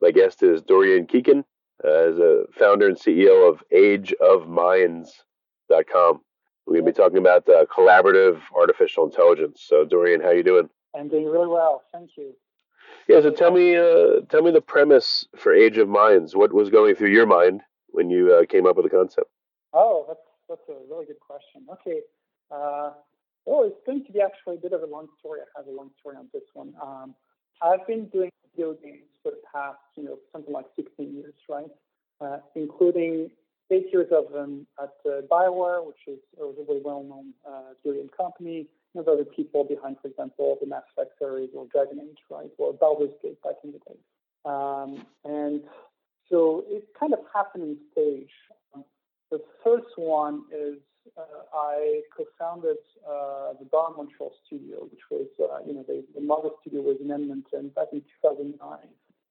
My 0.00 0.10
guest 0.10 0.42
is 0.42 0.62
Dorian 0.62 1.06
Keegan, 1.06 1.44
uh, 1.84 1.88
as 1.88 2.18
a 2.18 2.44
founder 2.58 2.88
and 2.88 2.96
CEO 2.96 3.48
of 3.48 3.62
AgeOfMinds.com. 3.72 6.20
We're 6.66 6.74
going 6.74 6.86
to 6.86 6.92
be 6.92 6.96
talking 6.96 7.18
about 7.18 7.48
uh, 7.48 7.66
collaborative 7.66 8.40
artificial 8.56 9.04
intelligence. 9.04 9.62
So, 9.66 9.84
Dorian, 9.84 10.20
how 10.20 10.28
are 10.28 10.34
you 10.34 10.42
doing? 10.42 10.68
I'm 10.96 11.08
doing 11.08 11.26
really 11.26 11.48
well, 11.48 11.82
thank 11.92 12.10
you. 12.16 12.34
Yeah, 13.08 13.20
so 13.20 13.30
tell 13.30 13.50
me, 13.50 13.76
uh, 13.76 14.20
tell 14.30 14.42
me 14.42 14.50
the 14.50 14.60
premise 14.60 15.26
for 15.36 15.52
Age 15.52 15.78
of 15.78 15.88
Minds. 15.88 16.34
What 16.34 16.52
was 16.52 16.70
going 16.70 16.94
through 16.94 17.10
your 17.10 17.26
mind 17.26 17.62
when 17.88 18.08
you 18.08 18.34
uh, 18.34 18.46
came 18.46 18.66
up 18.66 18.76
with 18.76 18.84
the 18.84 18.90
concept? 18.90 19.28
Oh, 19.72 20.04
that's 20.08 20.20
that's 20.48 20.68
a 20.68 20.74
really 20.92 21.06
good 21.06 21.20
question. 21.20 21.66
Okay, 21.72 22.00
uh, 22.50 22.90
well, 23.46 23.62
it's 23.64 23.80
going 23.86 24.04
to 24.04 24.12
be 24.12 24.20
actually 24.20 24.56
a 24.56 24.60
bit 24.60 24.72
of 24.72 24.82
a 24.82 24.86
long 24.86 25.06
story. 25.18 25.40
I 25.40 25.60
have 25.60 25.68
a 25.68 25.70
long 25.70 25.90
story 26.00 26.16
on 26.16 26.28
this 26.32 26.42
one. 26.54 26.72
Um, 26.82 27.14
I've 27.62 27.86
been 27.86 28.06
doing 28.06 28.30
games 28.82 29.08
for 29.22 29.32
the 29.32 29.40
past, 29.52 29.78
you 29.96 30.04
know, 30.04 30.18
something 30.32 30.52
like 30.52 30.66
16 30.76 31.14
years, 31.14 31.34
right? 31.48 31.70
Uh, 32.20 32.38
including 32.54 33.30
eight 33.70 33.86
years 33.92 34.08
of 34.12 34.32
them 34.32 34.66
at 34.80 34.92
uh, 35.06 35.22
Bioware, 35.30 35.84
which 35.86 36.00
is 36.06 36.18
a 36.40 36.44
really 36.44 36.80
well-known 36.84 37.32
uh, 37.48 37.72
game 37.84 38.10
company. 38.16 38.66
There's 38.94 39.06
other 39.06 39.24
people 39.24 39.64
behind, 39.64 39.96
for 40.02 40.08
example, 40.08 40.58
the 40.60 40.66
Mass 40.66 40.82
Effect 40.96 41.12
series 41.18 41.50
or 41.54 41.66
Dragon 41.66 42.00
Age, 42.00 42.18
right, 42.28 42.50
or 42.58 42.74
Baldur's 42.74 43.14
Gate 43.22 43.40
back 43.42 43.54
in 43.62 43.72
the 43.72 43.78
day. 43.78 43.98
Um, 44.44 45.06
and 45.24 45.62
so 46.28 46.64
it 46.68 46.84
kind 46.98 47.12
of 47.12 47.20
happened 47.32 47.64
in 47.64 47.76
stage. 47.92 48.30
The 49.30 49.40
first 49.62 49.96
one 49.96 50.42
is 50.52 50.78
I 51.54 52.02
co-founded 52.16 52.78
uh, 53.06 53.52
the 53.58 53.66
Bar 53.70 53.92
Montreal 53.96 54.32
studio, 54.46 54.88
which 54.90 55.00
was, 55.10 55.26
uh, 55.40 55.64
you 55.66 55.74
know, 55.74 55.84
the, 55.86 56.04
the 56.14 56.20
mother 56.20 56.50
studio 56.60 56.82
was 56.82 56.96
in 57.00 57.10
Edmonton 57.10 57.70
back 57.74 57.88
in 57.92 58.00
2009. 58.22 58.78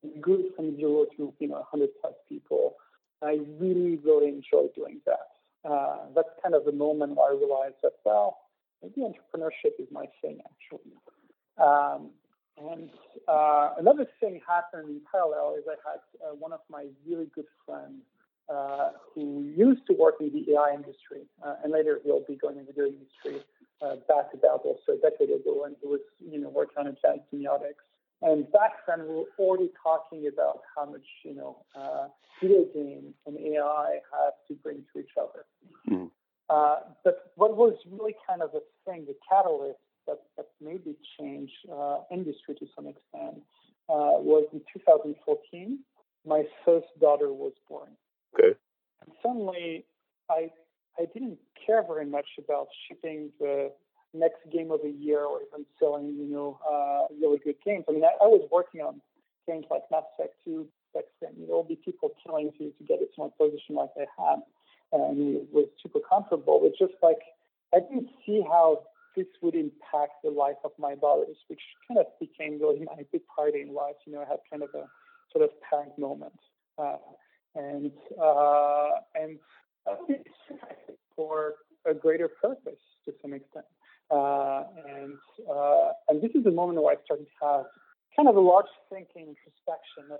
We 0.02 0.20
grew 0.22 0.52
from 0.56 0.76
zero 0.78 1.06
to, 1.18 1.34
you 1.40 1.48
know, 1.48 1.66
100 1.72 1.90
plus 2.02 2.14
people. 2.28 2.76
I 3.22 3.40
really, 3.60 3.98
really 3.98 4.30
enjoyed 4.30 4.74
doing 4.76 5.02
that. 5.06 5.70
Uh, 5.70 5.98
that's 6.16 6.30
kind 6.42 6.56
of 6.56 6.66
the 6.66 6.72
moment 6.72 7.16
where 7.16 7.32
I 7.32 7.36
realized 7.36 7.76
that, 7.84 7.94
well, 8.06 8.38
maybe 8.82 9.02
entrepreneurship 9.02 9.80
is 9.80 9.88
my 9.92 10.06
thing, 10.22 10.40
actually. 10.46 10.94
Um, 11.58 12.12
and 12.58 12.90
uh, 13.28 13.74
another 13.78 14.06
thing 14.20 14.40
happened 14.48 14.90
in 14.90 15.02
parallel 15.12 15.56
is 15.58 15.66
I 15.68 15.76
had 15.90 16.00
uh, 16.26 16.36
one 16.36 16.54
of 16.54 16.60
my 16.70 16.86
really 17.08 17.28
good 17.36 17.48
friends 17.66 18.04
uh, 18.50 18.90
who 19.14 19.46
used 19.56 19.82
to 19.86 19.94
work 19.94 20.16
in 20.20 20.32
the 20.34 20.54
AI 20.54 20.74
industry, 20.74 21.22
uh, 21.46 21.56
and 21.64 21.72
later 21.72 22.00
he'll 22.04 22.26
be 22.28 22.36
going 22.36 22.58
into 22.58 22.74
the 22.74 22.88
industry 22.88 23.46
uh, 23.82 23.96
back 24.08 24.34
about 24.34 24.62
also 24.66 24.94
a 24.94 24.98
decade 24.98 25.30
ago, 25.30 25.66
and 25.66 25.76
he 25.82 25.88
was, 25.88 26.00
you 26.20 26.40
know, 26.40 26.50
working 26.50 26.78
on 26.80 26.88
advanced 26.88 27.26
semiotics. 27.32 27.86
And 28.22 28.52
back 28.52 28.74
then, 28.88 29.08
we 29.08 29.16
were 29.16 29.30
already 29.38 29.70
talking 29.82 30.28
about 30.28 30.62
how 30.76 30.86
much, 30.86 31.06
you 31.24 31.36
know, 31.36 31.58
uh, 31.76 32.08
video 32.42 32.66
games 32.74 33.14
and 33.28 33.38
AI 33.38 34.00
have 34.12 34.34
to 34.48 34.56
bring 34.56 34.84
to 34.94 35.00
each 35.00 35.14
other. 35.16 35.46
Uh, 36.50 36.78
but 37.04 37.32
what 37.36 37.56
was 37.56 37.76
really 37.90 38.16
kind 38.28 38.42
of 38.42 38.50
a 38.56 38.62
thing, 38.84 39.06
the 39.06 39.16
catalyst 39.30 39.78
that, 40.08 40.22
that 40.36 40.48
maybe 40.60 40.96
changed 41.20 41.54
uh, 41.72 42.00
industry 42.12 42.56
to 42.56 42.66
some 42.76 42.88
extent, 42.88 43.44
was 43.88 44.48
in 44.54 44.60
2014. 44.74 45.80
My 46.26 46.44
first 46.66 46.88
daughter 47.00 47.32
was 47.32 47.54
born. 47.70 47.90
Okay. 48.34 48.58
And 49.02 49.12
suddenly, 49.24 49.86
I 50.30 50.52
I 51.00 51.06
didn't 51.14 51.40
care 51.66 51.84
very 51.84 52.06
much 52.06 52.28
about 52.38 52.68
shipping 52.88 53.32
the 53.40 53.72
next 54.14 54.40
game 54.52 54.72
of 54.72 54.82
the 54.82 54.90
year 54.90 55.24
or 55.24 55.40
even 55.42 55.66
selling, 55.80 56.16
you 56.18 56.26
know, 56.26 56.60
uh, 56.68 57.14
really 57.22 57.38
good 57.38 57.56
games. 57.64 57.86
I 57.88 57.92
mean, 57.92 58.04
I, 58.04 58.24
I 58.24 58.28
was 58.28 58.48
working 58.52 58.82
on 58.82 59.02
games 59.48 59.66
like 59.70 59.84
Mass 59.92 60.04
Effect 60.18 60.34
2, 60.46 60.68
back 60.94 61.06
then. 61.22 61.32
You 61.36 61.42
know, 61.42 61.48
there'll 61.48 61.64
be 61.64 61.76
people 61.76 62.12
killing 62.26 62.52
to 62.58 62.72
to 62.72 62.84
get 62.84 63.02
it 63.02 63.14
to 63.16 63.24
my 63.24 63.30
position 63.38 63.76
like 63.76 63.92
I 63.98 64.06
had, 64.18 64.40
and 64.92 65.36
it 65.38 65.48
was 65.52 65.68
super 65.82 66.00
comfortable. 66.00 66.62
It's 66.64 66.78
just 66.78 66.94
like 67.02 67.20
I 67.74 67.80
didn't 67.80 68.10
see 68.26 68.42
how 68.42 68.84
this 69.16 69.28
would 69.42 69.56
impact 69.56 70.22
the 70.24 70.32
life 70.32 70.62
of 70.64 70.72
my 70.78 70.96
daughters, 70.96 71.38
which 71.48 71.62
kind 71.88 72.00
of 72.00 72.08
became 72.20 72.60
really 72.60 72.80
my 72.86 73.04
big 73.12 73.22
party 73.28 73.62
in 73.62 73.74
life. 73.74 73.96
You 74.06 74.14
know, 74.14 74.22
I 74.22 74.30
had 74.30 74.40
kind 74.50 74.64
of 74.64 74.70
a 74.74 74.86
sort 75.32 75.44
of 75.44 75.50
parent 75.62 75.98
moment. 75.98 76.40
Uh, 76.78 76.98
and 77.56 77.92
uh, 78.22 78.90
and 79.16 79.40
for 81.16 81.56
a 81.86 81.94
greater 81.94 82.28
purpose 82.28 82.80
to 83.06 83.14
some 83.22 83.34
extent. 83.34 83.66
Uh, 84.12 84.64
and 84.88 85.14
uh, 85.50 85.92
and 86.08 86.22
this 86.22 86.32
is 86.34 86.44
the 86.44 86.52
moment 86.52 86.82
where 86.82 86.96
I 86.96 87.04
started 87.06 87.26
to 87.26 87.46
have 87.46 87.66
kind 88.16 88.28
of 88.28 88.36
a 88.36 88.40
large 88.40 88.72
thinking 88.90 89.28
introspection 89.28 90.12
of 90.12 90.20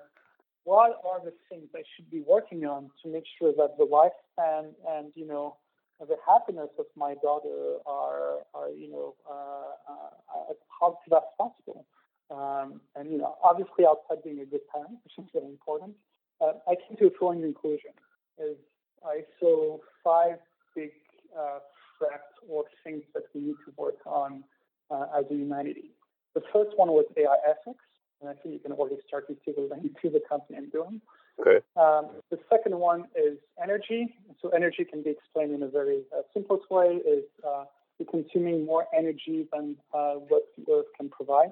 what 0.64 1.02
are 1.10 1.24
the 1.24 1.34
things 1.50 1.68
I 1.76 1.82
should 1.96 2.10
be 2.12 2.22
working 2.28 2.66
on 2.66 2.92
to 3.04 3.12
make 3.12 3.24
sure 3.40 3.54
that 3.58 3.78
the 3.78 3.86
lifespan 3.86 4.72
and 4.88 5.12
you 5.16 5.26
know 5.26 5.58
the 6.00 6.16
happiness 6.26 6.70
of 6.78 6.86
my 6.96 7.16
daughter 7.22 7.78
are 7.86 8.46
are 8.54 8.70
you 8.70 8.92
know 8.92 9.16
uh, 9.30 9.92
uh, 9.92 10.52
as 10.52 10.58
positive 10.80 11.14
as 11.14 11.24
possible. 11.38 11.86
Um, 12.32 12.82
and 12.96 13.12
you 13.12 13.18
know, 13.18 13.36
obviously, 13.44 13.86
outside 13.90 14.24
being 14.24 14.40
a 14.42 14.46
good 14.46 14.62
parent, 14.72 15.00
which 15.04 15.14
is 15.18 15.26
very 15.34 15.48
important, 15.48 15.96
uh, 16.42 16.54
I 16.68 16.76
came 16.76 16.98
to 16.98 17.08
a 17.08 17.12
following 17.20 17.42
conclusion: 17.42 17.92
is 18.38 18.58
I 19.06 19.22
saw 19.40 19.78
five 20.04 20.38
big 20.76 20.92
uh, 21.38 21.60
threats 21.98 22.34
or 22.48 22.66
things 22.84 23.04
that 23.14 23.24
we 23.34 23.42
need 23.42 23.56
to 23.66 23.74
work 23.78 23.98
on 24.06 24.44
uh, 24.90 25.06
as 25.18 25.26
a 25.30 25.34
humanity. 25.34 25.92
The 26.36 26.42
first 26.54 26.78
one 26.78 26.90
was 26.90 27.06
AI 27.18 27.36
ethics, 27.48 27.84
and 28.22 28.30
I 28.30 28.34
think 28.34 28.54
you 28.54 28.60
can 28.60 28.72
already 28.72 28.98
start 29.08 29.28
to 29.28 29.36
see 29.46 29.52
the 29.52 29.62
link 29.62 30.00
to 30.02 30.10
the 30.10 30.22
company 30.28 30.58
I'm 30.58 30.70
doing. 30.70 31.02
Okay. 31.40 31.64
Um, 31.78 32.22
the 32.30 32.40
second 32.50 32.78
one 32.78 33.06
is 33.16 33.38
energy. 33.62 34.16
So 34.42 34.50
energy 34.50 34.84
can 34.84 35.04
be 35.04 35.12
explained 35.12 35.54
in 35.54 35.64
a 35.64 35.68
very 35.68 36.02
uh, 36.16 36.22
simplest 36.34 36.70
way: 36.70 37.00
is 37.06 37.24
uh, 37.48 37.66
we're 38.00 38.06
consuming 38.10 38.66
more 38.66 38.88
energy 38.98 39.48
than 39.52 39.76
uh, 39.94 40.14
what 40.14 40.44
the 40.58 40.72
Earth 40.72 40.86
can 40.98 41.10
provide. 41.10 41.50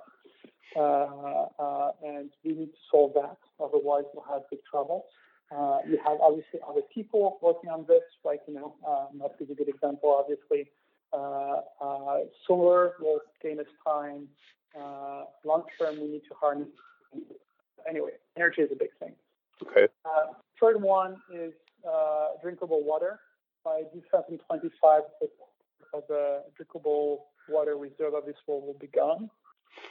Uh, 0.75 1.45
uh, 1.59 1.91
and 2.03 2.29
we 2.43 2.53
need 2.53 2.67
to 2.67 2.79
solve 2.91 3.13
that. 3.13 3.37
Otherwise, 3.59 4.03
we'll 4.13 4.25
have 4.31 4.41
big 4.49 4.59
trouble. 4.69 5.05
Uh, 5.51 5.79
you 5.87 5.97
have 6.03 6.17
obviously 6.21 6.59
other 6.67 6.81
people 6.93 7.37
working 7.41 7.69
on 7.69 7.85
this, 7.87 8.03
like, 8.25 8.41
you 8.47 8.53
know, 8.53 8.75
um, 8.85 9.19
that 9.19 9.31
is 9.39 9.49
a 9.49 9.53
good 9.53 9.69
example, 9.69 10.13
obviously. 10.19 10.69
Uh, 11.13 11.61
uh, 11.81 12.17
solar 12.45 12.93
will 12.99 13.21
gain 13.41 13.59
us 13.59 13.65
time. 13.85 14.27
Uh, 14.77 15.23
long 15.45 15.63
term, 15.79 15.99
we 16.01 16.07
need 16.07 16.21
to 16.27 16.35
harness. 16.39 16.67
Anyway, 17.89 18.11
energy 18.35 18.61
is 18.61 18.69
a 18.71 18.75
big 18.75 18.89
thing. 18.99 19.13
Okay. 19.63 19.87
third 20.59 20.81
one 20.81 21.15
is 21.33 21.53
drinkable 22.41 22.83
water. 22.83 23.19
By 23.63 23.83
2025, 23.93 25.01
the 26.07 26.43
drinkable 26.55 27.27
water 27.49 27.77
reserve 27.77 28.13
of 28.13 28.25
this 28.25 28.35
world 28.45 28.63
will 28.65 28.77
be 28.79 28.87
gone. 28.87 29.29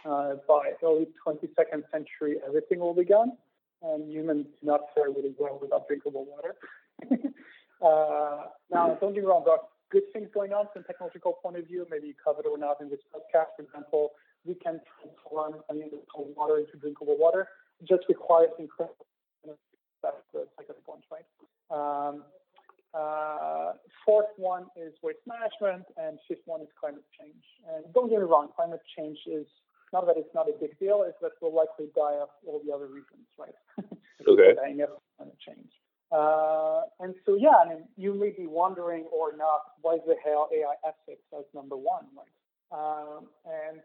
Uh, 0.05 0.35
by 0.47 0.73
early 0.85 1.09
22nd 1.27 1.83
century, 1.91 2.37
everything 2.47 2.79
will 2.79 2.95
be 2.95 3.05
gone, 3.05 3.33
and 3.83 4.11
humans 4.11 4.47
do 4.61 4.67
not 4.67 4.83
fare 4.95 5.09
really 5.09 5.35
well 5.39 5.59
without 5.61 5.87
drinkable 5.89 6.25
water. 6.25 6.55
uh, 7.85 8.47
now, 8.71 8.97
don't 9.01 9.15
get 9.15 9.23
me 9.23 9.29
wrong, 9.29 9.43
there 9.45 9.55
are 9.55 9.61
good 9.91 10.05
things 10.13 10.29
going 10.33 10.53
on 10.53 10.67
from 10.73 10.83
a 10.83 10.87
technological 10.87 11.33
point 11.43 11.57
of 11.57 11.67
view. 11.67 11.87
Maybe 11.91 12.15
covered 12.23 12.47
or 12.47 12.59
not 12.59 12.81
in 12.81 12.89
this 12.89 13.01
podcast. 13.15 13.57
For 13.57 13.63
example, 13.63 14.13
we 14.45 14.55
can 14.55 14.81
transform 15.01 15.63
unusable 15.69 16.33
water 16.37 16.59
into 16.59 16.77
drinkable 16.77 17.17
water. 17.19 17.49
It 17.81 17.89
just 17.89 18.05
requires 18.09 18.51
incredible. 18.59 19.07
That's 20.03 20.17
the 20.33 20.47
second 20.57 20.77
point, 20.87 21.03
right? 21.11 21.27
Um, 21.71 22.23
uh, 22.95 23.73
fourth 24.05 24.31
one 24.37 24.67
is 24.77 24.95
waste 25.03 25.19
management, 25.27 25.85
and 25.97 26.19
fifth 26.29 26.47
one 26.47 26.61
is 26.63 26.69
climate 26.79 27.05
change. 27.19 27.43
And 27.69 27.93
don't 27.93 28.09
get 28.09 28.19
me 28.19 28.25
wrong, 28.25 28.49
climate 28.55 28.81
change 28.97 29.19
is 29.27 29.47
not 29.93 30.07
that 30.07 30.17
it's 30.17 30.35
not 30.35 30.49
a 30.49 30.53
big 30.61 30.79
deal, 30.79 31.05
it's 31.07 31.19
that 31.23 31.33
we'll 31.41 31.55
likely 31.55 31.87
die 31.95 32.17
of 32.21 32.29
all 32.47 32.61
the 32.65 32.73
other 32.73 32.87
reasons, 32.87 33.27
right? 33.39 33.55
okay. 34.29 34.55
dying 34.55 34.81
of 34.83 34.91
climate 35.17 35.39
change. 35.45 35.71
Uh, 36.13 36.83
and 37.01 37.15
so, 37.25 37.35
yeah, 37.35 37.57
I 37.65 37.69
mean, 37.69 37.85
you 37.97 38.15
may 38.15 38.31
be 38.31 38.47
wondering 38.47 39.05
or 39.13 39.37
not, 39.37 39.61
why 39.83 39.99
the 40.07 40.15
hell 40.25 40.49
AI 40.55 40.75
ethics 40.87 41.25
as 41.37 41.45
number 41.55 41.77
one, 41.77 42.07
right? 42.17 42.27
Um, 42.73 43.27
and 43.45 43.81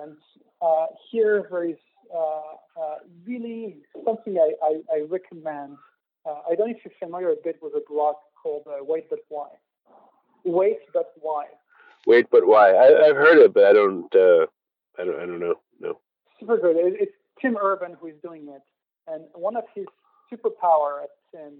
and 0.00 0.16
uh, 0.60 0.86
here 1.10 1.46
there 1.50 1.64
is 1.64 1.76
uh, 2.14 2.80
uh, 2.80 2.94
really 3.26 3.78
something 4.04 4.38
I, 4.38 4.52
I, 4.62 4.96
I 4.96 5.00
recommend. 5.08 5.76
Uh, 6.24 6.40
I 6.50 6.54
don't 6.54 6.70
know 6.70 6.76
if 6.76 6.84
you're 6.84 6.94
familiar 6.98 7.30
a 7.30 7.36
bit 7.42 7.58
with 7.60 7.74
a 7.74 7.82
blog 7.88 8.16
called 8.42 8.62
uh, 8.66 8.82
Wait 8.82 9.10
But 9.10 9.20
Why. 9.28 9.48
Wait 10.44 10.78
But 10.92 11.12
Why. 11.20 11.46
Wait 12.06 12.26
But 12.30 12.46
Why. 12.46 12.74
I, 12.76 13.06
have 13.06 13.16
heard 13.16 13.38
it, 13.38 13.54
but 13.54 13.64
I 13.64 13.72
don't. 13.72 14.48
I 14.98 15.04
don't. 15.04 15.16
I 15.16 15.26
don't 15.26 15.40
know. 15.40 15.54
No. 15.80 15.98
Super 16.38 16.58
good. 16.58 16.76
It, 16.76 16.96
it's 17.00 17.12
Tim 17.40 17.56
Urban 17.56 17.96
who 18.00 18.08
is 18.08 18.14
doing 18.22 18.48
it, 18.48 18.62
and 19.06 19.24
one 19.34 19.56
of 19.56 19.64
his 19.74 19.86
superpower 20.32 21.02
at 21.02 21.10
Tim 21.30 21.52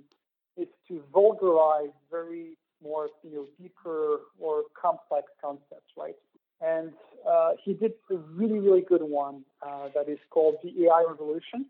is 0.56 0.68
to 0.88 1.02
vulgarize 1.14 1.92
very 2.10 2.56
more, 2.82 3.08
you 3.22 3.34
know, 3.34 3.46
deeper 3.60 4.20
or 4.38 4.64
complex 4.80 5.28
concepts, 5.40 5.92
right? 5.96 6.16
And 6.60 6.92
uh, 7.28 7.52
he 7.62 7.74
did 7.74 7.92
a 8.10 8.16
really, 8.16 8.58
really 8.58 8.82
good 8.82 9.02
one 9.02 9.44
uh, 9.66 9.88
that 9.94 10.08
is 10.08 10.18
called 10.30 10.56
the 10.62 10.84
AI 10.84 11.04
Revolution. 11.08 11.66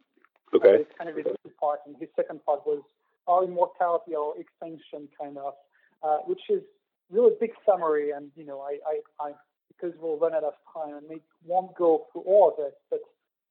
Okay. 0.54 0.68
Uh, 0.68 0.78
it's 0.80 0.92
kind 0.98 1.08
of 1.08 1.16
his 1.16 1.26
part, 1.58 1.80
and 1.86 1.96
his 1.98 2.08
second 2.16 2.44
part 2.44 2.66
was 2.66 2.82
our 3.26 3.44
immortality 3.44 4.14
or 4.14 4.34
extinction, 4.38 5.08
kind 5.18 5.38
of, 5.38 5.54
uh, 6.02 6.18
which 6.26 6.42
is 6.50 6.62
really 7.10 7.32
big 7.40 7.52
summary. 7.64 8.10
And 8.10 8.30
you 8.36 8.44
know, 8.44 8.60
I, 8.60 8.78
I, 8.86 9.28
I 9.28 9.32
because 9.74 9.96
we'll 10.00 10.18
run 10.18 10.34
out 10.34 10.44
of 10.44 10.54
time, 10.72 10.96
and 10.96 11.08
we 11.08 11.20
won't 11.44 11.74
go 11.76 12.06
through 12.12 12.22
all 12.22 12.52
of 12.56 12.64
it, 12.64 12.74
but 12.90 13.00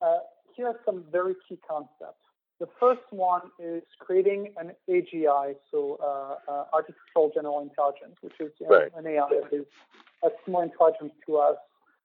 uh, 0.06 0.20
here 0.56 0.68
are 0.68 0.80
some 0.86 1.04
very 1.12 1.36
key 1.48 1.60
concepts. 1.68 2.22
The 2.60 2.68
first 2.80 3.02
one 3.10 3.42
is 3.58 3.82
creating 4.00 4.54
an 4.58 4.72
AGI, 4.90 5.56
so 5.72 5.98
uh, 6.02 6.52
uh, 6.52 6.66
artificial 6.74 7.32
general 7.34 7.60
intelligence, 7.62 8.16
which 8.22 8.34
is 8.40 8.52
you 8.60 8.70
know, 8.70 8.78
right. 8.78 8.92
an 8.96 9.08
AI 9.08 9.28
that 9.30 9.56
is 9.56 9.66
a 10.24 10.30
more 10.50 10.64
intelligent 10.64 11.12
to 11.26 11.38
us, 11.38 11.56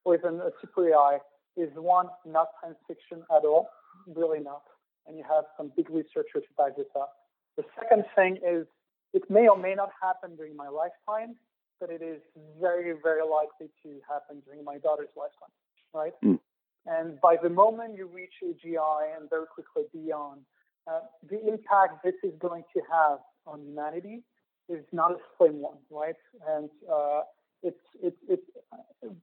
or 0.05 0.15
even 0.15 0.41
a 0.41 0.51
super 0.61 0.89
AI, 0.89 1.19
is 1.57 1.69
one 1.75 2.07
not 2.25 2.49
science 2.62 2.79
fiction 2.89 3.23
at 3.31 3.45
all, 3.45 3.69
really 4.15 4.41
not. 4.41 4.62
And 5.07 5.19
you 5.19 5.25
have 5.25 5.45
some 5.57 5.73
big 5.77 5.91
researchers 5.91 6.45
to 6.49 6.55
back 6.57 6.77
this 6.77 6.87
up. 6.97 7.12
The 7.57 7.65
second 7.79 8.05
thing 8.15 8.37
is 8.37 8.67
it 9.12 9.29
may 9.31 9.49
or 9.49 9.59
may 9.59 9.75
not 9.75 9.91
happen 10.03 10.37
during 10.37 10.57
my 10.57 10.69
lifetime, 10.69 11.37
but 11.81 11.90
it 11.90 12.02
is 12.02 12.20
very, 12.61 12.94
very 13.02 13.23
likely 13.23 13.69
to 13.82 14.00
happen 14.08 14.43
during 14.44 14.64
my 14.64 14.78
daughter's 14.78 15.08
lifetime, 15.17 15.55
right? 15.94 16.12
Mm. 16.25 16.38
And 16.87 17.20
by 17.20 17.37
the 17.43 17.50
moment 17.50 17.96
you 17.96 18.06
reach 18.06 18.34
AGI 18.43 19.17
and 19.17 19.28
very 19.28 19.46
quickly 19.46 19.84
beyond, 19.93 20.43
uh, 20.87 21.00
the 21.28 21.40
impact 21.46 22.05
this 22.05 22.14
is 22.23 22.32
going 22.38 22.62
to 22.75 22.81
have 22.90 23.19
on 23.46 23.61
humanity 23.62 24.23
is 24.69 24.84
not 24.93 25.12
a 25.12 25.17
slim 25.37 25.61
one, 25.61 25.78
right? 25.90 26.14
And 26.49 26.70
uh, 26.93 27.23
it's, 27.62 27.81
it's, 28.02 28.17
it's 28.28 28.50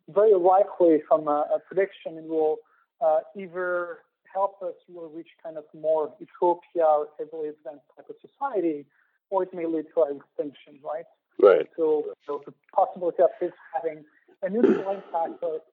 very 0.10 0.36
likely 0.36 1.02
from 1.08 1.28
a, 1.28 1.48
a 1.56 1.60
prediction 1.66 2.18
it 2.18 2.28
will 2.28 2.58
uh, 3.02 3.20
either 3.38 4.00
help 4.34 4.62
us 4.62 4.74
really 4.90 5.16
reach 5.16 5.30
kind 5.44 5.58
of 5.58 5.64
more 5.74 6.12
utopia 6.20 6.84
or 6.84 7.08
heavily 7.20 7.50
advanced 7.50 7.86
type 7.96 8.10
of 8.10 8.16
society, 8.20 8.86
or 9.30 9.44
it 9.44 9.54
may 9.54 9.66
lead 9.66 9.86
to 9.94 10.02
our 10.02 10.12
extinction, 10.12 10.80
right? 10.84 11.06
Right. 11.42 11.68
So, 11.76 12.14
so 12.26 12.42
the 12.46 12.54
possibility 12.74 13.24
of 13.24 13.30
this 13.42 13.52
having 13.74 14.04
a 14.42 14.50
neutral 14.50 14.96
impact 14.96 15.42
but 15.42 15.66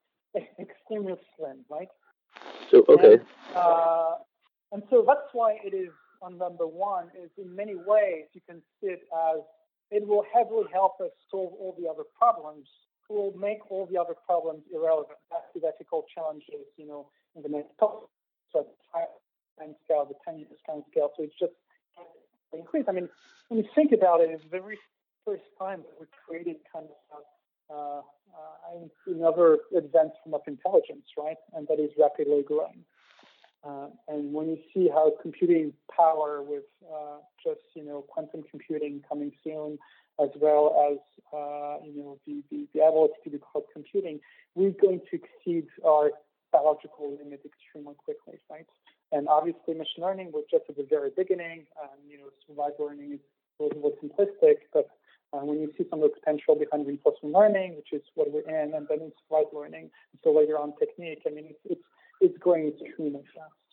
extremely 0.58 1.14
slim, 1.36 1.64
right? 1.68 1.88
So 2.70 2.84
okay. 2.88 3.14
And, 3.14 3.22
uh, 3.56 4.14
and 4.72 4.82
so 4.90 5.04
that's 5.06 5.28
why 5.32 5.58
it 5.62 5.74
is 5.74 5.90
on 6.22 6.38
number 6.38 6.66
one. 6.66 7.06
Is 7.20 7.30
in 7.36 7.54
many 7.54 7.74
ways 7.74 8.26
you 8.32 8.40
can 8.48 8.62
see 8.80 8.88
it 8.88 9.02
as 9.32 9.40
it 9.90 10.06
will 10.06 10.24
heavily 10.32 10.66
help 10.72 11.00
us 11.00 11.10
solve 11.30 11.52
all 11.58 11.74
the 11.78 11.88
other 11.88 12.04
problems. 12.16 12.66
It 13.08 13.12
will 13.12 13.34
make 13.36 13.70
all 13.70 13.86
the 13.90 13.98
other 13.98 14.14
problems 14.26 14.62
irrelevant. 14.72 15.18
That's 15.30 15.50
the 15.54 15.66
ethical 15.66 16.04
challenges, 16.14 16.66
you 16.76 16.86
know, 16.86 17.08
in 17.34 17.42
the 17.42 17.48
next 17.48 17.72
so 18.52 18.66
time 19.60 19.74
scale, 19.84 20.06
the 20.06 20.14
10 20.24 20.38
years 20.38 20.58
time 20.66 20.82
scale. 20.90 21.10
So 21.16 21.24
it's 21.24 21.34
just 21.38 21.52
increase. 22.52 22.86
I 22.88 22.92
mean, 22.92 23.08
when 23.48 23.58
you 23.58 23.68
think 23.74 23.92
about 23.92 24.20
it, 24.20 24.30
it's 24.30 24.44
very 24.50 24.78
first 25.24 25.42
time 25.58 25.80
that 25.82 25.94
we 26.00 26.06
created 26.26 26.56
kind 26.72 26.86
of 26.86 27.22
uh, 27.70 28.00
uh, 28.00 28.86
another 29.06 29.58
advanced 29.76 30.16
form 30.24 30.34
of 30.34 30.40
intelligence, 30.46 31.04
right? 31.16 31.36
And 31.54 31.66
that 31.68 31.78
is 31.78 31.90
rapidly 31.98 32.42
growing. 32.46 32.84
Uh, 33.62 33.88
and 34.08 34.32
when 34.32 34.48
you 34.48 34.58
see 34.72 34.88
how 34.88 35.12
computing 35.20 35.72
power 35.94 36.42
with 36.42 36.64
uh, 36.90 37.18
just 37.44 37.60
you 37.74 37.84
know 37.84 38.02
quantum 38.08 38.42
computing 38.50 39.02
coming 39.06 39.32
soon, 39.44 39.78
as 40.18 40.30
well 40.40 40.90
as 40.90 40.98
uh, 41.32 41.76
you 41.84 42.02
know 42.02 42.18
the, 42.26 42.42
the, 42.50 42.66
the, 42.72 42.80
ability 42.80 43.14
to 43.22 43.30
do 43.30 43.38
cloud 43.38 43.64
computing, 43.72 44.18
we're 44.54 44.70
going 44.70 45.00
to 45.10 45.20
exceed 45.20 45.66
our 45.86 46.10
biological 46.52 47.18
limit 47.22 47.42
extremely 47.44 47.94
quickly, 47.94 48.38
right? 48.50 48.66
And 49.12 49.28
obviously, 49.28 49.74
machine 49.74 50.04
learning 50.04 50.32
was 50.32 50.44
just 50.50 50.64
at 50.68 50.76
the 50.76 50.86
very 50.88 51.10
beginning. 51.14 51.66
Um, 51.82 51.98
you 52.08 52.16
know, 52.16 52.30
supervised 52.46 52.76
learning 52.78 53.12
is 53.12 53.20
a 53.60 53.64
little 53.64 53.92
simplistic, 54.02 54.64
but 54.72 54.88
uh, 55.40 55.44
when 55.44 55.60
you 55.60 55.72
see 55.78 55.84
some 55.88 56.02
of 56.02 56.10
the 56.10 56.20
potential 56.20 56.54
behind 56.54 56.86
reinforcement 56.86 57.34
learning, 57.34 57.76
which 57.76 57.92
is 57.92 58.02
what 58.14 58.30
we're 58.32 58.48
in, 58.48 58.74
and 58.74 58.86
then 58.88 59.12
survival 59.28 59.60
learning, 59.60 59.90
so 60.22 60.32
later 60.32 60.58
on 60.58 60.72
technique, 60.78 61.22
I 61.26 61.30
mean, 61.30 61.46
it's, 61.48 61.60
it's 61.64 61.84
it's 62.20 62.36
growing 62.38 62.68
extremely 62.68 63.24
fast. 63.32 63.70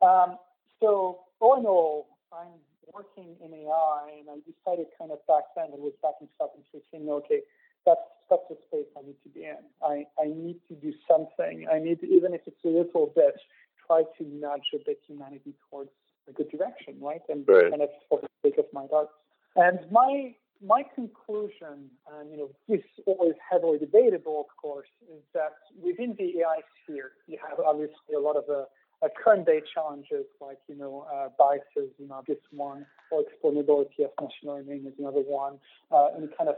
Um, 0.00 0.38
so 0.80 1.20
all 1.40 1.58
in 1.58 1.66
all, 1.66 2.06
I'm 2.32 2.62
working 2.94 3.34
in 3.44 3.52
AI, 3.52 4.20
and 4.20 4.28
I 4.30 4.38
decided 4.46 4.86
kind 4.98 5.10
of 5.10 5.18
back 5.26 5.50
then, 5.56 5.74
it 5.74 5.80
was 5.80 5.92
back 6.02 6.14
in 6.20 6.28
2016, 6.38 7.08
okay, 7.10 7.40
that's 7.84 8.00
that's 8.30 8.42
the 8.50 8.56
space 8.68 8.86
I 8.96 9.02
need 9.02 9.16
to 9.24 9.30
be 9.30 9.44
in. 9.44 9.64
I, 9.82 10.04
I 10.20 10.28
need 10.28 10.60
to 10.68 10.74
do 10.74 10.92
something. 11.08 11.66
I 11.72 11.78
need, 11.78 12.00
to, 12.00 12.06
even 12.06 12.34
if 12.34 12.42
it's 12.46 12.62
a 12.62 12.68
little 12.68 13.10
bit, 13.16 13.40
try 13.86 14.02
to 14.18 14.24
nudge 14.24 14.68
a 14.74 14.78
bit 14.84 15.00
humanity 15.06 15.54
towards 15.70 15.90
a 16.28 16.32
good 16.32 16.50
direction, 16.50 16.96
right? 17.00 17.22
And 17.30 17.48
right. 17.48 17.70
kind 17.70 17.82
of 17.82 17.88
for 18.08 18.20
the 18.20 18.28
sake 18.44 18.58
of 18.58 18.66
my 18.74 18.86
dogs. 18.86 19.08
And 19.56 19.80
my 19.90 20.34
my 20.64 20.82
conclusion, 20.94 21.90
and 22.12 22.30
you 22.30 22.36
know, 22.36 22.50
this 22.68 22.80
is 22.80 23.04
always 23.06 23.34
heavily 23.50 23.78
debatable, 23.78 24.40
of 24.40 24.56
course, 24.56 24.88
is 25.10 25.22
that 25.34 25.52
within 25.80 26.14
the 26.18 26.40
AI 26.40 26.60
sphere, 26.82 27.12
you 27.26 27.38
have 27.48 27.58
obviously 27.64 28.14
a 28.16 28.20
lot 28.20 28.36
of 28.36 28.44
uh, 28.48 28.64
uh, 29.04 29.08
current 29.22 29.46
day 29.46 29.62
challenges 29.72 30.26
like 30.40 30.58
you 30.68 30.76
know 30.76 31.06
uh, 31.12 31.28
biases, 31.38 31.90
you 31.98 32.08
know, 32.08 32.22
this 32.26 32.38
one, 32.50 32.84
or 33.10 33.22
explainability 33.22 34.04
of 34.04 34.10
machine 34.20 34.50
learning 34.50 34.84
is 34.86 34.94
another 34.98 35.22
one, 35.22 35.58
uh, 35.92 36.08
and 36.16 36.28
kind 36.36 36.50
of 36.50 36.56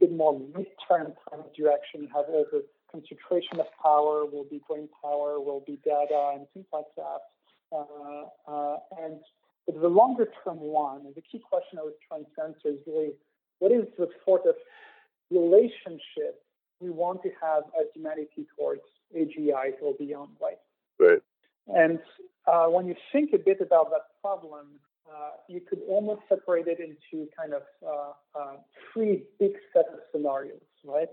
bit 0.00 0.12
more 0.12 0.38
midterm 0.38 1.12
kind 1.28 1.44
of 1.44 1.54
direction. 1.54 2.02
You 2.02 2.08
have 2.14 2.26
the 2.26 2.64
concentration 2.90 3.60
of 3.60 3.66
power, 3.82 4.24
will 4.24 4.46
be 4.50 4.60
brain 4.68 4.88
power, 5.02 5.40
will 5.40 5.62
be 5.66 5.78
data, 5.84 6.32
and 6.34 6.46
things 6.54 6.66
like 6.72 6.88
that. 6.96 7.20
Uh, 7.70 8.50
uh, 8.50 8.76
and 9.02 9.20
but 9.66 9.80
the 9.80 9.88
longer 9.88 10.28
term 10.42 10.58
one, 10.60 11.04
the 11.14 11.22
key 11.22 11.40
question 11.40 11.78
I 11.78 11.82
was 11.82 11.94
trying 12.08 12.24
to 12.24 12.42
answer 12.42 12.68
is 12.68 12.80
really 12.86 13.12
what 13.62 13.70
is 13.70 13.86
the 13.96 14.08
sort 14.24 14.42
of 14.44 14.56
relationship 15.30 16.42
we 16.80 16.90
want 16.90 17.22
to 17.22 17.30
have 17.40 17.62
as 17.80 17.86
humanity 17.94 18.44
towards 18.58 18.82
AGI 19.16 19.70
or 19.80 19.94
beyond, 19.96 20.30
right? 20.42 20.58
Right. 20.98 21.22
And 21.68 22.00
uh, 22.48 22.66
when 22.66 22.86
you 22.86 22.96
think 23.12 23.30
a 23.32 23.38
bit 23.38 23.60
about 23.60 23.90
that 23.90 24.06
problem, 24.20 24.66
uh, 25.08 25.30
you 25.48 25.60
could 25.60 25.78
almost 25.88 26.22
separate 26.28 26.66
it 26.66 26.80
into 26.80 27.28
kind 27.38 27.52
of 27.54 27.62
uh, 27.86 28.38
uh 28.38 28.56
three 28.92 29.22
big 29.38 29.52
set 29.72 29.84
of 29.92 30.00
scenarios, 30.10 30.66
right? 30.84 31.12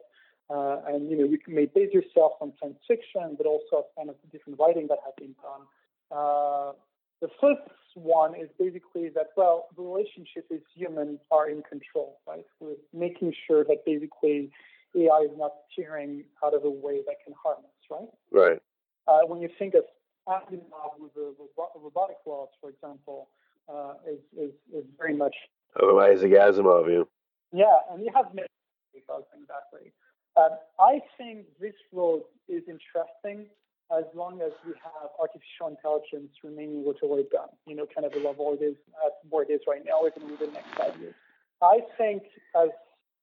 Uh, 0.49 0.77
and 0.87 1.07
you 1.07 1.17
know, 1.17 1.25
you 1.25 1.37
may 1.47 1.67
base 1.67 1.93
yourself 1.93 2.31
on 2.41 2.51
science 2.59 2.79
fiction, 2.87 3.35
but 3.37 3.45
also 3.45 3.85
kind 3.95 4.09
of 4.09 4.15
the 4.23 4.35
different 4.35 4.59
writing 4.59 4.87
that 4.87 4.97
has 5.05 5.13
been 5.19 5.35
done. 5.43 6.73
The 7.21 7.29
first 7.41 7.61
one 7.95 8.33
is 8.35 8.49
basically 8.57 9.09
that, 9.09 9.27
well, 9.35 9.67
the 9.75 9.81
relationship 9.83 10.45
is 10.49 10.61
humans 10.73 11.19
are 11.31 11.49
in 11.49 11.61
control, 11.63 12.19
right? 12.27 12.45
We're 12.59 12.75
making 12.93 13.33
sure 13.45 13.63
that 13.65 13.85
basically 13.85 14.51
AI 14.95 15.27
is 15.29 15.37
not 15.37 15.51
steering 15.71 16.23
out 16.43 16.53
of 16.53 16.63
a 16.63 16.69
way 16.69 17.01
that 17.05 17.15
can 17.23 17.33
harm 17.41 17.59
us, 17.59 17.89
right? 17.91 18.09
Right. 18.31 18.61
Uh, 19.07 19.27
when 19.27 19.41
you 19.41 19.49
think 19.59 19.73
of 19.73 19.83
Asimov 20.27 20.99
with 20.99 21.13
the 21.13 21.33
robotic 21.81 22.17
laws, 22.25 22.49
for 22.61 22.69
example, 22.69 23.29
uh, 23.67 23.93
is, 24.07 24.19
is, 24.37 24.51
is 24.73 24.85
very 24.97 25.15
much. 25.15 25.35
Oh, 25.81 25.99
Isaac 25.99 26.31
Asimov, 26.31 26.87
yeah. 26.89 27.03
Yeah, 27.51 27.93
and 27.93 28.03
you 28.03 28.11
have 28.15 28.33
many 28.33 28.47
things 28.93 29.47
that 29.47 29.65
way. 29.73 29.91
Uh, 30.37 30.55
I 30.79 31.01
think 31.17 31.47
this 31.59 31.73
road 31.91 32.23
is 32.47 32.63
interesting 32.67 33.47
as 33.97 34.05
long 34.13 34.41
as 34.41 34.51
we 34.65 34.73
have 34.83 35.09
artificial 35.19 35.67
intelligence 35.67 36.31
remaining 36.43 36.85
what 36.85 36.97
we've 37.01 37.29
done, 37.29 37.49
you 37.65 37.75
know, 37.75 37.85
kind 37.93 38.05
of 38.05 38.13
the 38.13 38.19
level 38.19 38.55
it 38.59 38.63
is 38.63 38.75
at 39.05 39.13
where 39.29 39.43
it 39.43 39.51
is 39.51 39.61
right 39.67 39.83
now, 39.85 40.05
even 40.05 40.29
within 40.29 40.47
the 40.47 40.53
next 40.53 40.77
five 40.77 40.99
years. 40.99 41.15
I 41.61 41.79
think 41.97 42.23
as 42.55 42.69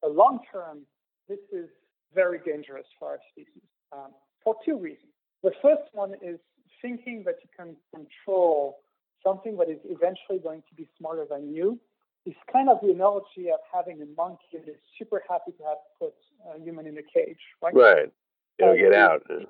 a 0.02 0.08
long 0.08 0.40
term, 0.52 0.80
this 1.28 1.38
is 1.52 1.68
very 2.14 2.40
dangerous 2.44 2.86
for 2.98 3.10
our 3.10 3.18
species 3.32 3.62
um, 3.92 4.10
for 4.42 4.56
two 4.64 4.78
reasons. 4.78 5.12
The 5.42 5.52
first 5.62 5.82
one 5.92 6.14
is 6.22 6.38
thinking 6.82 7.22
that 7.26 7.36
you 7.42 7.48
can 7.56 7.76
control 7.94 8.78
something 9.24 9.56
that 9.56 9.68
is 9.68 9.78
eventually 9.84 10.38
going 10.42 10.62
to 10.68 10.74
be 10.74 10.88
smarter 10.98 11.26
than 11.28 11.52
you. 11.52 11.78
It's 12.24 12.36
kind 12.52 12.68
of 12.68 12.78
the 12.82 12.90
analogy 12.90 13.50
of 13.52 13.60
having 13.72 14.02
a 14.02 14.06
monkey 14.16 14.44
that 14.54 14.68
is 14.68 14.76
super 14.98 15.22
happy 15.28 15.52
to 15.52 15.62
have 15.64 15.78
put 16.00 16.14
a 16.52 16.60
human 16.60 16.86
in 16.86 16.98
a 16.98 17.02
cage, 17.02 17.38
right? 17.62 17.74
Right. 17.74 18.12
It'll 18.58 18.76
get 18.76 18.94
out. 18.94 19.22
It, 19.28 19.48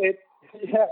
it, 0.00 0.18
yes. 0.62 0.88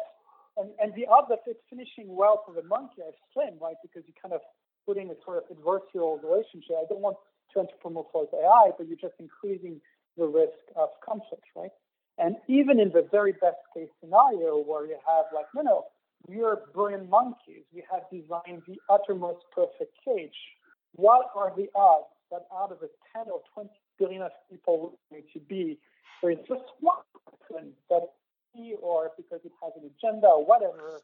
and, 0.56 0.70
and 0.80 0.94
the 0.94 1.06
odds 1.06 1.28
of 1.30 1.38
it 1.46 1.60
finishing 1.68 2.14
well 2.14 2.42
for 2.46 2.54
the 2.54 2.62
monkey 2.62 3.02
are 3.02 3.12
slim, 3.32 3.58
right? 3.60 3.76
Because 3.82 4.02
you 4.06 4.14
kind 4.20 4.34
of 4.34 4.40
put 4.86 4.96
in 4.96 5.10
a 5.10 5.14
sort 5.24 5.38
of 5.38 5.56
adversarial 5.56 6.22
relationship. 6.22 6.76
I 6.78 6.86
don't 6.88 7.00
want 7.00 7.16
to 7.54 7.60
anthropomorphize 7.60 8.32
AI, 8.32 8.70
but 8.76 8.86
you're 8.86 8.96
just 8.96 9.14
increasing 9.18 9.80
the 10.16 10.26
risk 10.26 10.58
of 10.76 10.88
conflict, 11.04 11.44
right? 11.56 11.70
And 12.18 12.36
even 12.48 12.80
in 12.80 12.90
the 12.90 13.06
very 13.10 13.32
best 13.32 13.62
case 13.74 13.88
scenario 14.00 14.58
where 14.58 14.86
you 14.86 14.98
have 15.06 15.26
like, 15.34 15.46
no, 15.54 15.62
no, 15.62 15.84
we 16.26 16.42
are 16.42 16.62
brilliant 16.74 17.08
monkeys. 17.08 17.62
We 17.72 17.84
have 17.90 18.02
designed 18.10 18.62
the 18.66 18.78
uttermost 18.90 19.44
perfect 19.54 19.94
cage. 20.04 20.34
What 20.94 21.26
are 21.36 21.52
the 21.56 21.68
odds 21.76 22.10
that 22.30 22.46
out 22.52 22.72
of 22.72 22.80
the 22.80 22.90
10 23.14 23.26
or 23.32 23.40
20 23.54 23.70
billion 23.98 24.22
of 24.22 24.32
people 24.50 24.98
going 25.10 25.22
to 25.32 25.40
be, 25.40 25.78
there 26.22 26.30
is 26.32 26.38
just 26.48 26.64
one 26.80 26.96
person 27.40 27.72
that 27.90 28.02
he 28.52 28.74
or 28.80 29.12
because 29.16 29.40
it 29.44 29.52
has 29.62 29.72
an 29.76 29.90
agenda 29.96 30.26
or 30.26 30.44
whatever 30.44 31.00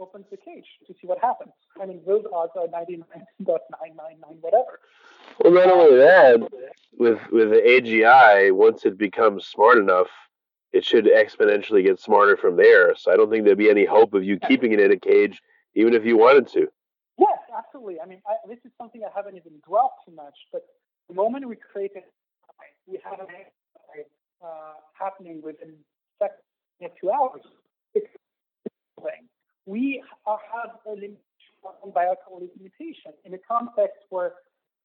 opens 0.00 0.26
the 0.30 0.36
cage 0.36 0.66
to 0.86 0.94
see 1.00 1.06
what 1.06 1.18
happens. 1.18 1.52
I 1.80 1.86
mean, 1.86 2.00
those 2.06 2.24
odds 2.32 2.52
are 2.56 2.66
99.999 2.66 4.40
whatever. 4.40 4.80
Well, 5.40 5.52
not 5.52 5.70
only 5.70 5.96
that, 5.98 6.48
with 6.96 7.18
with 7.30 7.50
the 7.50 7.56
AGI, 7.56 8.52
once 8.52 8.84
it 8.84 8.98
becomes 8.98 9.46
smart 9.46 9.78
enough, 9.78 10.08
it 10.72 10.84
should 10.84 11.06
exponentially 11.06 11.84
get 11.84 12.00
smarter 12.00 12.36
from 12.36 12.56
there. 12.56 12.94
So 12.96 13.12
I 13.12 13.16
don't 13.16 13.30
think 13.30 13.44
there'd 13.44 13.58
be 13.58 13.70
any 13.70 13.84
hope 13.84 14.14
of 14.14 14.24
you 14.24 14.38
keeping 14.38 14.72
it 14.72 14.80
in 14.80 14.92
a 14.92 14.96
cage, 14.98 15.40
even 15.74 15.94
if 15.94 16.04
you 16.04 16.16
wanted 16.16 16.48
to. 16.48 16.68
Yes, 17.18 17.38
absolutely. 17.56 18.00
I 18.00 18.06
mean, 18.06 18.20
I, 18.26 18.34
this 18.48 18.58
is 18.64 18.72
something 18.78 19.02
I 19.04 19.10
haven't 19.14 19.36
even 19.36 19.52
dwelt 19.66 19.92
too 20.06 20.14
much, 20.14 20.34
but 20.52 20.62
the 21.08 21.14
moment 21.14 21.48
we 21.48 21.56
create 21.56 21.92
it, 21.94 22.04
we 22.86 22.98
have 23.04 23.20
an 23.20 23.26
uh, 24.44 24.74
happening 24.98 25.40
within 25.42 25.74
seconds, 26.18 26.94
two 27.00 27.10
hours. 27.10 27.42
We 29.68 30.02
have 30.24 30.70
a 30.86 30.90
limitation, 30.90 31.20
on 31.82 31.90
biological 31.90 32.40
limitation 32.56 33.12
in 33.26 33.34
a 33.34 33.38
context 33.38 34.00
where 34.08 34.32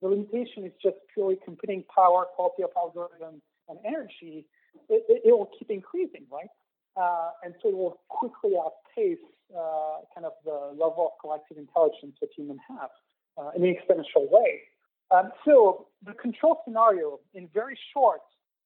the 0.01 0.09
limitation 0.09 0.65
is 0.65 0.73
just 0.83 0.97
purely 1.13 1.37
computing 1.45 1.85
power, 1.93 2.25
quality 2.35 2.63
of 2.63 2.71
algorithm, 2.75 3.41
and 3.69 3.79
energy. 3.85 4.45
It, 4.89 5.05
it, 5.07 5.21
it 5.23 5.31
will 5.31 5.49
keep 5.57 5.69
increasing, 5.71 6.25
right? 6.29 6.49
Uh, 6.97 7.29
and 7.45 7.53
so 7.61 7.69
it 7.69 7.77
will 7.77 8.01
quickly 8.09 8.57
outpace 8.57 9.23
uh, 9.57 10.03
kind 10.13 10.25
of 10.25 10.33
the 10.43 10.71
level 10.73 11.07
of 11.07 11.11
collective 11.21 11.57
intelligence 11.57 12.17
that 12.19 12.29
humans 12.35 12.59
have 12.67 12.89
uh, 13.37 13.51
in 13.55 13.63
an 13.63 13.73
exponential 13.73 14.29
way. 14.29 14.63
Um, 15.11 15.31
so 15.45 15.87
the 16.05 16.13
control 16.13 16.59
scenario, 16.65 17.21
in 17.33 17.47
very 17.53 17.79
short, 17.93 18.19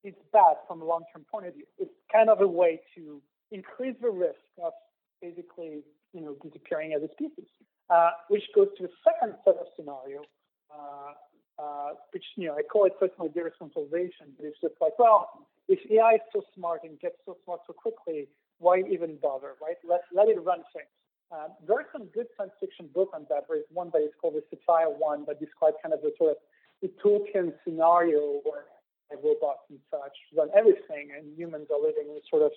is 0.07 0.15
bad 0.31 0.55
from 0.67 0.81
a 0.81 0.85
long-term 0.85 1.25
point 1.29 1.47
of 1.47 1.53
view. 1.53 1.65
It's 1.77 1.91
kind 2.11 2.29
of 2.29 2.41
a 2.41 2.47
way 2.47 2.81
to 2.95 3.21
increase 3.51 3.95
the 4.01 4.09
risk 4.09 4.39
of 4.63 4.73
basically 5.21 5.83
you 6.13 6.21
know, 6.21 6.35
disappearing 6.41 6.93
as 6.93 7.03
a 7.03 7.11
species. 7.13 7.49
Uh, 7.89 8.11
which 8.27 8.43
goes 8.53 8.67
to 8.75 8.83
the 8.83 8.91
second 8.99 9.33
set 9.45 9.55
of 9.55 9.67
scenario, 9.77 10.19
uh, 10.67 11.15
uh, 11.57 11.95
which 12.11 12.25
you 12.35 12.47
know 12.47 12.53
I 12.53 12.61
call 12.61 12.83
it 12.83 12.99
personal 12.99 13.29
deresponsibilization. 13.31 14.35
It's 14.39 14.59
just 14.59 14.75
like, 14.81 14.99
well, 14.99 15.47
if 15.69 15.79
AI 15.89 16.15
is 16.15 16.25
so 16.33 16.43
smart 16.53 16.81
and 16.83 16.99
gets 16.99 17.15
so 17.25 17.37
smart 17.45 17.61
so 17.65 17.71
quickly, 17.71 18.27
why 18.59 18.83
even 18.91 19.15
bother, 19.23 19.55
right? 19.63 19.77
Let 19.87 20.01
let 20.13 20.27
it 20.27 20.43
run 20.43 20.67
things. 20.75 20.91
Uh, 21.31 21.47
there 21.65 21.77
are 21.77 21.87
some 21.93 22.11
good 22.11 22.27
science 22.35 22.51
fiction 22.59 22.89
books 22.93 23.11
on 23.15 23.25
that. 23.29 23.47
There 23.47 23.57
is 23.57 23.63
one 23.71 23.89
that 23.93 24.01
is 24.01 24.11
called 24.19 24.35
the 24.35 24.43
Sophia 24.51 24.91
One 24.91 25.23
that 25.27 25.39
describes 25.39 25.77
kind 25.81 25.93
of 25.93 26.01
the 26.01 26.11
sort 26.17 26.31
of 26.31 26.37
utopian 26.81 27.53
scenario 27.63 28.41
where 28.43 28.67
robots 29.15 29.63
and 29.69 29.79
such 29.89 30.15
run 30.35 30.49
everything, 30.55 31.15
and 31.15 31.31
humans 31.37 31.67
are 31.71 31.79
living 31.79 32.11
in 32.11 32.19
sort 32.29 32.43
of 32.43 32.51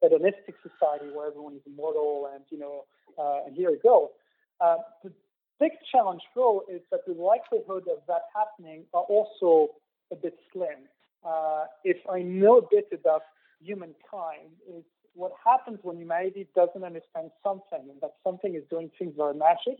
hedonistic 0.00 0.54
society 0.62 1.10
where 1.12 1.26
everyone 1.26 1.54
is 1.54 1.62
immortal 1.66 2.30
and 2.32 2.44
you 2.50 2.58
know 2.58 2.84
uh, 3.18 3.46
and 3.46 3.56
here 3.56 3.70
we 3.70 3.78
go. 3.78 4.12
Uh, 4.60 4.76
the 5.02 5.12
big 5.58 5.72
challenge 5.90 6.22
though 6.34 6.62
is 6.70 6.80
that 6.90 7.00
the 7.06 7.14
likelihood 7.14 7.84
of 7.90 7.98
that 8.06 8.22
happening 8.34 8.84
are 8.94 9.02
also 9.02 9.74
a 10.12 10.16
bit 10.16 10.38
slim. 10.52 10.86
Uh, 11.26 11.64
if 11.84 11.98
I 12.10 12.22
know 12.22 12.58
a 12.58 12.62
bit 12.70 12.88
about 12.92 13.22
humankind, 13.60 14.54
is 14.70 14.84
what 15.14 15.32
happens 15.44 15.80
when 15.82 15.98
humanity 15.98 16.46
doesn't 16.54 16.84
understand 16.84 17.30
something 17.42 17.90
and 17.90 18.00
that 18.00 18.12
something 18.22 18.54
is 18.54 18.62
doing 18.70 18.90
things 18.98 19.14
that 19.16 19.22
are 19.22 19.34
magic, 19.34 19.78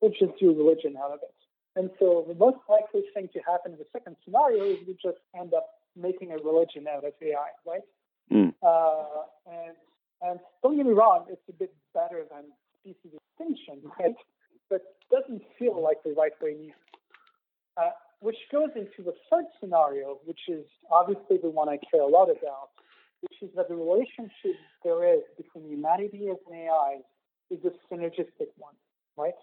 we'll 0.00 0.10
just 0.10 0.38
do 0.40 0.52
religion 0.52 0.96
out 0.98 1.12
of 1.12 1.20
it. 1.22 1.34
And 1.76 1.90
so 1.98 2.24
the 2.28 2.34
most 2.34 2.58
likely 2.68 3.02
thing 3.14 3.28
to 3.32 3.40
happen 3.40 3.72
in 3.72 3.78
the 3.78 3.86
second 3.92 4.16
scenario 4.24 4.64
is 4.64 4.78
we 4.86 4.94
just 4.94 5.18
end 5.38 5.54
up 5.54 5.66
making 5.96 6.30
a 6.30 6.36
religion 6.36 6.86
out 6.88 7.04
of 7.04 7.12
AI, 7.20 7.50
right? 7.66 7.82
Mm. 8.32 8.54
Uh, 8.62 9.26
and 9.50 9.76
and 10.22 10.40
don't 10.62 10.76
get 10.76 10.86
me 10.86 10.92
wrong, 10.92 11.26
it's 11.28 11.42
a 11.48 11.52
bit 11.52 11.74
better 11.92 12.24
than 12.30 12.44
species 12.80 13.18
extinction, 13.18 13.90
right? 13.98 14.14
But 14.70 14.82
doesn't 15.10 15.42
feel 15.58 15.82
like 15.82 16.02
the 16.04 16.14
right 16.16 16.32
way 16.40 16.56
either. 16.62 16.74
Uh, 17.76 17.90
which 18.20 18.38
goes 18.50 18.70
into 18.76 19.02
the 19.04 19.12
third 19.28 19.44
scenario, 19.60 20.18
which 20.24 20.40
is 20.48 20.64
obviously 20.90 21.36
the 21.42 21.50
one 21.50 21.68
I 21.68 21.78
care 21.90 22.00
a 22.00 22.06
lot 22.06 22.30
about, 22.30 22.70
which 23.20 23.42
is 23.42 23.50
that 23.56 23.68
the 23.68 23.74
relationship 23.74 24.56
there 24.84 25.04
is 25.12 25.20
between 25.36 25.68
humanity 25.68 26.28
and 26.28 26.38
AI 26.50 27.00
is 27.50 27.58
a 27.64 27.72
synergistic 27.92 28.48
one, 28.56 28.74
right? 29.16 29.34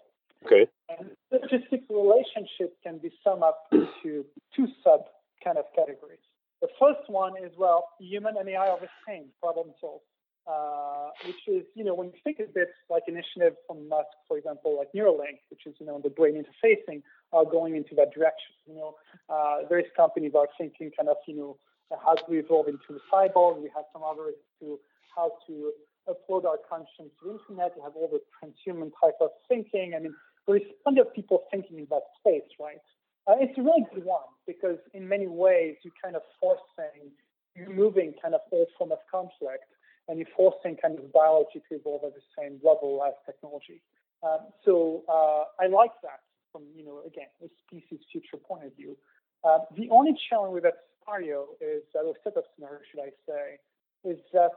Okay. 0.44 0.66
And 0.88 1.10
synergistic 1.32 1.82
relationship 1.88 2.76
can 2.82 2.98
be 2.98 3.10
summed 3.24 3.42
up 3.42 3.66
into 3.72 4.24
two 4.54 4.66
sub 4.82 5.04
kind 5.42 5.58
of 5.58 5.64
categories. 5.74 6.20
The 6.60 6.68
first 6.80 7.08
one 7.08 7.32
is, 7.42 7.52
well, 7.58 7.88
human 7.98 8.36
and 8.38 8.48
AI 8.48 8.68
are 8.68 8.80
the 8.80 8.88
same, 9.06 9.26
problem 9.40 9.74
solved. 9.80 10.04
Uh, 10.44 11.10
which 11.24 11.38
is, 11.46 11.62
you 11.76 11.84
know, 11.84 11.94
when 11.94 12.08
you 12.08 12.18
think 12.24 12.40
of 12.40 12.52
bit 12.52 12.68
like 12.90 13.04
initiative 13.06 13.54
from 13.64 13.88
Musk, 13.88 14.10
for 14.26 14.36
example, 14.36 14.76
like 14.76 14.88
Neuralink, 14.90 15.38
which 15.50 15.66
is, 15.66 15.74
you 15.78 15.86
know, 15.86 16.00
the 16.02 16.10
brain 16.10 16.34
interfacing, 16.34 17.00
are 17.32 17.44
going 17.44 17.76
into 17.76 17.94
that 17.94 18.12
direction. 18.12 18.50
You 18.66 18.74
know, 18.74 18.94
uh, 19.28 19.58
various 19.68 19.88
companies 19.96 20.32
are 20.36 20.48
thinking 20.58 20.90
kind 20.96 21.08
of, 21.08 21.16
you 21.28 21.36
know, 21.36 21.58
how 22.04 22.14
to 22.14 22.32
evolve 22.32 22.66
into 22.66 22.98
a 22.98 23.14
cyborg. 23.14 23.62
We 23.62 23.70
have 23.74 23.84
some 23.92 24.02
others 24.02 24.34
to 24.58 24.80
how 25.14 25.30
to 25.46 25.72
upload 26.08 26.44
our 26.44 26.58
conscience 26.68 27.14
to 27.20 27.24
the 27.24 27.38
internet. 27.38 27.76
We 27.76 27.82
have 27.82 27.94
all 27.94 28.10
the 28.10 28.20
transhuman 28.34 28.90
type 29.00 29.14
of 29.20 29.30
thinking. 29.48 29.94
I 29.94 30.00
mean, 30.00 30.14
there 30.46 30.56
is 30.56 30.62
plenty 30.82 31.00
of 31.00 31.12
people 31.14 31.44
thinking 31.50 31.78
in 31.78 31.86
that 31.90 32.02
space, 32.18 32.48
right? 32.60 32.82
Uh, 33.26 33.34
it's 33.38 33.56
a 33.58 33.62
really 33.62 33.86
good 33.94 34.04
one 34.04 34.26
because 34.46 34.78
in 34.94 35.06
many 35.06 35.26
ways 35.26 35.76
you're 35.82 35.94
kind 36.02 36.16
of 36.16 36.22
forcing, 36.40 37.10
removing 37.56 38.14
kind 38.20 38.34
of 38.34 38.40
all 38.50 38.66
form 38.76 38.90
of 38.90 38.98
conflict 39.10 39.70
and 40.08 40.18
you're 40.18 40.34
forcing 40.36 40.76
kind 40.76 40.98
of 40.98 41.12
biology 41.12 41.62
to 41.68 41.76
evolve 41.76 42.02
at 42.04 42.14
the 42.14 42.26
same 42.36 42.58
level 42.64 43.00
as 43.06 43.14
technology. 43.24 43.80
Um, 44.22 44.50
so 44.64 45.02
uh, 45.08 45.44
I 45.62 45.68
like 45.68 45.92
that 46.02 46.20
from, 46.50 46.62
you 46.74 46.84
know, 46.84 47.02
again, 47.06 47.30
a 47.42 47.48
species 47.66 48.00
future 48.10 48.36
point 48.36 48.64
of 48.64 48.74
view. 48.74 48.96
Uh, 49.44 49.58
the 49.76 49.88
only 49.90 50.18
challenge 50.28 50.54
with 50.54 50.64
that 50.64 50.78
scenario 51.02 51.46
is, 51.60 51.82
uh, 51.94 52.02
or 52.02 52.14
set 52.24 52.36
of 52.36 52.44
scenario, 52.54 52.80
should 52.90 53.00
I 53.00 53.10
say, 53.26 53.58
is 54.04 54.18
that 54.32 54.50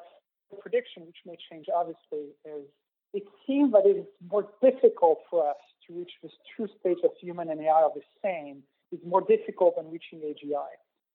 the 0.49 0.57
prediction, 0.57 1.05
which 1.05 1.21
may 1.25 1.37
change 1.49 1.67
obviously, 1.73 2.33
is 2.45 2.65
it 3.13 3.23
seems 3.47 3.71
that 3.71 3.85
it 3.85 3.97
is 3.97 4.05
more 4.29 4.49
difficult 4.61 5.19
for 5.29 5.49
us 5.49 5.61
to 5.87 5.93
reach 5.93 6.11
this 6.21 6.31
true 6.55 6.67
state 6.79 6.97
of 7.03 7.11
human 7.19 7.49
and 7.49 7.61
AI 7.61 7.71
are 7.71 7.91
the 7.93 8.01
same. 8.23 8.63
is 8.91 8.99
more 9.05 9.21
difficult 9.21 9.75
than 9.75 9.91
reaching 9.91 10.19
AGI. 10.19 10.71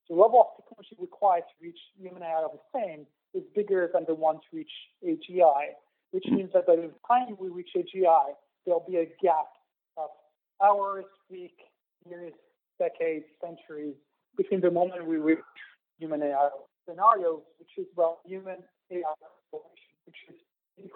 The 0.09 0.17
level 0.17 0.41
of 0.41 0.47
technology 0.57 0.97
required 0.99 1.45
to 1.47 1.65
reach 1.65 1.79
human 1.99 2.23
AI 2.23 2.43
are 2.43 2.50
the 2.50 2.67
same, 2.75 3.07
is 3.33 3.45
bigger 3.55 3.91
than 3.93 4.05
the 4.07 4.15
one 4.15 4.37
to 4.37 4.57
reach 4.57 4.73
AGI, 5.07 5.75
which 6.11 6.27
means 6.31 6.50
that 6.53 6.67
by 6.67 6.77
the 6.77 6.91
time 7.07 7.37
we 7.39 7.49
reach 7.49 7.71
AGI, 7.77 8.35
there'll 8.65 8.85
be 8.89 8.97
a 8.97 9.07
gap 9.23 9.49
of 9.97 10.11
hours, 10.62 11.05
weeks, 11.31 11.62
years, 12.09 12.33
decades, 12.79 13.27
centuries 13.41 13.95
between 14.37 14.61
the 14.61 14.71
moment 14.71 15.07
we 15.07 15.17
reach 15.17 15.39
human 15.99 16.23
AI 16.23 16.49
scenario, 16.89 17.43
which 17.59 17.71
is 17.79 17.87
well, 17.97 18.21
human 18.25 18.57
AI 18.91 19.03
which 19.53 20.17
is 20.29 20.91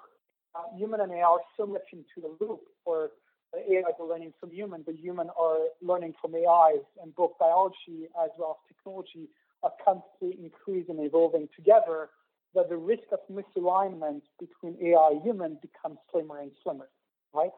uh, 0.54 0.76
human 0.76 1.00
and 1.00 1.12
AI 1.12 1.23
are 1.23 1.40
so 1.57 1.66
much 1.66 1.83
into 1.93 2.19
the 2.23 2.35
loop, 2.40 2.61
or 2.85 3.11
the 3.54 3.75
AI 3.75 3.82
are 3.99 4.06
learning 4.06 4.32
from 4.40 4.50
human, 4.50 4.84
the 4.87 4.92
human 4.92 5.28
are 5.38 5.58
learning 5.82 6.14
from 6.20 6.34
AIs, 6.34 6.84
and 7.02 7.14
both 7.14 7.32
biology 7.38 8.08
as 8.23 8.30
well 8.38 8.58
as 8.58 8.75
technology 8.76 9.28
are 9.62 9.73
constantly 9.84 10.38
increasing 10.42 10.99
and 10.99 11.06
evolving 11.06 11.49
together 11.56 12.11
that 12.54 12.68
the 12.68 12.76
risk 12.76 13.04
of 13.12 13.18
misalignment 13.30 14.23
between 14.38 14.76
AI 14.82 15.11
and 15.12 15.23
human 15.23 15.58
becomes 15.61 15.99
slimmer 16.11 16.40
and 16.40 16.52
slimmer, 16.62 16.88
right? 17.32 17.50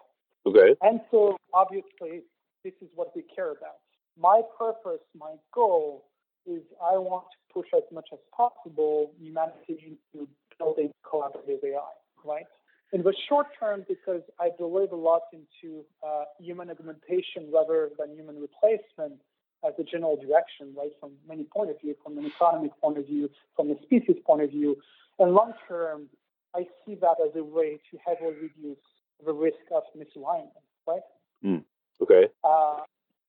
Okay. 0.46 0.74
And 0.82 1.00
so 1.10 1.36
obviously, 1.52 2.22
this 2.64 2.72
is 2.80 2.88
what 2.94 3.14
we 3.14 3.22
care 3.22 3.50
about. 3.50 3.80
My 4.18 4.40
purpose, 4.58 5.04
my 5.18 5.34
goal 5.54 6.06
is 6.46 6.62
I 6.80 6.96
want 6.96 7.24
to 7.32 7.54
push 7.54 7.66
as 7.76 7.82
much 7.92 8.08
as 8.12 8.18
possible 8.34 9.12
humanity 9.20 9.96
into 10.14 10.28
building 10.58 10.90
collaborative 11.04 11.62
AI, 11.64 11.80
right? 12.24 12.46
In 12.92 13.02
the 13.02 13.14
short 13.28 13.48
term, 13.58 13.84
because 13.88 14.22
I 14.38 14.50
believe 14.56 14.92
a 14.92 14.96
lot 14.96 15.22
into 15.32 15.84
uh, 16.06 16.24
human 16.38 16.70
augmentation 16.70 17.50
rather 17.52 17.90
than 17.98 18.14
human 18.14 18.36
replacement, 18.40 19.20
as 19.66 19.74
a 19.78 19.82
general 19.82 20.16
direction, 20.16 20.74
right, 20.76 20.92
from 21.00 21.12
many 21.28 21.44
point 21.44 21.70
of 21.70 21.80
view, 21.80 21.94
from 22.02 22.18
an 22.18 22.26
economic 22.26 22.70
point 22.80 22.98
of 22.98 23.06
view, 23.06 23.28
from 23.54 23.70
a 23.70 23.74
species 23.82 24.16
point 24.24 24.42
of 24.42 24.50
view. 24.50 24.76
And 25.18 25.32
long 25.32 25.52
term, 25.68 26.08
I 26.54 26.66
see 26.84 26.94
that 26.96 27.16
as 27.24 27.34
a 27.34 27.42
way 27.42 27.80
to 27.90 27.98
heavily 28.06 28.34
reduce 28.34 28.78
the 29.24 29.32
risk 29.32 29.58
of 29.74 29.82
misalignment, 29.96 30.50
right? 30.86 31.00
Mm. 31.44 31.64
Okay. 32.02 32.28
Uh, 32.44 32.80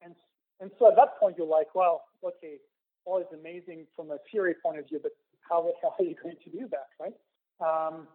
and 0.04 0.14
and 0.60 0.72
so 0.78 0.90
at 0.90 0.96
that 0.96 1.20
point, 1.20 1.36
you're 1.38 1.48
like, 1.48 1.74
well, 1.74 2.04
okay, 2.24 2.58
all 3.06 3.20
is 3.20 3.28
amazing 3.34 3.88
from 3.96 4.12
a 4.12 4.18
theory 4.32 4.56
point 4.62 4.80
of 4.80 4.88
view, 4.88 5.00
but 5.02 5.14
how 5.50 5.62
the 5.62 5.72
hell 5.82 5.96
are 5.98 6.04
you 6.04 6.16
going 6.22 6.36
to 6.44 6.50
do 6.50 6.68
that, 6.70 6.90
right? 7.00 7.16
Um, 7.60 8.08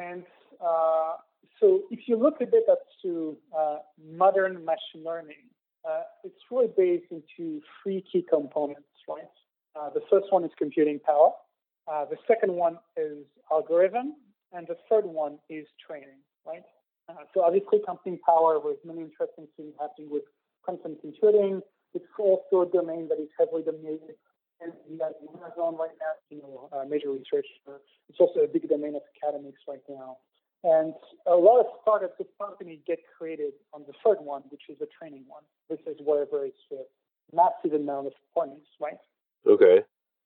and 0.00 0.24
uh, 0.60 1.12
so 1.60 1.82
if 1.90 2.00
you 2.06 2.16
look 2.16 2.40
a 2.40 2.46
bit 2.46 2.64
at 2.70 2.78
to 3.02 3.36
uh, 3.56 3.78
modern 4.16 4.64
machine 4.64 5.04
learning, 5.04 5.44
uh, 5.88 6.02
it's 6.24 6.36
really 6.50 6.68
based 6.76 7.10
into 7.10 7.60
three 7.82 8.04
key 8.10 8.24
components, 8.28 8.88
right? 9.08 9.24
Uh, 9.78 9.90
the 9.90 10.00
first 10.10 10.26
one 10.30 10.44
is 10.44 10.50
computing 10.58 10.98
power. 11.00 11.30
Uh, 11.90 12.04
the 12.04 12.16
second 12.26 12.52
one 12.52 12.78
is 12.96 13.24
algorithm, 13.50 14.14
and 14.52 14.66
the 14.66 14.76
third 14.88 15.04
one 15.04 15.38
is 15.48 15.66
training, 15.86 16.20
right? 16.46 16.62
Uh, 17.08 17.14
so 17.34 17.42
obviously 17.42 17.80
computing 17.86 18.20
power 18.26 18.60
with 18.62 18.76
many 18.84 19.00
interesting 19.00 19.46
things 19.56 19.72
happening 19.80 20.10
with 20.10 20.22
quantum 20.62 20.96
computing. 21.00 21.60
It's 21.94 22.04
also 22.18 22.62
a 22.62 22.70
domain 22.70 23.08
that 23.08 23.18
is 23.20 23.28
heavily 23.38 23.62
dominated 23.62 24.16
and 24.60 24.72
have 25.00 25.12
Amazon 25.22 25.76
right 25.76 25.96
now, 26.00 26.14
you 26.28 26.42
know, 26.42 26.68
uh, 26.72 26.84
major 26.84 27.10
research. 27.10 27.46
It's 28.08 28.20
also 28.20 28.40
a 28.40 28.48
big 28.48 28.68
domain 28.68 28.94
of 28.94 29.02
academics 29.16 29.60
right 29.68 29.82
now. 29.88 30.18
And 30.62 30.92
a 31.26 31.34
lot 31.34 31.60
of 31.60 31.66
startups 31.80 32.20
of 32.20 32.26
companies 32.38 32.80
get 32.86 32.98
created 33.16 33.52
on 33.72 33.82
the 33.86 33.94
third 34.04 34.20
one, 34.20 34.42
which 34.50 34.62
is 34.68 34.78
the 34.78 34.88
training 34.98 35.24
one. 35.26 35.42
This 35.70 35.80
is 35.86 35.96
wherever 36.04 36.44
it's 36.44 36.58
a 36.72 36.84
massive 37.34 37.72
amount 37.72 38.08
of 38.08 38.12
points, 38.34 38.66
right? 38.78 39.00
Okay. 39.46 39.80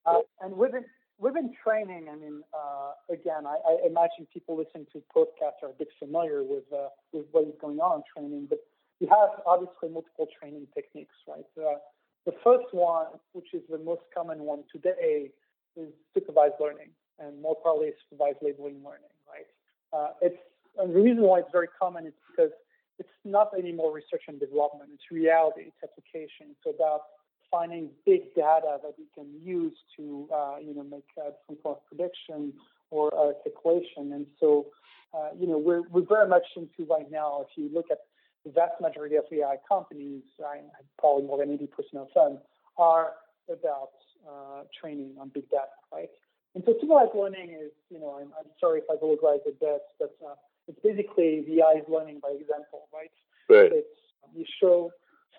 Uh, 0.06 0.20
and 0.40 0.56
within 0.56 0.84
within 1.18 1.54
training, 1.62 2.08
I 2.10 2.16
mean, 2.16 2.42
uh, 2.52 2.92
again, 3.12 3.46
I, 3.46 3.56
I, 3.62 3.86
imagine 3.86 4.26
people 4.32 4.56
listening 4.58 4.86
to 4.92 5.02
podcasts 5.14 5.62
are 5.62 5.70
a 5.70 5.78
bit 5.78 5.88
familiar 6.00 6.42
with 6.42 6.64
uh, 6.72 6.88
with 7.12 7.26
what 7.30 7.44
is 7.44 7.54
going 7.60 7.78
on 7.78 8.02
in 8.02 8.02
training, 8.10 8.46
but 8.50 8.58
you 8.98 9.06
have 9.08 9.40
obviously 9.46 9.88
multiple 9.90 10.26
training 10.38 10.66
techniques, 10.74 11.14
right? 11.28 11.44
Uh, 12.26 12.30
the 12.30 12.36
first 12.42 12.72
one, 12.72 13.06
which 13.32 13.52
is 13.52 13.62
the 13.70 13.78
most 13.78 14.02
common 14.14 14.40
one 14.40 14.64
today, 14.72 15.30
is 15.76 15.88
supervised 16.12 16.54
learning, 16.60 16.90
and 17.18 17.40
more 17.40 17.56
probably 17.56 17.92
supervised 18.08 18.38
labeling 18.42 18.76
learning, 18.84 19.12
right? 19.28 19.46
Uh, 19.92 20.12
it's 20.22 20.38
and 20.76 20.94
the 20.94 21.00
reason 21.00 21.22
why 21.22 21.38
it's 21.38 21.52
very 21.52 21.68
common 21.80 22.06
is 22.06 22.12
because 22.28 22.50
it's 22.98 23.08
not 23.24 23.50
anymore 23.56 23.92
research 23.92 24.22
and 24.28 24.40
development. 24.40 24.90
It's 24.92 25.04
reality. 25.10 25.66
It's 25.68 25.76
application. 25.82 26.50
It's 26.50 26.76
about 26.76 27.02
finding 27.50 27.90
big 28.04 28.34
data 28.34 28.78
that 28.82 28.94
you 28.98 29.06
can 29.14 29.26
use 29.42 29.76
to 29.96 30.28
uh, 30.34 30.56
you 30.60 30.74
know 30.74 30.82
make 30.82 31.06
uh, 31.18 31.30
some 31.46 31.56
sort 31.62 31.78
of 31.78 31.86
prediction 31.86 32.52
or 32.90 33.12
articulation. 33.14 34.12
And 34.12 34.26
so 34.40 34.66
uh, 35.12 35.30
you 35.38 35.46
know 35.46 35.58
we're 35.58 35.82
we're 35.90 36.06
very 36.06 36.28
much 36.28 36.46
into 36.56 36.90
right 36.90 37.10
now. 37.10 37.42
If 37.42 37.56
you 37.56 37.70
look 37.72 37.86
at 37.90 37.98
the 38.44 38.52
vast 38.52 38.80
majority 38.80 39.16
of 39.16 39.24
AI 39.32 39.56
companies, 39.68 40.22
probably 40.98 41.24
more 41.24 41.38
than 41.38 41.56
80% 41.56 41.68
of 41.96 42.08
them, 42.14 42.38
are 42.78 43.12
about 43.50 43.96
uh, 44.28 44.62
training 44.78 45.14
on 45.20 45.28
big 45.28 45.48
data, 45.50 45.76
right? 45.92 46.08
And 46.54 46.62
so 46.66 46.74
supervised 46.80 47.14
learning 47.14 47.50
is, 47.50 47.72
you 47.90 47.98
know, 47.98 48.18
I'm, 48.20 48.30
I'm 48.38 48.50
sorry 48.60 48.80
if 48.80 48.86
I 48.90 48.94
vulgarize 48.96 49.42
it 49.46 49.58
bit, 49.58 49.82
but 49.98 50.14
uh, 50.24 50.34
it's 50.68 50.78
basically 50.82 51.44
the 51.48 51.62
eyes 51.62 51.82
learning 51.88 52.20
by 52.22 52.30
example, 52.30 52.86
right? 52.94 53.10
Right. 53.48 53.72
It's, 53.72 53.98
you 54.34 54.44
show 54.60 54.90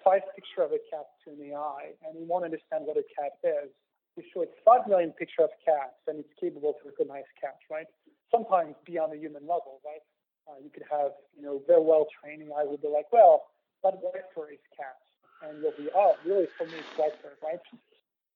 five 0.03 0.21
picture 0.35 0.61
of 0.61 0.71
a 0.71 0.81
cat 0.91 1.07
to 1.25 1.31
an 1.31 1.41
AI, 1.51 1.97
and 2.05 2.19
you 2.19 2.25
want 2.27 2.43
to 2.43 2.53
understand 2.53 2.85
what 2.85 2.97
a 2.97 3.05
cat 3.09 3.39
is. 3.43 3.71
You 4.15 4.23
show 4.33 4.41
it 4.43 4.51
five 4.63 4.87
million 4.87 5.11
picture 5.11 5.43
of 5.43 5.51
cats, 5.63 5.97
and 6.07 6.19
it's 6.19 6.31
capable 6.39 6.77
to 6.79 6.81
recognize 6.87 7.25
cats, 7.39 7.59
right? 7.71 7.87
Sometimes 8.31 8.75
beyond 8.85 9.13
a 9.13 9.17
human 9.17 9.43
level, 9.43 9.81
right? 9.83 10.03
Uh, 10.47 10.61
you 10.63 10.69
could 10.69 10.85
have, 10.89 11.11
you 11.35 11.43
know, 11.43 11.61
very 11.67 11.81
well 11.81 12.05
training. 12.21 12.49
I 12.55 12.63
would 12.63 12.81
be 12.81 12.87
like, 12.87 13.11
well, 13.11 13.49
that 13.83 13.95
vector 14.01 14.51
is 14.51 14.61
cats, 14.77 15.01
and 15.41 15.61
you'll 15.61 15.77
be, 15.77 15.89
oh, 15.95 16.15
really? 16.25 16.47
For 16.57 16.65
me, 16.65 16.73
it's 16.77 16.93
vector, 16.97 17.33
right? 17.43 17.59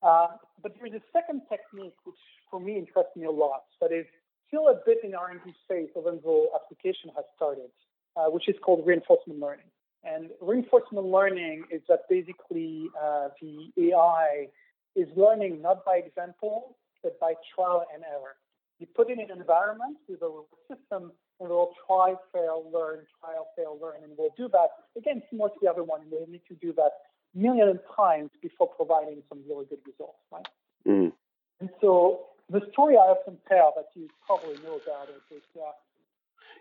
Uh, 0.01 0.38
but 0.63 0.73
there's 0.79 0.93
a 0.93 1.03
second 1.13 1.41
technique 1.49 1.95
which, 2.05 2.15
for 2.49 2.60
me, 2.60 2.77
interests 2.77 3.15
me 3.15 3.25
a 3.25 3.31
lot. 3.31 3.63
That 3.81 3.91
is 3.91 4.05
still 4.47 4.69
a 4.69 4.75
bit 4.86 4.99
in 5.03 5.13
R&D 5.13 5.53
phase, 5.67 5.89
even 5.97 6.19
though 6.23 6.49
application 6.55 7.12
has 7.15 7.25
started, 7.36 7.69
uh, 8.15 8.25
which 8.29 8.49
is 8.49 8.55
called 8.63 8.86
reinforcement 8.86 9.39
learning. 9.39 9.69
And 10.03 10.29
reinforcement 10.41 11.05
learning 11.05 11.65
is 11.71 11.81
that 11.89 12.01
basically 12.10 12.89
uh, 12.99 13.29
the 13.41 13.91
AI 13.91 14.47
is 14.95 15.07
learning 15.15 15.62
not 15.62 15.86
by 15.86 15.97
example, 15.97 16.77
but 17.03 17.19
by 17.19 17.34
trial 17.53 17.86
and 17.93 18.03
error. 18.03 18.36
You 18.79 18.88
put 18.88 19.10
it 19.10 19.19
in 19.19 19.29
an 19.29 19.39
environment 19.39 19.97
with 20.07 20.21
a 20.21 20.31
system 20.67 21.12
and 21.39 21.49
we'll 21.49 21.71
try, 21.88 22.15
fail, 22.34 22.65
learn, 22.73 23.06
trial, 23.19 23.47
fail, 23.56 23.78
learn, 23.82 24.04
and 24.04 24.13
we'll 24.17 24.34
do 24.38 24.49
that. 24.49 24.69
Again, 24.97 25.21
similar 25.30 25.49
to 25.49 25.56
the 25.62 25.69
other 25.69 25.84
one, 25.84 26.02
we 26.12 26.32
need 26.32 26.41
to 26.47 26.56
do 26.56 26.73
that 26.73 26.91
million 27.34 27.69
of 27.69 27.80
times 27.95 28.32
before 28.41 28.67
providing 28.67 29.21
some 29.30 29.39
really 29.47 29.65
good 29.65 29.80
results, 29.86 30.19
right? 30.32 30.47
Mm. 30.88 31.12
And 31.60 31.69
so 31.82 32.25
the 32.49 32.62
story 32.71 32.95
I 32.95 33.13
often 33.13 33.38
tell 33.47 33.73
that 33.75 33.88
you 33.95 34.10
probably 34.25 34.56
know 34.63 34.80
about 34.84 35.10
it 35.10 35.36
is 35.36 35.43
uh, 35.56 35.71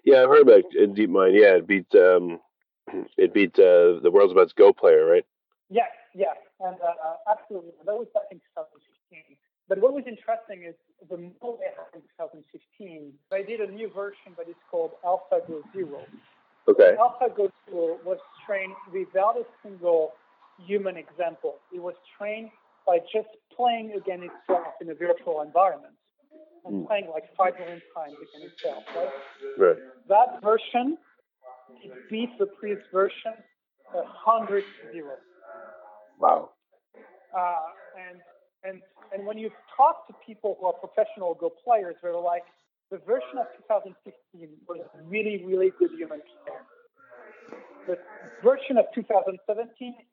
yeah, 0.05 0.23
I've 0.23 0.29
heard 0.29 0.43
about 0.43 0.65
DeepMind. 0.73 1.35
Yeah, 1.35 1.57
it 1.59 1.67
beat 1.67 1.93
um, 1.95 2.41
it 3.17 3.35
beat 3.35 3.59
uh, 3.59 4.01
the 4.01 4.11
world's 4.13 4.35
best 4.35 4.57
Go 4.57 4.73
player, 4.73 5.05
right? 5.05 5.27
Yes, 5.71 5.91
yes, 6.15 6.37
and 6.61 6.77
uh, 6.81 7.31
absolutely. 7.31 7.73
That 7.85 7.95
was 7.95 8.09
back 8.15 8.31
in 8.31 8.39
2015. 8.57 9.37
But 9.69 9.81
what 9.81 9.93
was 9.93 10.05
interesting 10.09 10.65
is 10.65 10.75
the 11.11 11.19
model 11.19 11.61
they 11.61 11.69
had 11.77 11.93
in 11.93 12.01
2015, 12.17 13.13
they 13.31 13.38
did 13.49 13.61
a 13.61 13.73
new 13.73 13.91
version 13.91 14.37
that 14.37 14.49
is 14.49 14.61
called 14.71 14.93
AlphaGo 15.05 15.63
Zero. 15.73 16.05
Okay. 16.69 16.95
AlphaGo 17.01 17.51
Zero 17.65 17.99
was 18.05 18.19
trained 18.47 18.75
without 18.93 19.37
a 19.37 19.45
single 19.63 20.13
human 20.67 20.97
example. 20.97 21.57
It 21.75 21.83
was 21.83 21.95
trained 22.19 22.51
by 22.87 22.99
just 23.13 23.29
playing 23.57 23.93
against 23.97 24.27
itself 24.27 24.75
in 24.81 24.91
a 24.91 24.95
virtual 24.95 25.43
environment 25.43 25.95
and 26.65 26.85
mm. 26.85 26.87
playing 26.87 27.09
like 27.13 27.25
five 27.37 27.55
million 27.59 27.81
times 27.95 28.15
against 28.15 28.55
itself, 28.55 28.85
right? 28.95 29.09
Right. 29.59 29.77
That 30.09 30.43
version 30.43 30.99
it 31.83 31.93
beats 32.11 32.33
the 32.39 32.47
previous 32.47 32.85
version 32.93 33.35
a 33.95 34.03
hundred 34.05 34.63
to 34.63 34.93
zero. 34.93 35.17
Wow. 36.19 36.51
Uh, 37.37 37.57
and 38.09 38.19
and 38.65 38.83
and 39.13 39.27
when 39.27 39.39
you 39.39 39.51
talk 39.77 40.07
to 40.09 40.15
people 40.27 40.57
who 40.61 40.67
are 40.67 40.73
professional 40.75 41.35
Go 41.35 41.51
players, 41.65 41.97
they're 42.03 42.15
like, 42.17 42.45
the 42.91 42.99
version 43.05 43.37
of 43.39 43.47
2016 43.69 44.49
was 44.69 44.81
really, 45.07 45.45
really 45.45 45.73
good 45.79 45.91
human 45.97 46.21
player 46.45 46.65
the 47.89 47.97
version 48.45 48.77
of 48.77 48.85
2017 48.95 49.41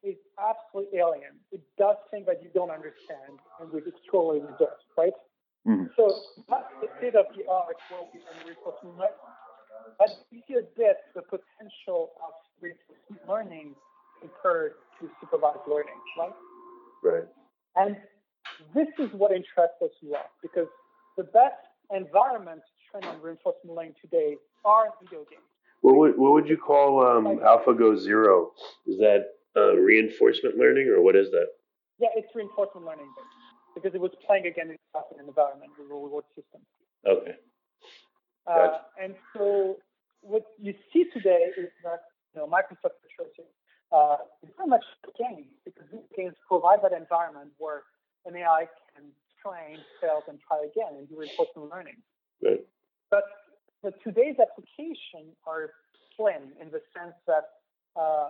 is 0.01 0.15
absolutely 0.39 0.99
alien. 0.99 1.35
It 1.51 1.59
does 1.77 1.99
things 2.09 2.25
that 2.25 2.39
you 2.41 2.47
don't 2.55 2.71
understand, 2.71 3.35
and 3.59 3.67
with 3.69 3.83
extraordinary 3.83 4.47
results, 4.47 4.88
right? 4.97 5.13
Mm-hmm. 5.67 5.91
So 5.99 6.07
that's 6.47 6.71
the 6.79 6.88
state 6.97 7.19
of 7.19 7.27
the 7.35 7.43
art 7.51 7.75
we 7.91 8.23
can 8.23 8.31
reinforcement 8.47 8.95
learning. 8.95 9.27
But 9.99 10.09
a 10.31 10.63
bit 10.79 10.97
the 11.13 11.21
potential 11.27 12.15
of 12.23 12.31
reinforcement 12.63 13.21
learning 13.27 13.75
compared 14.23 14.79
to 15.01 15.11
supervised 15.19 15.67
learning, 15.67 15.99
right? 16.17 16.38
Right. 17.03 17.27
And 17.75 17.97
this 18.73 18.88
is 19.03 19.11
what 19.11 19.35
interests 19.35 19.83
us 19.83 19.91
a 19.99 20.07
lot 20.07 20.31
because 20.41 20.71
the 21.17 21.27
best 21.35 21.59
environments 21.93 22.65
trained 22.91 23.06
on 23.06 23.21
reinforcement 23.21 23.76
learning 23.76 23.95
today 24.02 24.36
are 24.63 24.93
video 25.02 25.26
games. 25.30 25.43
What 25.82 25.95
would 25.98 26.17
what 26.17 26.32
would 26.34 26.48
you 26.48 26.58
call 26.58 27.06
um, 27.06 27.39
AlphaGo 27.39 27.98
Zero? 27.98 28.52
Is 28.88 28.98
that 28.98 29.26
uh, 29.56 29.76
reinforcement 29.76 30.58
learning, 30.58 30.88
or 30.89 31.02
what 31.02 31.15
is 31.15 31.30
that? 31.32 31.48
Yeah, 32.00 32.10
it's 32.15 32.34
reinforcement 32.34 32.86
learning 32.86 33.08
because 33.76 33.93
it 33.93 34.02
was 34.02 34.12
playing 34.26 34.48
against 34.48 34.74
itself 34.74 35.06
in 35.13 35.19
an 35.19 35.28
environment 35.28 35.71
with 35.78 35.89
a 35.89 35.93
reward 35.93 36.24
system. 36.36 36.62
Okay. 37.06 37.36
Uh, 38.48 38.80
and 39.02 39.15
so 39.34 39.78
what 40.21 40.43
you 40.60 40.74
see 40.91 41.06
today 41.13 41.52
is 41.58 41.69
that 41.84 42.02
you 42.34 42.41
know 42.41 42.48
Microsoft 42.48 42.98
Patricia 43.04 43.45
uh, 43.91 44.17
is 44.43 44.50
very 44.58 44.69
much 44.69 44.86
games 45.17 45.54
because 45.63 45.86
these 45.91 46.10
games 46.17 46.34
provide 46.48 46.80
that 46.82 46.93
environment 46.93 47.52
where 47.58 47.84
an 48.26 48.36
AI 48.36 48.65
can 48.95 49.06
train, 49.45 49.77
fail, 50.01 50.23
and 50.27 50.39
try 50.41 50.65
again 50.65 50.97
and 50.97 51.08
do 51.10 51.19
reinforcement 51.19 51.69
learning. 51.69 52.01
Right. 52.41 52.65
But 53.12 53.23
but 53.84 53.93
today's 54.01 54.36
applications 54.41 55.38
are 55.45 55.69
slim 56.17 56.58
in 56.60 56.71
the 56.73 56.81
sense 56.89 57.13
that 57.29 57.62
uh, 57.93 58.29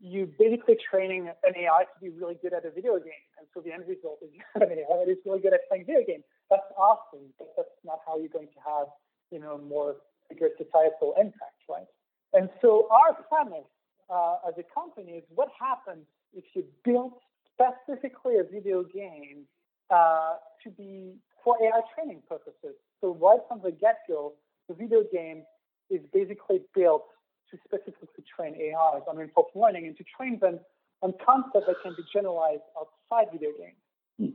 you 0.00 0.26
basically 0.38 0.76
training 0.90 1.30
an 1.30 1.54
AI 1.54 1.86
to 1.86 1.96
be 2.02 2.10
really 2.10 2.36
good 2.42 2.52
at 2.52 2.66
a 2.66 2.70
video 2.70 2.98
game, 2.98 3.26
and 3.38 3.46
so 3.54 3.62
the 3.62 3.72
end 3.72 3.84
result 3.86 4.18
is 4.22 4.30
you 4.34 4.42
have 4.54 4.68
an 4.68 4.78
AI 4.78 5.04
that 5.04 5.10
is 5.10 5.18
really 5.24 5.40
good 5.40 5.54
at 5.54 5.60
playing 5.68 5.86
video 5.86 6.02
games. 6.06 6.24
That's 6.50 6.66
awesome, 6.76 7.30
but 7.38 7.54
that's 7.56 7.76
not 7.84 8.00
how 8.06 8.18
you're 8.18 8.34
going 8.34 8.50
to 8.50 8.62
have 8.66 8.90
you 9.30 9.38
know 9.38 9.58
more 9.58 9.96
bigger 10.28 10.50
societal 10.58 11.14
impact, 11.16 11.62
right? 11.70 11.86
And 12.34 12.50
so 12.60 12.88
our 12.90 13.14
premise 13.30 13.70
uh, 14.10 14.42
as 14.48 14.54
a 14.58 14.66
company 14.74 15.22
is 15.22 15.24
what 15.34 15.48
happens 15.58 16.04
if 16.34 16.44
you 16.54 16.64
build 16.84 17.12
specifically 17.54 18.36
a 18.38 18.44
video 18.44 18.82
game 18.82 19.46
uh, 19.90 20.34
to 20.62 20.70
be 20.70 21.14
for 21.44 21.56
AI 21.62 21.80
training 21.94 22.22
purposes. 22.28 22.74
So 23.00 23.14
right 23.20 23.38
from 23.48 23.60
the 23.62 23.70
get-go, 23.70 24.34
the 24.68 24.74
video 24.74 25.04
game 25.12 25.42
is 25.90 26.00
basically 26.12 26.62
built 26.74 27.04
to 27.50 27.58
specifically 27.64 28.24
train 28.26 28.54
AIs 28.54 29.02
on 29.08 29.16
reinforcement 29.16 29.62
learning 29.62 29.86
and 29.86 29.96
to 29.96 30.04
train 30.16 30.38
them 30.40 30.58
on 31.02 31.14
concepts 31.24 31.66
that 31.66 31.76
can 31.82 31.94
be 31.96 32.02
generalized 32.12 32.66
outside 32.74 33.30
video 33.32 33.50
games. 33.56 33.78
Hmm. 34.18 34.34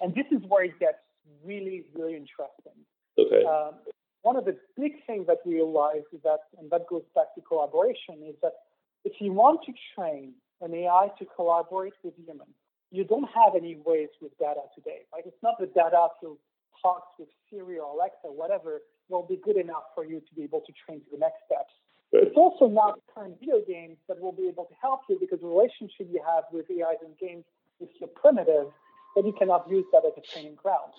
And 0.00 0.14
this 0.14 0.26
is 0.30 0.46
where 0.48 0.64
it 0.64 0.78
gets 0.78 0.98
really, 1.44 1.84
really 1.94 2.14
interesting. 2.14 2.78
Okay. 3.18 3.44
Um, 3.44 3.74
one 4.22 4.36
of 4.36 4.44
the 4.44 4.56
big 4.78 5.04
things 5.06 5.26
that 5.26 5.38
we 5.44 5.54
realize 5.54 6.06
is 6.12 6.20
that, 6.22 6.46
and 6.58 6.70
that 6.70 6.86
goes 6.88 7.02
back 7.14 7.34
to 7.34 7.40
collaboration, 7.40 8.22
is 8.28 8.36
that 8.42 8.52
if 9.04 9.14
you 9.20 9.32
want 9.32 9.60
to 9.66 9.72
train 9.96 10.34
an 10.60 10.72
AI 10.74 11.08
to 11.18 11.24
collaborate 11.34 11.94
with 12.04 12.14
humans, 12.16 12.54
you 12.92 13.04
don't 13.04 13.28
have 13.34 13.56
any 13.56 13.80
ways 13.84 14.08
with 14.20 14.36
data 14.38 14.60
today. 14.76 15.08
Right? 15.12 15.24
It's 15.26 15.42
not 15.42 15.58
the 15.58 15.66
data 15.66 16.08
to 16.20 16.38
talk 16.80 17.18
with 17.18 17.28
Siri 17.48 17.78
or 17.78 17.96
Alexa, 17.96 18.28
whatever, 18.28 18.82
will 19.08 19.26
be 19.26 19.40
good 19.42 19.56
enough 19.56 19.84
for 19.94 20.04
you 20.04 20.20
to 20.20 20.34
be 20.36 20.42
able 20.44 20.60
to 20.60 20.72
train 20.84 21.00
to 21.00 21.06
the 21.10 21.18
next 21.18 21.40
steps. 21.46 21.72
Right. 22.12 22.24
It's 22.24 22.36
also 22.36 22.68
not 22.68 23.00
current 23.14 23.40
video 23.40 23.64
games 23.66 23.96
that 24.08 24.20
will 24.20 24.32
be 24.32 24.46
able 24.46 24.64
to 24.66 24.74
help 24.80 25.00
you 25.08 25.16
because 25.18 25.40
the 25.40 25.46
relationship 25.46 26.12
you 26.12 26.20
have 26.20 26.44
with 26.52 26.66
AIs 26.70 27.00
and 27.02 27.16
games 27.18 27.44
is 27.80 27.88
so 27.98 28.06
primitive 28.06 28.68
that 29.16 29.24
you 29.24 29.32
cannot 29.32 29.68
use 29.68 29.86
that 29.92 30.04
as 30.04 30.12
a 30.16 30.24
training 30.32 30.54
ground. 30.54 30.92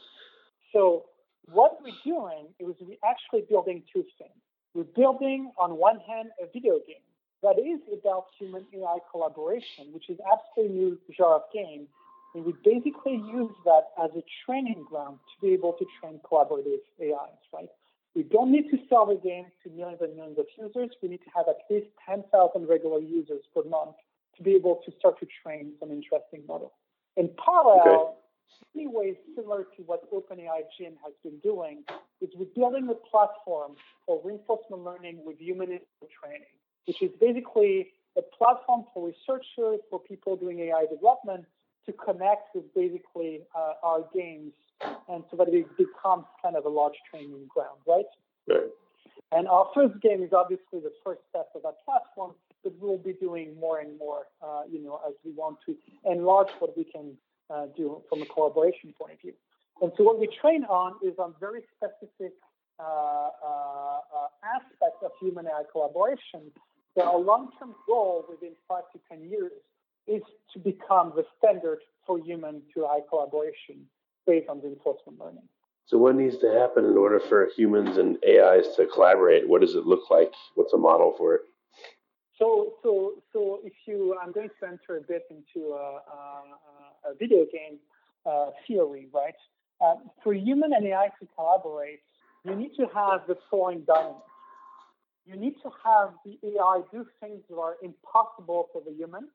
So 0.74 1.06
what 1.46 1.78
we're 1.84 1.94
doing 2.04 2.50
is 2.60 2.76
we're 2.82 2.98
actually 3.06 3.46
building 3.48 3.84
two 3.94 4.04
things. 4.18 4.34
We're 4.74 4.90
building, 4.90 5.52
on 5.60 5.78
one 5.78 6.00
hand, 6.00 6.30
a 6.42 6.48
video 6.52 6.82
game 6.88 7.06
that 7.44 7.60
is 7.60 7.80
about 7.92 8.28
human 8.40 8.66
AI 8.74 8.98
collaboration, 9.12 9.92
which 9.92 10.10
is 10.10 10.18
absolutely 10.32 10.76
new 10.76 11.00
genre 11.16 11.36
of 11.36 11.42
game. 11.54 11.88
And 12.34 12.46
we 12.46 12.54
basically 12.64 13.22
use 13.30 13.54
that 13.66 13.92
as 14.04 14.10
a 14.16 14.24
training 14.46 14.86
ground 14.90 15.20
to 15.20 15.46
be 15.46 15.54
able 15.54 15.74
to 15.74 15.86
train 16.02 16.20
collaborative 16.24 16.82
AIs, 17.00 17.44
right? 17.54 17.70
We 18.16 18.24
don't 18.24 18.52
need 18.52 18.70
to 18.72 18.78
sell 18.90 19.06
the 19.06 19.16
game 19.16 19.46
to 19.64 19.70
millions 19.70 20.00
and 20.02 20.16
millions 20.16 20.40
of 20.40 20.46
users. 20.58 20.92
We 21.02 21.10
need 21.10 21.22
to 21.26 21.32
have 21.36 21.46
at 21.48 21.58
least 21.70 21.88
10,000 22.08 22.68
regular 22.68 23.00
users 23.00 23.44
per 23.54 23.64
month 23.64 23.96
to 24.38 24.44
be 24.44 24.56
able 24.56 24.82
to 24.86 24.92
start 24.98 25.20
to 25.20 25.28
train 25.44 25.74
some 25.80 25.92
interesting 25.92 26.42
models. 26.48 26.72
In 27.18 27.30
parallel, 27.44 28.18
many 28.74 28.88
ways 28.88 29.16
similar 29.36 29.66
to 29.78 29.84
what 29.84 30.12
OpenAI 30.12 30.62
Gym 30.78 30.94
has 31.04 31.14
been 31.24 31.38
doing, 31.40 31.84
is 32.22 32.30
we're 32.36 32.46
building 32.56 32.90
a 32.90 32.96
platform 33.10 33.74
for 34.06 34.22
reinforcement 34.24 34.84
learning 34.84 35.20
with 35.26 35.40
human 35.40 35.68
training, 35.68 36.56
which 36.86 37.02
is 37.02 37.12
basically 37.20 37.90
a 38.18 38.22
platform 38.22 38.86
for 38.94 39.08
researchers, 39.08 39.80
for 39.90 40.00
people 40.00 40.36
doing 40.36 40.60
AI 40.60 40.86
development 40.92 41.46
to 41.86 41.94
connect 41.94 42.56
with 42.56 42.66
basically 42.74 43.42
uh, 43.56 43.74
our 43.84 44.06
games 44.14 44.54
and 45.10 45.24
so 45.30 45.38
that 45.38 45.48
it 45.50 45.66
becomes 45.78 46.26
kind 46.42 46.56
of 46.56 46.66
a 46.66 46.70
large 46.70 46.96
training 47.10 47.48
ground, 47.50 47.80
right? 47.88 48.06
Right. 48.48 48.70
And 49.32 49.48
our 49.48 49.70
first 49.74 50.00
game 50.02 50.22
is 50.22 50.32
obviously 50.34 50.80
the 50.80 50.94
first 51.04 51.22
step 51.30 51.50
of 51.56 51.64
that 51.64 51.84
platform, 51.86 52.34
but 52.64 52.74
we'll 52.80 52.98
be 52.98 53.14
doing 53.14 53.56
more 53.60 53.80
and 53.80 53.98
more, 53.98 54.28
uh, 54.42 54.62
you 54.70 54.82
know, 54.84 55.00
as 55.08 55.14
we 55.26 55.32
want 55.32 55.58
to 55.66 55.76
enlarge 56.06 56.50
what 56.60 56.78
we 56.78 56.84
can 56.84 57.18
uh, 57.50 57.66
do 57.76 58.02
from 58.10 58.22
a 58.22 58.26
collaboration 58.26 58.94
point 59.00 59.14
of 59.14 59.22
view. 59.22 59.34
And 59.82 59.92
so 59.98 60.04
what 60.04 60.20
we 60.20 60.28
train 60.40 60.66
on 60.66 60.94
is 61.04 61.18
on 61.18 61.34
very 61.40 61.64
specific 61.76 62.34
uh, 62.80 62.84
uh, 62.84 63.46
uh 63.46 64.28
aspects 64.56 65.02
of 65.04 65.12
human 65.22 65.46
AI 65.46 65.64
collaboration. 65.72 66.52
So 66.96 67.04
our 67.04 67.20
long-term 67.20 67.76
goal 67.88 68.26
within 68.30 68.52
five 68.68 68.84
to 68.94 69.00
10 69.10 69.30
years 69.30 69.52
is 70.08 70.22
to 70.54 70.60
become 70.60 71.14
the 71.16 71.26
standard 71.38 71.80
for 72.06 72.20
human 72.20 72.62
to 72.74 72.86
AI 72.86 73.00
collaboration 73.10 73.86
based 74.28 74.50
on 74.50 74.62
reinforcement 74.62 75.20
learning. 75.20 75.48
So, 75.86 75.98
what 75.98 76.16
needs 76.16 76.38
to 76.40 76.48
happen 76.48 76.86
in 76.86 76.96
order 76.96 77.20
for 77.20 77.50
humans 77.58 77.98
and 77.98 78.18
AIs 78.26 78.76
to 78.78 78.86
collaborate? 78.86 79.48
What 79.48 79.62
does 79.62 79.76
it 79.76 79.86
look 79.86 80.10
like? 80.10 80.32
What's 80.56 80.74
a 80.74 80.78
model 80.78 81.14
for 81.18 81.36
it? 81.36 81.42
So, 82.40 82.74
so, 82.82 83.16
so 83.32 83.60
if 83.64 83.74
you, 83.86 84.18
I'm 84.22 84.32
going 84.32 84.50
to 84.60 84.68
enter 84.68 84.98
a 84.98 85.02
bit 85.02 85.24
into 85.30 85.74
a, 85.74 86.00
a, 87.06 87.12
a 87.12 87.16
video 87.20 87.46
game 87.52 87.80
uh, 88.26 88.48
theory, 88.66 89.08
right? 89.14 89.36
Uh, 89.82 89.96
for 90.24 90.34
human 90.34 90.74
and 90.74 90.86
AI 90.88 91.10
to 91.20 91.28
collaborate, 91.36 92.00
you 92.46 92.56
need 92.56 92.72
to 92.76 92.88
have 92.94 93.22
the 93.28 93.38
following 93.50 93.84
dynamics. 93.86 94.22
You 95.26 95.38
need 95.38 95.56
to 95.64 95.70
have 95.84 96.12
the 96.26 96.38
AI 96.44 96.82
do 96.92 97.06
things 97.22 97.42
that 97.50 97.56
are 97.56 97.76
impossible 97.82 98.68
for 98.74 98.82
the 98.86 98.92
human. 98.92 99.30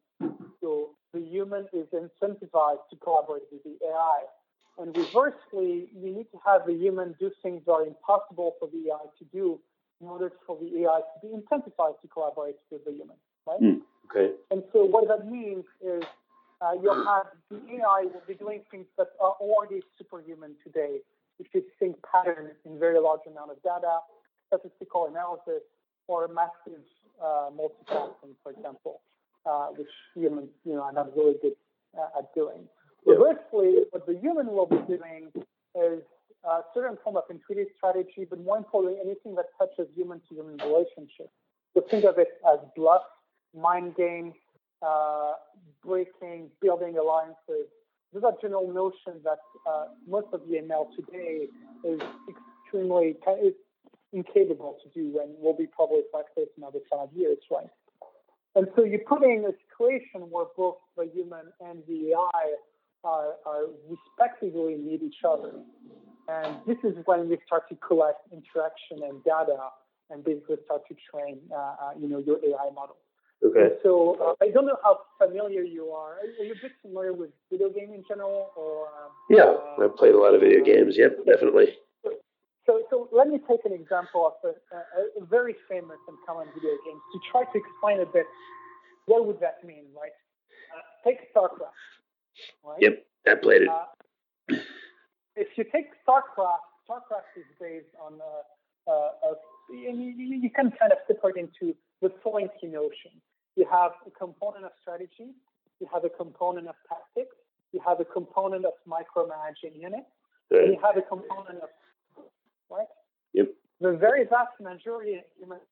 So 0.61 0.91
the 1.15 1.21
human 1.21 1.67
is 1.73 1.87
incentivized 1.93 2.89
to 2.91 2.97
collaborate 3.03 3.45
with 3.51 3.63
the 3.65 3.77
AI. 3.87 4.23
And 4.79 4.97
reversely, 4.97 5.89
you 5.97 6.15
need 6.15 6.31
to 6.31 6.39
have 6.47 6.67
the 6.67 6.75
human 6.75 7.15
do 7.19 7.31
things 7.43 7.63
that 7.67 7.73
are 7.73 7.87
impossible 7.87 8.55
for 8.61 8.69
the 8.69 8.91
AI 8.91 9.07
to 9.19 9.25
do 9.33 9.59
in 10.01 10.09
order 10.09 10.33
for 10.47 10.59
the 10.61 10.83
AI 10.83 11.01
to 11.01 11.27
be 11.27 11.35
incentivized 11.35 12.01
to 12.03 12.09
collaborate 12.09 12.57
with 12.71 12.85
the 12.85 12.93
human, 12.93 13.17
right? 13.47 13.61
Mm, 13.61 13.81
okay. 14.11 14.35
And 14.51 14.63
so 14.73 14.85
what 14.85 15.09
that 15.09 15.29
means 15.29 15.65
is 15.81 16.05
uh, 16.61 16.73
you'll 16.81 17.05
have 17.05 17.27
the 17.51 17.57
AI 17.57 18.05
will 18.05 18.23
be 18.27 18.35
doing 18.35 18.63
things 18.71 18.87
that 18.99 19.09
are 19.21 19.35
already 19.41 19.81
superhuman 19.97 20.55
today, 20.63 20.99
which 21.39 21.49
is 21.55 21.65
think 21.79 21.97
patterns 22.03 22.55
in 22.65 22.79
very 22.79 23.01
large 23.01 23.27
amount 23.27 23.51
of 23.51 23.63
data, 23.63 23.99
statistical 24.47 25.07
analysis, 25.07 25.63
or 26.09 26.27
massive 26.29 26.83
uh, 27.23 27.51
multitasking, 27.55 28.35
for 28.43 28.53
example, 28.53 29.01
uh, 29.47 29.69
which 29.69 29.89
humans, 30.15 30.49
you 30.65 30.75
know, 30.75 30.83
are 30.83 30.93
not 30.93 31.15
really 31.17 31.35
good 31.41 31.53
uh, 31.97 32.19
at 32.19 32.35
doing. 32.35 32.67
Reversely, 33.07 33.85
what 33.91 34.07
the 34.07 34.19
human 34.21 34.49
will 34.49 34.67
be 34.67 34.79
doing 34.89 35.31
is 35.75 36.03
a 36.45 36.61
certain 36.75 36.97
form 37.05 37.17
of 37.17 37.25
intuitive 37.31 37.69
strategy, 37.77 38.27
but 38.29 38.43
more 38.43 38.57
importantly, 38.57 38.99
anything 39.05 39.35
that 39.37 39.47
touches 39.59 39.87
human 39.95 40.21
to 40.29 40.35
human 40.35 40.57
relationships. 40.59 41.31
So 41.75 41.85
think 41.91 42.05
of 42.05 42.19
it 42.19 42.29
as 42.51 42.59
bluff, 42.75 43.03
mind 43.57 43.95
games, 43.97 44.35
uh, 44.83 45.33
breaking, 45.85 46.49
building 46.61 46.97
alliances. 46.99 47.69
These 48.13 48.25
are 48.25 48.33
general 48.41 48.73
notions 48.73 49.23
that 49.25 49.39
uh, 49.69 49.87
most 50.09 50.29
of 50.33 50.41
the 50.49 50.57
ML 50.57 50.87
today 50.97 51.47
is 51.85 52.01
extremely 52.29 53.17
is 53.43 53.55
incapable 54.13 54.79
to 54.83 54.89
do 54.91 55.21
and 55.21 55.35
will 55.39 55.57
be 55.57 55.67
probably 55.67 56.03
in 56.37 56.47
another 56.57 56.81
five 56.91 57.09
years, 57.15 57.39
right? 57.51 57.69
And 58.55 58.67
so 58.75 58.85
you're 58.85 59.07
putting 59.07 59.45
a 59.45 59.53
situation 59.69 60.31
where 60.31 60.47
both 60.57 60.77
the 60.97 61.05
human 61.13 61.53
and 61.61 61.83
the 61.87 62.13
AI 62.13 62.55
are, 63.05 63.35
are 63.47 63.67
respectively 63.89 64.77
need 64.77 65.03
each 65.03 65.23
other. 65.27 65.53
And 66.29 66.57
this 66.67 66.79
is 66.85 66.97
when 67.05 67.29
we 67.29 67.39
start 67.47 67.69
to 67.69 67.77
collect 67.77 68.21
interaction 68.33 69.09
and 69.09 69.23
data 69.25 69.57
and 70.11 70.25
basically 70.25 70.57
start 70.65 70.83
to 70.89 70.97
train, 71.11 71.39
uh, 71.53 71.57
uh, 71.57 71.75
you 71.99 72.09
know, 72.09 72.19
your 72.19 72.39
AI 72.39 72.71
model. 72.75 72.97
Okay. 73.45 73.77
so 73.85 74.19
uh, 74.21 74.45
I 74.45 74.51
don't 74.51 74.67
know 74.67 74.79
how 74.83 74.99
familiar 75.17 75.63
you 75.63 75.91
are. 75.91 76.17
Are 76.19 76.45
you 76.45 76.53
a 76.53 76.61
bit 76.61 76.73
familiar 76.83 77.13
with 77.13 77.31
video 77.53 77.69
game 77.69 77.95
in 77.95 78.03
general, 78.09 78.51
or? 78.57 78.89
Um, 78.89 79.13
yeah, 79.31 79.45
uh, 79.45 79.85
I've 79.85 79.97
played 79.97 80.15
a 80.15 80.19
lot 80.19 80.35
of 80.35 80.41
video 80.41 80.65
games. 80.65 80.97
Yep, 80.99 81.25
definitely. 81.25 81.77
So, 82.69 82.83
so 82.91 83.09
let 83.13 83.29
me 83.29 83.41
take 83.49 83.65
an 83.65 83.73
example 83.73 84.29
of 84.29 84.35
a, 84.45 84.53
a, 84.77 85.25
very 85.25 85.57
famous 85.71 85.97
and 86.07 86.19
common 86.27 86.49
video 86.53 86.77
game 86.85 87.01
to 87.13 87.19
try 87.33 87.45
to 87.45 87.57
explain 87.57 88.01
a 88.01 88.05
bit 88.05 88.27
what 89.07 89.27
would 89.27 89.41
that 89.41 89.65
mean, 89.65 89.89
right? 89.97 90.13
Uh, 90.77 91.09
take 91.09 91.33
StarCraft. 91.33 91.73
Right? 92.63 92.77
Yep, 92.81 93.07
I 93.27 93.35
played 93.41 93.63
it. 93.63 93.69
Uh, 93.69 93.89
if 95.35 95.49
you 95.57 95.65
take 95.65 95.87
StarCraft, 96.05 96.69
StarCraft 96.85 97.33
is 97.41 97.49
based 97.59 97.97
on 98.05 98.21
a, 98.21 98.91
a, 98.91 98.93
a 98.93 99.35
you, 99.73 100.37
you 100.37 100.51
can 100.51 100.71
kind 100.79 100.93
of 100.93 100.99
separate 101.07 101.37
into 101.37 101.75
the 102.03 102.13
following 102.23 102.49
key 102.61 102.67
notion. 102.67 103.17
You 103.57 103.67
have 103.73 103.93
a 104.07 104.11
component 104.11 104.67
of 104.67 104.73
strategy, 104.83 105.33
you 105.81 105.89
have 105.91 106.05
a 106.05 106.11
component 106.11 106.69
of 106.69 106.75
tactics, 106.87 107.35
you 107.73 107.81
have 107.87 108.01
a 108.01 108.05
component 108.05 108.67
of 108.67 108.73
micromanaging 108.87 109.81
units, 109.81 110.13
right. 110.51 110.65
and 110.65 110.75
you 110.75 110.81
have 110.85 110.99
a 110.99 111.03
component 111.03 111.63
of 111.63 111.71
right. 112.71 112.87
Yep. 113.35 113.49
The 113.81 113.93
very 113.93 114.25
vast 114.25 114.59
majority 114.61 115.15
of 115.15 115.25
humans 115.39 115.63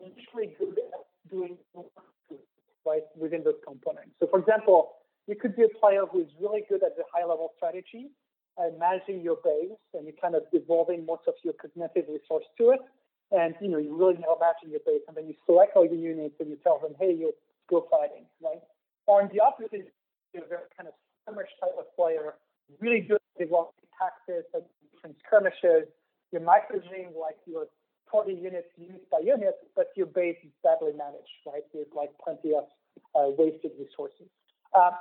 are 0.00 0.06
usually 0.06 0.54
good 0.58 0.78
at 0.78 1.30
doing 1.30 1.56
right 2.84 3.02
within 3.16 3.44
those 3.44 3.60
components. 3.66 4.10
So, 4.20 4.26
for 4.26 4.40
example, 4.40 4.92
you 5.26 5.36
could 5.36 5.54
be 5.54 5.62
a 5.62 5.72
player 5.78 6.02
who 6.10 6.20
is 6.20 6.28
really 6.40 6.62
good 6.68 6.82
at 6.82 6.96
the 6.96 7.04
high 7.14 7.24
level 7.24 7.52
strategy 7.56 8.10
and 8.58 8.78
managing 8.78 9.22
your 9.22 9.38
base 9.42 9.78
and 9.94 10.04
you're 10.04 10.18
kind 10.20 10.34
of 10.34 10.42
devolving 10.52 11.06
most 11.06 11.22
of 11.26 11.34
your 11.44 11.54
cognitive 11.54 12.04
resource 12.08 12.44
to 12.58 12.70
it. 12.70 12.80
And 13.30 13.54
you 13.62 13.68
know, 13.68 13.78
you 13.78 13.96
really 13.96 14.20
know 14.20 14.36
managing 14.38 14.70
your 14.70 14.84
base 14.84 15.00
and 15.08 15.16
then 15.16 15.26
you 15.26 15.34
select 15.46 15.72
all 15.76 15.86
your 15.86 15.94
units 15.94 16.34
and 16.40 16.50
you 16.50 16.58
tell 16.62 16.78
them, 16.80 16.92
hey, 16.98 17.14
you 17.14 17.32
go 17.70 17.86
fighting, 17.90 18.26
right? 18.42 18.60
Or 19.06 19.22
in 19.22 19.28
the 19.32 19.40
opposite, 19.40 19.88
you're 20.34 20.44
a 20.44 20.48
very 20.48 20.68
kind 20.76 20.88
of 20.88 20.94
skirmish 21.22 21.48
type 21.60 21.72
of 21.78 21.86
player, 21.96 22.34
really 22.80 23.00
good 23.00 23.22
at 23.22 23.38
developing 23.38 23.88
tactics 23.96 24.50
and 24.52 24.64
different 24.92 25.16
skirmishes. 25.24 25.88
You're 26.32 26.42
micromanaging 26.42 27.14
like 27.20 27.36
your 27.46 27.66
40 28.10 28.32
units 28.32 28.68
used 28.76 29.08
by 29.10 29.20
unit, 29.24 29.54
but 29.76 29.88
your 29.96 30.06
base 30.06 30.36
is 30.44 30.50
badly 30.62 30.92
managed, 30.96 31.28
right? 31.46 31.62
There's 31.72 31.86
like 31.94 32.10
plenty 32.22 32.54
of 32.54 32.64
uh, 33.14 33.30
wasted 33.38 33.72
resources. 33.78 34.28
Um, 34.76 34.92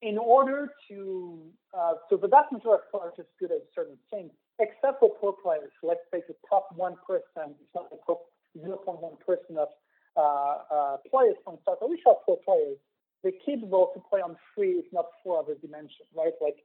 in 0.00 0.16
order 0.16 0.68
to, 0.88 1.40
uh, 1.76 1.94
so 2.08 2.16
the 2.16 2.28
vast 2.28 2.52
majority 2.52 2.84
of 2.86 2.90
players 2.90 3.14
just 3.16 3.28
good 3.40 3.50
at 3.52 3.62
certain 3.74 3.98
things. 4.10 4.30
except 4.58 5.00
for 5.00 5.10
poor 5.20 5.34
players. 5.42 5.70
Let's 5.82 6.00
say 6.12 6.22
the 6.26 6.34
top 6.48 6.74
1%, 6.76 6.94
it's 7.14 7.74
not 7.74 7.90
the 7.90 7.98
top 8.06 8.26
0.1% 8.58 9.56
of 9.56 9.68
uh, 10.16 10.20
uh, 10.20 10.96
players 11.10 11.36
from 11.44 11.58
StarCraft, 11.62 11.90
which 11.90 12.00
are 12.06 12.16
poor 12.26 12.38
players, 12.44 12.76
they're 13.22 13.38
capable 13.44 13.90
to 13.94 14.00
play 14.10 14.20
on 14.20 14.36
three, 14.54 14.72
if 14.82 14.86
not 14.92 15.06
four 15.22 15.38
other 15.38 15.54
dimensions, 15.60 16.06
right? 16.14 16.32
Like 16.40 16.56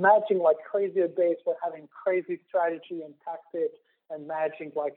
matching 0.00 0.38
like 0.38 0.56
crazy 0.70 1.00
base 1.16 1.36
for 1.44 1.56
having 1.62 1.88
crazy 1.88 2.38
strategy 2.48 3.02
and 3.04 3.14
tactics 3.24 3.78
and 4.10 4.26
matching 4.26 4.72
like 4.76 4.96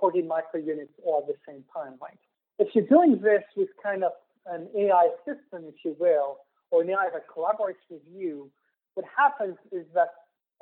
40 0.00 0.22
micro 0.22 0.60
units 0.60 0.92
all 1.04 1.20
at 1.20 1.26
the 1.26 1.38
same 1.46 1.64
time, 1.74 1.94
right? 2.00 2.18
If 2.58 2.74
you're 2.74 2.86
doing 2.86 3.20
this 3.20 3.42
with 3.56 3.68
kind 3.82 4.04
of 4.04 4.12
an 4.46 4.68
AI 4.76 5.08
system, 5.24 5.64
if 5.68 5.74
you 5.84 5.96
will, 5.98 6.38
or 6.70 6.82
an 6.82 6.90
AI 6.90 7.08
that 7.12 7.26
collaborates 7.28 7.84
with 7.90 8.02
you, 8.14 8.50
what 8.94 9.06
happens 9.16 9.56
is 9.72 9.84
that 9.94 10.08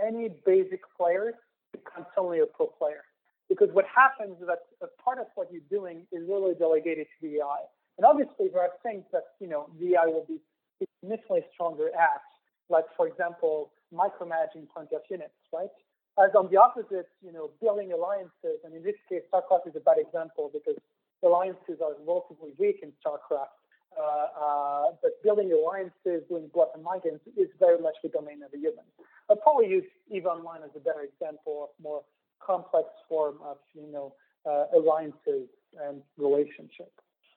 any 0.00 0.30
basic 0.44 0.80
player 0.96 1.34
becomes 1.72 2.06
suddenly 2.14 2.40
a 2.40 2.46
pro 2.46 2.66
player. 2.66 3.04
Because 3.48 3.68
what 3.72 3.84
happens 3.86 4.40
is 4.40 4.46
that 4.46 4.60
a 4.82 4.86
part 5.02 5.18
of 5.18 5.26
what 5.34 5.48
you're 5.52 5.68
doing 5.70 6.06
is 6.10 6.22
really 6.28 6.54
delegated 6.54 7.06
to 7.06 7.28
the 7.28 7.36
AI. 7.38 7.62
And 7.98 8.04
obviously, 8.04 8.48
there 8.52 8.62
are 8.62 8.74
things 8.82 9.04
that 9.12 9.36
you 9.38 9.46
know 9.46 9.68
the 9.78 9.94
AI 9.94 10.06
will 10.06 10.26
be 10.26 10.40
significantly 10.78 11.44
stronger 11.52 11.88
at, 11.94 12.24
like 12.68 12.84
for 12.96 13.06
example, 13.06 13.70
micromanaging 13.92 14.66
plenty 14.72 14.96
of 14.96 15.02
units, 15.10 15.34
right? 15.52 15.72
As 16.18 16.30
on 16.38 16.48
the 16.50 16.56
opposite, 16.56 17.08
you 17.24 17.32
know, 17.32 17.50
building 17.60 17.92
alliances, 17.92 18.62
and 18.64 18.74
in 18.74 18.82
this 18.82 18.94
case, 19.08 19.22
StarCraft 19.32 19.66
is 19.66 19.74
a 19.74 19.80
bad 19.80 19.98
example 19.98 20.50
because 20.52 20.78
alliances 21.22 21.82
are 21.82 21.98
relatively 22.06 22.54
weak 22.58 22.80
in 22.82 22.92
StarCraft. 23.02 23.58
Uh, 23.94 24.26
uh, 24.34 24.84
but 25.02 25.22
building 25.22 25.52
alliances, 25.52 26.26
doing 26.28 26.50
bluff 26.52 26.68
and 26.74 26.82
mind 26.82 27.02
is 27.06 27.48
very 27.60 27.80
much 27.80 27.94
the 28.02 28.08
domain 28.08 28.42
of 28.42 28.50
the 28.50 28.58
human. 28.58 28.82
I'll 29.30 29.36
probably 29.36 29.68
use 29.68 29.84
EVE 30.10 30.26
Online 30.26 30.62
as 30.64 30.70
a 30.74 30.80
better 30.80 31.02
example 31.02 31.70
of 31.70 31.82
more 31.82 32.02
complex 32.44 32.88
form 33.08 33.38
of, 33.42 33.56
you 33.72 33.86
know, 33.90 34.14
uh, 34.46 34.66
alliances 34.76 35.46
and 35.86 36.02
relationship. 36.18 36.90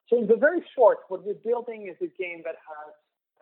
So 0.09 0.17
in 0.17 0.27
the 0.27 0.35
very 0.35 0.63
short, 0.75 0.99
what 1.09 1.25
we're 1.25 1.35
building 1.45 1.87
is 1.87 1.95
a 2.01 2.11
game 2.21 2.41
that 2.43 2.55
has 2.57 2.93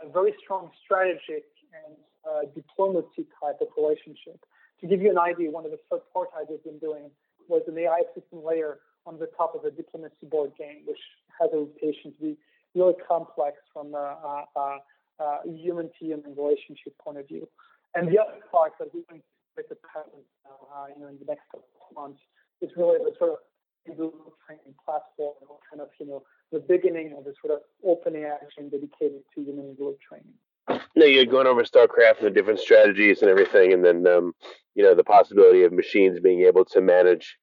a 0.03 0.11
very 0.11 0.33
strong 0.43 0.71
strategic 0.83 1.45
and 1.83 1.95
uh, 2.23 2.41
diplomacy 2.53 3.27
type 3.41 3.59
of 3.61 3.67
relationship. 3.77 4.39
To 4.81 4.87
give 4.87 5.01
you 5.01 5.09
an 5.09 5.17
idea, 5.17 5.51
one 5.51 5.65
of 5.65 5.71
the 5.71 5.79
first 5.89 6.03
prototypes 6.11 6.47
we've 6.49 6.63
been 6.63 6.79
doing 6.79 7.09
was 7.47 7.61
an 7.67 7.77
AI 7.77 8.01
system 8.13 8.43
layer 8.43 8.79
on 9.05 9.19
the 9.19 9.29
top 9.37 9.53
of 9.55 9.63
a 9.65 9.71
diplomacy 9.71 10.25
board 10.29 10.51
game, 10.57 10.81
which 10.85 10.99
has 11.39 11.49
a 11.53 11.59
reputation 11.59 12.11
to 12.13 12.19
be 12.19 12.37
really 12.73 12.95
complex 13.07 13.57
from 13.71 13.93
a, 13.93 14.45
a, 14.55 14.79
a 15.19 15.37
human-to-human 15.45 16.35
relationship 16.35 16.97
point 16.97 17.17
of 17.17 17.27
view. 17.27 17.47
And 17.93 18.07
the 18.07 18.19
other 18.19 18.41
part 18.51 18.73
that 18.79 18.93
we're 18.93 19.07
going 19.09 19.21
to 19.21 19.63
the 19.69 19.77
patent 19.87 20.27
uh, 20.43 20.91
you 20.91 21.01
know, 21.01 21.07
in 21.07 21.17
the 21.19 21.25
next 21.25 21.47
couple 21.47 21.63
of 21.63 21.95
months 21.95 22.19
is 22.61 22.69
really 22.75 22.99
the 22.99 23.15
sort 23.17 23.31
of 23.31 23.39
Google 23.87 24.35
training 24.45 24.75
platform, 24.83 25.35
kind 25.69 25.79
of, 25.81 25.87
you 25.99 26.07
know, 26.07 26.23
the 26.51 26.59
beginning 26.59 27.13
of 27.17 27.25
a 27.27 27.33
sort 27.39 27.53
of 27.55 27.61
open 27.85 28.15
action 28.19 28.69
dedicated 28.69 29.23
to 29.33 29.41
human 29.41 29.75
the 29.77 29.95
training. 30.03 30.35
No, 30.69 31.05
you're 31.05 31.25
going 31.25 31.47
over 31.47 31.63
StarCraft 31.63 32.19
and 32.19 32.27
the 32.27 32.31
different 32.31 32.59
strategies 32.59 33.21
and 33.21 33.29
everything, 33.29 33.73
and 33.73 33.85
then 33.85 34.07
um, 34.07 34.33
you 34.73 34.83
know 34.83 34.95
the 34.95 35.03
possibility 35.03 35.63
of 35.63 35.73
machines 35.73 36.19
being 36.19 36.41
able 36.41 36.65
to 36.65 36.81
manage 36.81 37.37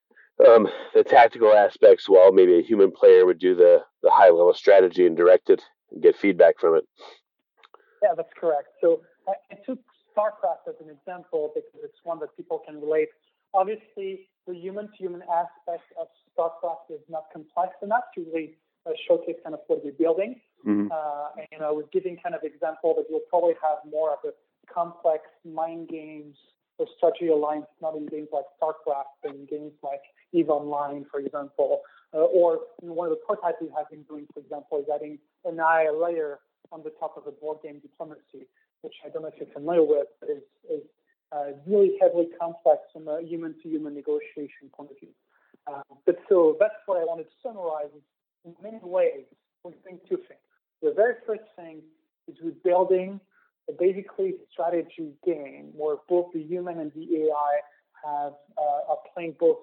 um, 0.46 0.68
the 0.94 1.04
tactical 1.04 1.52
aspects 1.52 2.08
while 2.08 2.32
maybe 2.32 2.58
a 2.58 2.62
human 2.62 2.90
player 2.90 3.26
would 3.26 3.38
do 3.38 3.54
the, 3.54 3.82
the 4.02 4.11
high 4.11 4.30
level 4.30 4.54
strategy 4.54 5.06
and 5.06 5.16
direct 5.16 5.50
it 5.50 5.62
and 5.90 6.02
get 6.02 6.16
feedback 6.16 6.58
from 6.58 6.76
it. 6.76 6.85
Yeah, 8.02 8.14
that's 8.16 8.32
correct. 8.38 8.68
So 8.80 9.02
I, 9.28 9.54
took 9.64 9.78
StarCraft 10.16 10.68
as 10.68 10.74
an 10.80 10.90
example 10.90 11.52
because 11.54 11.80
it's 11.85 11.98
one 12.02 12.18
that 12.20 12.37
people 12.37 12.61
can 12.66 12.80
relate. 12.80 13.08
Obviously, 13.54 14.28
the 14.46 14.54
human 14.54 14.87
to 14.87 14.96
human 14.98 15.22
aspect 15.22 15.85
of 16.00 16.08
StarCraft 16.37 16.90
is 16.90 17.00
not 17.08 17.24
complex 17.32 17.74
enough 17.82 18.04
to 18.16 18.24
really 18.32 18.56
uh, 18.87 18.92
showcase 19.06 19.37
kind 19.44 19.54
of 19.54 19.61
what 19.68 19.85
we're 19.85 19.92
building. 19.92 20.40
Mm-hmm. 20.66 20.88
Uh, 20.92 21.44
and 21.53 21.62
I 21.62 21.70
was 21.70 21.87
giving 21.92 22.16
kind 22.22 22.35
of 22.35 22.42
example 22.44 22.94
that 22.96 23.07
you'll 23.11 23.27
probably 23.29 23.55
have 23.62 23.79
more 23.90 24.12
of 24.12 24.18
a 24.25 24.33
complex 24.72 25.25
mind 25.44 25.88
games 25.88 26.37
or 26.79 26.87
strategy 26.96 27.29
alliance, 27.29 27.66
not 27.81 27.94
in 27.94 28.07
games 28.07 28.29
like 28.33 28.44
StarCraft, 28.61 29.20
but 29.22 29.35
in 29.35 29.46
games 29.46 29.72
like 29.83 30.01
EVE 30.33 30.48
Online, 30.48 31.05
for 31.11 31.20
example. 31.20 31.81
Uh, 32.14 32.18
or 32.18 32.61
one 32.81 33.09
of 33.09 33.11
the 33.11 33.20
prototypes 33.25 33.59
we 33.61 33.68
have 33.77 33.88
been 33.90 34.03
doing, 34.03 34.27
for 34.33 34.40
example, 34.40 34.79
is 34.79 34.87
adding 34.92 35.18
an 35.44 35.59
AI 35.59 35.90
layer 35.90 36.40
on 36.70 36.83
the 36.83 36.90
top 37.01 37.16
of 37.16 37.27
a 37.27 37.33
board 37.33 37.59
game 37.62 37.79
diplomacy, 37.81 38.46
which 38.83 38.94
I 39.05 39.09
don't 39.09 39.22
know 39.22 39.29
if 39.29 39.35
you're 39.38 39.53
familiar 39.53 39.83
with, 39.83 40.09
but 40.20 40.31
is, 40.31 40.42
is 40.70 40.83
uh, 41.33 41.57
really 41.66 41.96
heavily 42.01 42.29
complex 42.38 42.83
from 42.92 43.09
a 43.09 43.20
human-to-human 43.22 43.94
negotiation 43.94 44.68
point 44.75 44.90
of 44.90 45.01
view. 45.01 45.14
Uh, 45.66 45.83
but 46.07 46.16
so 46.29 46.57
that's 46.61 46.75
what 46.87 47.01
I 47.01 47.05
wanted 47.05 47.25
to 47.25 47.37
summarize. 47.42 47.90
In 48.44 48.55
many 48.62 48.79
ways, 48.83 49.25
we're 49.62 49.72
doing 49.85 50.01
two 50.09 50.16
things. 50.16 50.40
The 50.83 50.92
very 50.92 51.14
first 51.27 51.45
thing 51.57 51.83
is 52.29 52.37
we're 52.42 52.53
building 52.64 53.21
a 53.68 53.73
basically 53.73 54.35
strategy 54.51 55.12
game 55.25 55.71
where 55.75 55.97
both 56.09 56.33
the 56.35 56.42
human 56.42 56.79
and 56.81 56.92
the 56.92 57.25
AI 57.25 57.61
have 58.05 58.33
uh, 58.59 58.90
are 58.90 58.99
playing 59.14 59.37
both 59.38 59.59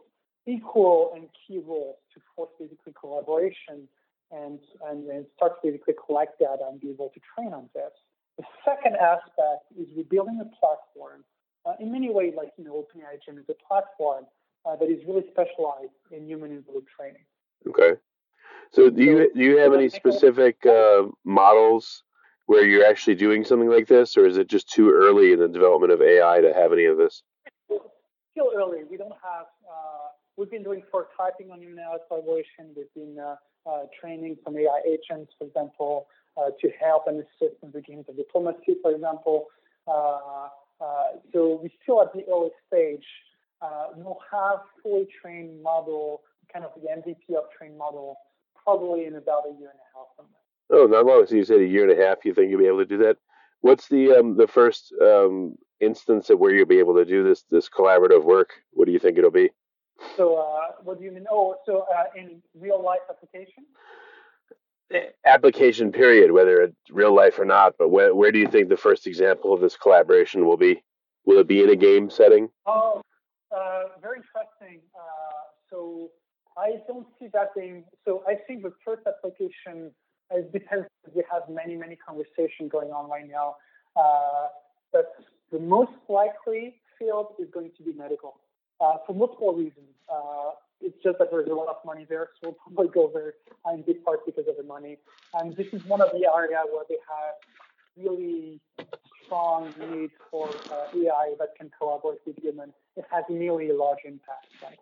equal 0.47 1.11
and 1.15 1.27
key 1.35 1.59
roles 1.59 1.97
to 2.13 2.21
force 2.35 2.49
basically 2.57 2.93
collaboration 2.99 3.87
and, 4.31 4.59
and, 4.87 5.07
and 5.09 5.25
start 5.35 5.61
to 5.61 5.71
basically 5.71 5.95
collect 6.05 6.39
data 6.39 6.63
and 6.69 6.79
be 6.79 6.89
able 6.89 7.09
to 7.13 7.19
train 7.35 7.53
on 7.53 7.69
this. 7.73 7.91
The 8.37 8.45
second 8.63 8.95
aspect 8.95 9.67
is 9.77 9.87
we're 9.95 10.03
building 10.03 10.39
a 10.41 10.47
platform. 10.55 11.25
Uh, 11.65 11.73
in 11.81 11.91
many 11.91 12.09
ways, 12.09 12.33
like 12.37 12.51
you 12.57 12.63
know, 12.63 12.73
OpenAI 12.73 13.19
Gym 13.25 13.37
is 13.37 13.45
a 13.49 13.67
platform 13.67 14.25
uh, 14.65 14.77
that 14.77 14.89
is 14.89 14.99
really 15.05 15.25
specialized 15.29 15.91
in 16.11 16.25
human-in-the-loop 16.25 16.85
training. 16.95 17.25
Okay. 17.67 17.99
So 18.71 18.89
do 18.89 19.03
you 19.03 19.31
do 19.33 19.41
you 19.41 19.57
have 19.57 19.73
any 19.73 19.89
specific 19.89 20.63
uh, 20.65 21.03
models 21.25 22.03
where 22.45 22.65
you're 22.65 22.85
actually 22.85 23.15
doing 23.15 23.43
something 23.43 23.69
like 23.69 23.87
this, 23.87 24.15
or 24.15 24.25
is 24.25 24.37
it 24.37 24.47
just 24.47 24.69
too 24.69 24.91
early 24.91 25.33
in 25.33 25.39
the 25.39 25.47
development 25.47 25.91
of 25.91 26.01
AI 26.01 26.41
to 26.41 26.53
have 26.53 26.71
any 26.71 26.85
of 26.85 26.97
this? 26.97 27.23
Still 27.67 28.51
early. 28.55 28.83
We 28.89 28.97
don't 28.97 29.13
have. 29.23 29.47
Uh, 29.67 30.09
we've 30.37 30.51
been 30.51 30.63
doing 30.63 30.83
prototyping 30.93 31.51
on 31.51 31.61
AI 31.63 31.97
collaboration. 32.07 32.73
We've 32.75 32.93
been 32.95 33.17
uh, 33.19 33.35
uh, 33.69 33.83
training 33.99 34.37
some 34.43 34.55
AI 34.55 34.81
agents, 34.87 35.33
for 35.37 35.47
example, 35.47 36.07
uh, 36.37 36.51
to 36.61 36.69
help 36.79 37.05
and 37.07 37.19
assist 37.19 37.57
in 37.63 37.71
the 37.71 37.81
games 37.81 38.05
of 38.07 38.17
diplomacy, 38.17 38.77
for 38.83 38.91
example. 38.91 39.47
Uh, 39.87 40.49
so 41.33 41.59
we're 41.61 41.69
still 41.83 42.01
at 42.01 42.13
the 42.13 42.23
early 42.31 42.51
stage. 42.67 43.05
we'll 43.95 44.19
have 44.31 44.59
fully 44.83 45.07
trained 45.21 45.61
model, 45.61 46.21
kind 46.53 46.63
of 46.63 46.71
the 46.81 46.87
MVP 46.87 47.35
of 47.35 47.45
trained 47.57 47.77
model 47.77 48.17
probably 48.63 49.05
in 49.05 49.15
about 49.15 49.43
a 49.45 49.59
year 49.59 49.69
and 49.69 49.79
a 49.79 49.89
half 49.97 50.07
from 50.15 50.25
now. 50.31 50.77
Oh, 50.77 50.85
not 50.85 51.05
long. 51.05 51.25
So 51.27 51.35
you 51.35 51.43
said 51.43 51.59
a 51.59 51.65
year 51.65 51.89
and 51.89 51.99
a 51.99 52.05
half. 52.05 52.25
You 52.25 52.33
think 52.33 52.49
you'll 52.49 52.59
be 52.59 52.67
able 52.67 52.79
to 52.79 52.85
do 52.85 52.97
that? 52.99 53.17
What's 53.61 53.87
the 53.87 54.13
um, 54.13 54.37
the 54.37 54.47
first 54.47 54.93
um, 55.01 55.55
instance 55.79 56.29
of 56.29 56.39
where 56.39 56.53
you'll 56.53 56.65
be 56.65 56.79
able 56.79 56.95
to 56.95 57.05
do 57.05 57.23
this 57.23 57.43
this 57.49 57.69
collaborative 57.69 58.23
work? 58.23 58.51
What 58.71 58.85
do 58.85 58.91
you 58.91 58.99
think 58.99 59.17
it'll 59.17 59.31
be? 59.31 59.49
So, 60.15 60.37
uh, 60.37 60.81
what 60.83 60.99
do 60.99 61.05
you 61.05 61.11
mean? 61.11 61.25
Oh, 61.29 61.55
so 61.65 61.85
uh, 61.93 62.05
in 62.15 62.41
real 62.57 62.81
life 62.81 62.99
application? 63.09 63.65
Application 65.25 65.91
period, 65.91 66.31
whether 66.31 66.61
it's 66.61 66.75
real 66.89 67.13
life 67.13 67.37
or 67.37 67.45
not. 67.45 67.75
But 67.77 67.89
where 67.89 68.15
where 68.15 68.31
do 68.31 68.39
you 68.39 68.47
think 68.47 68.69
the 68.69 68.77
first 68.77 69.07
example 69.07 69.53
of 69.53 69.61
this 69.61 69.75
collaboration 69.75 70.45
will 70.45 70.57
be? 70.57 70.83
Will 71.25 71.39
it 71.39 71.47
be 71.47 71.61
in 71.61 71.69
a 71.69 71.75
game 71.75 72.09
setting? 72.09 72.49
Oh, 72.65 73.01
uh, 73.55 73.83
very 74.01 74.17
interesting. 74.17 74.81
Uh, 74.95 75.43
so 75.69 76.09
I 76.59 76.81
don't 76.87 77.07
see 77.19 77.27
that 77.33 77.55
being 77.55 77.83
so. 78.05 78.23
I 78.27 78.35
think 78.35 78.63
the 78.63 78.73
first 78.83 79.03
application 79.07 79.91
it 80.31 80.51
depends. 80.51 80.87
We 81.15 81.23
have 81.31 81.43
many 81.49 81.75
many 81.75 81.95
conversations 81.95 82.71
going 82.71 82.89
on 82.89 83.09
right 83.09 83.27
now, 83.27 83.55
uh, 83.95 84.47
but 84.91 85.13
the 85.51 85.59
most 85.59 85.93
likely 86.09 86.75
field 86.97 87.27
is 87.39 87.47
going 87.51 87.71
to 87.77 87.83
be 87.83 87.93
medical 87.93 88.39
uh, 88.81 88.97
for 89.07 89.13
multiple 89.13 89.53
reasons. 89.53 89.93
Uh, 90.11 90.51
it's 90.81 91.01
just 91.03 91.17
that 91.19 91.29
there's 91.31 91.49
a 91.49 91.53
lot 91.53 91.67
of 91.67 91.77
money 91.85 92.05
there, 92.07 92.29
so 92.41 92.49
we'll 92.49 92.75
probably 92.75 92.87
go 92.93 93.11
there 93.13 93.33
in 93.73 93.81
big 93.81 94.03
part 94.03 94.25
because 94.25 94.47
of 94.47 94.55
the 94.57 94.63
money. 94.63 94.97
And 95.33 95.55
this 95.55 95.67
is 95.73 95.83
one 95.85 96.01
of 96.01 96.09
the 96.11 96.27
areas 96.33 96.67
where 96.71 96.85
they 96.87 96.97
have 97.07 97.35
really 97.97 98.59
strong 99.25 99.73
need 99.91 100.11
for 100.31 100.49
uh, 100.71 100.97
AI 100.97 101.35
that 101.39 101.49
can 101.57 101.69
collaborate 101.77 102.19
with 102.25 102.37
humans. 102.41 102.73
It 102.95 103.05
has 103.11 103.23
really 103.29 103.69
a 103.69 103.75
large 103.75 103.99
impact, 104.05 104.47
right? 104.63 104.79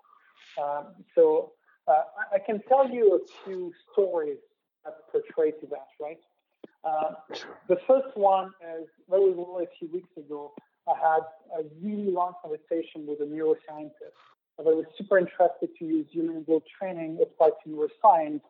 Um, 0.61 0.85
so 1.15 1.53
uh, 1.87 2.03
I 2.33 2.39
can 2.39 2.61
tell 2.67 2.89
you 2.89 3.15
a 3.15 3.45
few 3.45 3.73
stories 3.91 4.37
that 4.85 4.95
portray 5.11 5.51
to 5.51 5.67
that, 5.67 5.87
right? 6.01 6.19
Uh, 6.83 7.13
the 7.67 7.77
first 7.87 8.15
one 8.15 8.51
is 8.79 8.87
very 9.09 9.31
well 9.31 9.59
a 9.61 9.67
few 9.77 9.89
weeks 9.91 10.09
ago. 10.17 10.53
I 10.87 10.93
had 10.97 11.23
a 11.59 11.63
really 11.81 12.11
long 12.11 12.33
conversation 12.41 13.05
with 13.05 13.19
a 13.19 13.25
neuroscientist. 13.25 14.15
I 14.59 14.63
was 14.63 14.85
super 14.97 15.17
interested 15.19 15.69
to 15.77 15.85
use 15.85 16.07
human 16.11 16.43
in 16.47 16.61
training 16.79 17.19
applied 17.21 17.51
to 17.63 17.69
neuroscience 17.69 18.41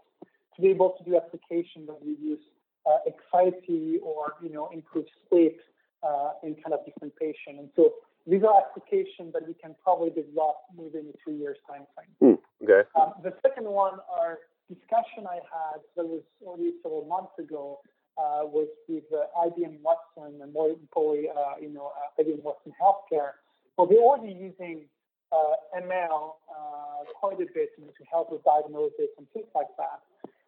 to 0.56 0.62
be 0.62 0.70
able 0.70 0.96
to 0.98 1.04
do 1.04 1.18
applications 1.18 1.88
that 1.88 1.98
reduce 2.04 2.40
uh, 2.86 2.98
anxiety 3.06 4.00
or 4.02 4.34
you 4.42 4.50
know 4.50 4.70
improve 4.74 5.06
sleep 5.30 5.60
uh, 6.04 6.32
in 6.44 6.56
kind 6.56 6.74
of 6.74 6.86
different 6.86 7.14
patients. 7.18 7.60
And 7.60 7.70
so 7.76 7.94
these 8.26 8.44
are 8.44 8.56
applications 8.58 9.34
that 9.34 9.48
we 9.48 9.54
can 9.54 9.76
probably 9.84 10.10
develop 10.10 10.58
within 10.76 11.08
a 11.14 11.30
two 11.30 11.36
years 11.36 11.58
time 11.70 11.84
frame. 11.96 12.36
Hmm, 12.36 12.42
okay. 12.64 12.88
Um, 12.96 13.14
the 13.24 13.34
second 13.42 13.66
one 13.66 14.00
are 14.10 14.40
discussion 14.70 15.26
I 15.28 15.40
had 15.48 15.80
that 15.96 16.06
was 16.06 16.24
only 16.46 16.74
several 16.84 17.06
months 17.06 17.34
ago 17.40 17.80
uh, 18.18 18.44
was 18.44 18.68
with 18.88 19.04
uh, 19.14 19.30
IBM 19.46 19.80
Watson 19.82 20.42
and 20.42 20.52
more 20.52 20.70
importantly, 20.70 21.30
uh, 21.30 21.56
you 21.62 21.70
know, 21.70 21.92
uh, 21.96 22.22
IBM 22.22 22.44
Watson 22.44 22.74
Healthcare. 22.82 23.40
Well, 23.78 23.88
they're 23.88 24.00
already 24.00 24.34
using 24.34 24.86
uh, 25.32 25.80
ML 25.80 26.34
uh, 26.50 27.04
quite 27.20 27.36
a 27.36 27.46
bit 27.54 27.70
you 27.78 27.86
know, 27.86 27.92
to 27.98 28.04
help 28.10 28.32
with 28.32 28.44
diagnosis 28.44 29.14
and 29.18 29.28
things 29.34 29.48
like 29.54 29.70
that. 29.78 30.02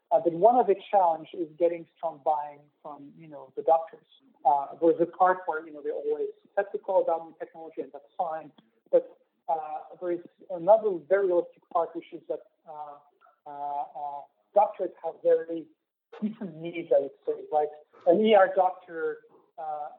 But 0.10 0.34
one 0.34 0.56
of 0.60 0.66
the 0.66 0.76
challenges 0.90 1.40
is 1.40 1.48
getting 1.60 1.86
strong 1.96 2.20
buying 2.26 2.60
from, 2.82 3.10
you 3.18 3.28
know, 3.30 3.54
the 3.56 3.62
doctors. 3.62 4.10
Uh, 4.44 4.74
there's 4.82 5.00
a 5.00 5.06
part 5.06 5.40
where, 5.46 5.66
you 5.66 5.72
know, 5.72 5.82
they're 5.84 5.94
always 5.94 6.34
skeptical 6.54 7.04
about 7.04 7.28
new 7.28 7.36
technology, 7.38 7.82
and 7.82 7.92
that's 7.94 8.10
fine. 8.18 8.52
But 8.92 9.06
there 10.02 10.12
is 10.12 10.20
another 10.52 10.98
very 11.08 11.28
realistic 11.28 11.62
part, 11.74 11.90
which 11.94 12.06
is 12.14 12.22
that 12.30 12.40
uh, 12.68 13.50
uh, 13.50 13.52
uh, 13.52 14.22
doctors 14.54 14.92
have 15.04 15.16
very 15.24 15.66
different 16.22 16.56
needs, 16.58 16.90
I 16.96 17.02
would 17.02 17.18
say. 17.26 17.34
Like 17.52 17.70
an 18.08 18.20
ER 18.26 18.52
doctor 18.56 19.18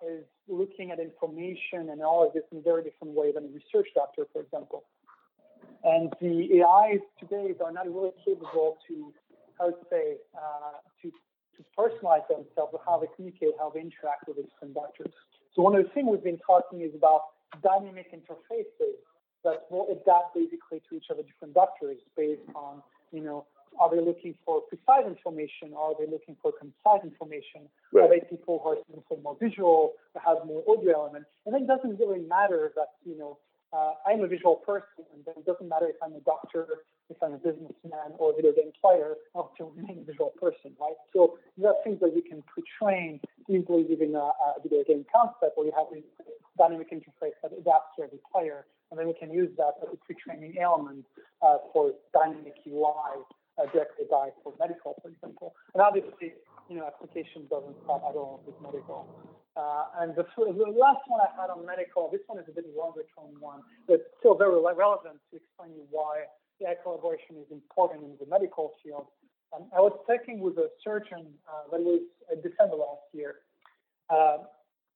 is 0.08 0.24
looking 0.48 0.90
at 0.90 0.98
information 0.98 1.90
and 1.90 2.02
all 2.02 2.26
of 2.26 2.32
this 2.32 2.42
in 2.50 2.58
a 2.58 2.60
very 2.62 2.82
different 2.82 3.14
way 3.14 3.32
than 3.32 3.44
a 3.44 3.48
research 3.48 3.88
doctor, 3.94 4.26
for 4.32 4.40
example. 4.42 4.84
And 5.84 6.12
the 6.20 6.62
AIs 6.62 7.00
today 7.18 7.54
are 7.64 7.72
not 7.72 7.86
really 7.86 8.12
capable 8.24 8.78
to 8.88 9.12
I 9.60 9.66
would 9.66 9.74
say, 9.90 10.16
to, 11.02 11.10
to 11.10 11.60
personalize 11.76 12.26
themselves, 12.28 12.72
how 12.86 12.98
they 12.98 13.08
communicate, 13.14 13.50
how 13.58 13.68
they 13.68 13.80
interact 13.80 14.26
with 14.26 14.38
its 14.38 14.48
conductors. 14.58 15.12
So 15.54 15.60
one 15.60 15.76
of 15.76 15.84
the 15.84 15.90
things 15.90 16.08
we've 16.10 16.24
been 16.24 16.40
talking 16.40 16.80
is 16.80 16.94
about 16.94 17.36
dynamic 17.62 18.08
interfaces 18.14 18.96
that 19.44 19.66
will 19.70 19.86
adapt 19.90 20.34
basically 20.34 20.82
to 20.88 20.96
each 20.96 21.06
of 21.10 21.16
the 21.16 21.22
different 21.22 21.54
doctors 21.54 21.98
based 22.16 22.42
on, 22.54 22.82
you 23.12 23.20
know, 23.20 23.46
are 23.78 23.94
they 23.94 24.02
looking 24.02 24.34
for 24.44 24.60
precise 24.62 25.06
information? 25.06 25.72
Or 25.72 25.92
are 25.92 25.94
they 25.98 26.10
looking 26.10 26.36
for 26.42 26.52
concise 26.52 27.04
information? 27.04 27.70
Right. 27.92 28.04
Are 28.04 28.08
they 28.08 28.20
people 28.28 28.60
who 28.62 28.70
are 28.70 29.02
for 29.08 29.18
more 29.22 29.36
visual, 29.40 29.92
that 30.14 30.22
have 30.26 30.44
more 30.46 30.62
audio 30.68 31.04
elements? 31.04 31.28
And 31.46 31.54
it 31.54 31.66
doesn't 31.66 31.98
really 31.98 32.20
matter 32.20 32.72
that, 32.76 32.98
you 33.04 33.16
know, 33.16 33.38
uh, 33.72 33.94
I'm 34.04 34.20
a 34.22 34.26
visual 34.26 34.56
person, 34.56 35.06
and 35.14 35.22
it 35.36 35.46
doesn't 35.46 35.68
matter 35.68 35.86
if 35.86 35.94
I'm 36.02 36.12
a 36.14 36.20
doctor, 36.20 36.66
if 37.08 37.16
I'm 37.22 37.34
a 37.34 37.38
businessman, 37.38 38.18
or 38.18 38.32
a 38.32 38.34
video 38.34 38.50
game 38.50 38.72
player, 38.80 39.14
I'll 39.36 39.52
still 39.54 39.70
remain 39.76 40.02
a 40.02 40.04
visual 40.04 40.34
person, 40.40 40.74
right? 40.80 40.98
So 41.14 41.38
these 41.56 41.66
are 41.66 41.74
things 41.84 42.00
that 42.00 42.14
you 42.16 42.22
can 42.22 42.42
pre-train 42.50 43.20
easily 43.48 43.86
within 43.88 44.16
a, 44.16 44.34
a 44.34 44.60
video 44.60 44.82
game 44.82 45.06
concept 45.06 45.54
where 45.54 45.66
you 45.66 45.72
have 45.78 45.86
a 45.94 46.02
dynamic 46.58 46.90
interface 46.90 47.38
that 47.42 47.52
adapts 47.54 47.94
to 47.96 48.02
every 48.02 48.18
player, 48.32 48.66
and 48.90 48.98
then 48.98 49.06
we 49.06 49.14
can 49.14 49.32
use 49.32 49.50
that 49.56 49.78
as 49.82 49.88
a 49.92 49.96
pre-training 50.04 50.56
element 50.60 51.04
uh, 51.42 51.58
for 51.72 51.92
dynamic 52.12 52.54
UI 52.66 53.22
uh, 53.58 53.66
directly 53.72 54.06
by 54.10 54.30
for 54.42 54.52
medical, 54.58 54.96
for 55.02 55.08
example. 55.08 55.54
And 55.74 55.82
obviously, 55.82 56.34
you 56.68 56.76
know, 56.76 56.86
application 56.86 57.46
doesn't 57.50 57.76
stop 57.84 58.02
at 58.08 58.14
all 58.16 58.42
with 58.46 58.54
medical. 58.62 59.06
Uh, 59.56 60.02
and 60.02 60.14
the, 60.14 60.24
the, 60.38 60.70
last 60.70 61.02
one 61.10 61.20
I 61.20 61.30
had 61.34 61.50
on 61.50 61.66
medical, 61.66 62.08
this 62.10 62.22
one 62.26 62.38
is 62.38 62.46
a 62.48 62.54
bit 62.54 62.64
longer 62.74 63.02
term 63.14 63.34
one, 63.40 63.60
but 63.88 64.00
still 64.18 64.34
very 64.34 64.54
relevant 64.62 65.18
to 65.30 65.36
explain 65.36 65.74
you 65.74 65.84
why 65.90 66.22
AI 66.62 66.74
collaboration 66.82 67.34
is 67.36 67.50
important 67.50 68.04
in 68.04 68.14
the 68.20 68.26
medical 68.30 68.74
field. 68.82 69.06
Um, 69.52 69.66
I 69.74 69.80
was 69.80 69.92
talking 70.06 70.38
with 70.38 70.56
a 70.58 70.70
surgeon 70.84 71.26
uh, 71.50 71.66
that 71.72 71.80
was 71.82 72.00
in 72.32 72.40
December 72.40 72.76
last 72.76 73.02
year, 73.12 73.42
uh, 74.08 74.46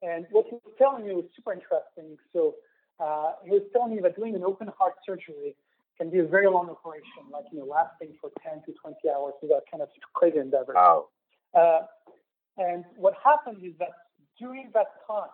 and 0.03 0.27
what 0.31 0.47
he 0.47 0.55
was 0.63 0.75
telling 0.79 1.05
me 1.05 1.13
was 1.13 1.25
super 1.35 1.53
interesting. 1.53 2.17
So 2.33 2.55
uh, 3.01 3.33
he 3.45 3.51
was 3.51 3.63
telling 3.73 3.95
me 3.95 4.01
that 4.03 4.17
doing 4.17 4.35
an 4.35 4.45
open 4.45 4.69
heart 4.79 4.95
surgery 5.05 5.57
can 5.99 6.11
be 6.11 6.19
a 6.19 6.27
very 6.27 6.49
long 6.49 6.69
operation, 6.71 7.31
like 7.33 7.45
you 7.53 7.59
know, 7.59 7.67
lasting 7.67 8.15
for 8.21 8.31
10 8.43 8.63
to 8.67 8.73
20 8.81 8.97
hours 9.11 9.35
without 9.43 9.63
kind 9.71 9.83
of 9.83 9.89
crazy 10.15 10.39
endeavor. 10.39 10.75
Wow. 10.75 11.09
Uh, 11.55 11.81
and 12.59 12.85
what 12.97 13.15
happens 13.23 13.63
is 13.63 13.73
that 13.79 13.91
during 14.39 14.71
that 14.75 14.87
time, 15.07 15.31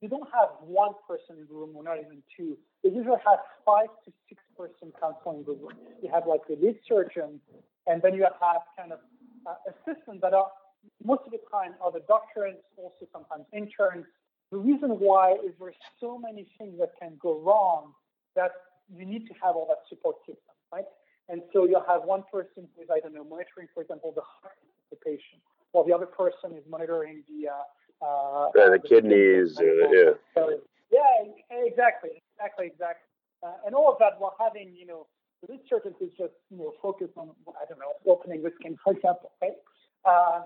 you 0.00 0.08
don't 0.08 0.28
have 0.34 0.48
one 0.60 0.92
person 1.06 1.38
in 1.38 1.46
the 1.48 1.54
room 1.54 1.70
or 1.74 1.84
not 1.84 1.96
even 1.98 2.22
two. 2.36 2.58
They 2.82 2.90
usually 2.90 3.22
have 3.24 3.38
five 3.64 3.88
to 4.04 4.12
six 4.28 4.42
person 4.58 4.92
council 5.00 5.38
in 5.38 5.44
the 5.44 5.52
room. 5.52 5.78
You 6.02 6.10
have 6.12 6.26
like 6.26 6.42
the 6.48 6.56
lead 6.56 6.76
surgeon, 6.88 7.40
and 7.86 8.02
then 8.02 8.14
you 8.14 8.24
have 8.24 8.62
kind 8.76 8.92
of 8.92 8.98
uh, 9.46 9.54
assistants 9.70 10.20
that 10.22 10.34
are 10.34 10.50
most 11.04 11.22
of 11.24 11.30
the 11.30 11.38
time 11.50 11.74
are 11.80 11.92
the 11.92 12.02
doctors, 12.08 12.56
also 12.76 13.06
sometimes 13.12 13.46
interns. 13.52 14.06
The 14.52 14.58
reason 14.58 15.00
why 15.00 15.32
is 15.32 15.56
there's 15.58 15.74
so 15.98 16.18
many 16.18 16.46
things 16.58 16.78
that 16.78 16.92
can 17.00 17.16
go 17.18 17.40
wrong 17.40 17.94
that 18.36 18.52
you 18.94 19.06
need 19.06 19.26
to 19.26 19.34
have 19.42 19.56
all 19.56 19.66
that 19.68 19.80
support 19.88 20.16
system, 20.28 20.52
right? 20.70 20.84
And 21.30 21.40
so 21.54 21.64
you'll 21.64 21.88
have 21.88 22.04
one 22.04 22.22
person 22.30 22.68
who 22.76 22.82
is, 22.82 22.88
I 22.92 23.00
don't 23.00 23.14
know, 23.14 23.24
monitoring, 23.24 23.68
for 23.72 23.82
example, 23.82 24.12
the 24.14 24.20
heart 24.20 24.60
of 24.60 24.68
the 24.92 24.96
patient, 24.96 25.40
while 25.72 25.84
the 25.84 25.94
other 25.94 26.04
person 26.04 26.52
is 26.52 26.62
monitoring 26.68 27.24
the 27.26 27.48
uh, 27.48 27.64
uh, 28.04 28.50
yeah, 28.54 28.68
the, 28.68 28.78
the 28.82 28.88
kidneys, 28.88 29.56
uh, 29.58 29.64
yeah. 29.64 30.12
yeah, 30.92 31.64
exactly, 31.64 32.20
exactly, 32.36 32.66
exactly. 32.66 33.08
Uh, 33.42 33.64
and 33.64 33.74
all 33.74 33.90
of 33.90 33.96
that 34.00 34.18
while 34.18 34.36
having, 34.38 34.74
you 34.76 34.84
know, 34.84 35.06
the 35.48 35.58
surgeon 35.70 35.94
is 36.00 36.10
just, 36.18 36.34
you 36.50 36.58
know, 36.58 36.74
focused 36.82 37.16
on, 37.16 37.30
I 37.48 37.64
don't 37.68 37.78
know, 37.78 37.94
opening 38.06 38.42
the 38.42 38.52
skin, 38.60 38.76
for 38.84 38.92
example, 38.92 39.32
right? 39.40 39.56
Uh, 40.04 40.42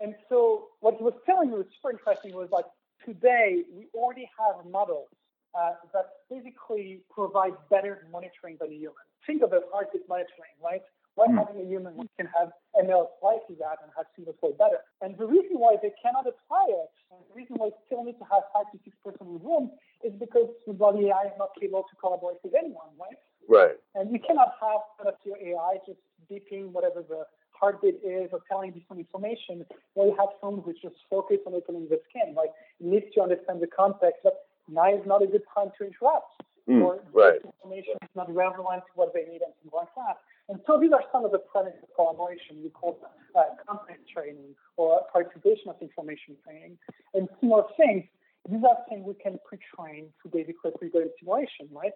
and 0.00 0.14
so 0.28 0.68
what 0.80 0.96
he 0.96 1.04
was 1.04 1.14
telling 1.24 1.50
me 1.50 1.58
was 1.58 1.66
super 1.76 1.92
interesting 1.92 2.34
was 2.34 2.48
like, 2.50 2.64
today 3.04 3.62
we 3.72 3.86
already 3.94 4.28
have 4.38 4.64
models 4.70 5.08
uh, 5.54 5.72
that 5.92 6.26
basically 6.30 7.00
provide 7.12 7.52
better 7.70 8.06
monitoring 8.10 8.56
than 8.60 8.72
a 8.72 8.74
human. 8.74 9.06
Think 9.26 9.42
of 9.42 9.52
it 9.52 9.62
heartbeat 9.72 10.08
monitoring, 10.08 10.56
right? 10.62 10.82
Why 11.14 11.30
mm. 11.30 11.38
having 11.38 11.62
a 11.62 11.66
human 11.66 11.94
can 12.18 12.26
have 12.34 12.50
ML 12.74 13.06
slice 13.20 13.46
that 13.62 13.78
and 13.82 13.90
have 13.96 14.06
single 14.16 14.34
flow 14.40 14.50
better? 14.58 14.82
And 15.00 15.16
the 15.16 15.26
reason 15.26 15.62
why 15.62 15.76
they 15.80 15.94
cannot 16.02 16.26
apply 16.26 16.66
it, 16.68 16.90
and 17.14 17.22
the 17.30 17.34
reason 17.38 17.54
why 17.56 17.70
still 17.86 18.02
need 18.02 18.18
to 18.18 18.26
have 18.26 18.42
five 18.50 18.66
to 18.74 18.78
six 18.82 18.96
person 19.04 19.30
in 19.30 19.38
the 19.38 19.44
room, 19.46 19.70
is 20.02 20.12
because 20.18 20.50
the 20.66 20.74
body 20.74 21.14
AI 21.14 21.30
is 21.30 21.36
not 21.38 21.54
capable 21.54 21.86
to 21.86 21.94
collaborate 22.02 22.42
with 22.42 22.54
anyone, 22.58 22.90
right? 22.98 23.18
Right. 23.46 23.78
And 23.94 24.10
you 24.10 24.18
cannot 24.18 24.58
have 24.58 24.82
kind 24.98 25.06
of 25.06 25.14
your 25.22 25.38
AI 25.38 25.78
just 25.86 26.02
beeping 26.26 26.74
whatever 26.74 27.06
the 27.06 27.24
heartbeat 27.64 27.96
is 28.04 28.28
or 28.32 28.40
telling 28.50 28.74
you 28.74 28.82
some 28.88 28.98
information 28.98 29.64
while 29.94 30.08
you 30.08 30.16
have 30.20 30.28
someone 30.40 30.62
who's 30.64 30.76
just 30.82 30.96
focused 31.08 31.44
on 31.46 31.54
opening 31.54 31.88
the 31.88 31.98
skin. 32.10 32.34
Like, 32.34 32.52
you 32.78 32.90
need 32.90 33.08
to 33.14 33.22
understand 33.22 33.62
the 33.62 33.66
context 33.66 34.20
but 34.22 34.44
now 34.68 34.92
is 34.92 35.06
not 35.06 35.22
a 35.22 35.26
good 35.26 35.42
time 35.54 35.72
to 35.78 35.86
interrupt. 35.86 36.44
Mm, 36.68 36.80
or 36.80 37.00
right. 37.12 37.40
information 37.44 37.92
is 38.00 38.08
not 38.16 38.34
relevant 38.34 38.84
to 38.88 38.92
what 38.94 39.12
they 39.12 39.20
need 39.28 39.44
and 39.44 39.52
things 39.60 39.72
like 39.72 39.92
that. 40.00 40.16
And 40.48 40.60
so 40.66 40.80
these 40.80 40.92
are 40.92 41.04
some 41.12 41.22
of 41.24 41.32
the 41.32 41.38
premises 41.38 41.80
of 41.82 41.90
collaboration. 41.94 42.56
We 42.64 42.70
call 42.70 42.96
uh, 43.36 43.42
content 43.68 44.00
training 44.08 44.56
or 44.78 45.02
participation 45.12 45.68
of 45.68 45.76
information 45.82 46.36
training. 46.42 46.78
And 47.12 47.28
similar 47.40 47.64
things, 47.76 48.04
these 48.48 48.64
are 48.64 48.78
things 48.88 49.04
we 49.04 49.12
can 49.12 49.38
pre-train 49.44 50.08
to 50.22 50.28
basically 50.32 50.72
pre-graded 50.78 51.12
simulation, 51.20 51.68
right? 51.70 51.92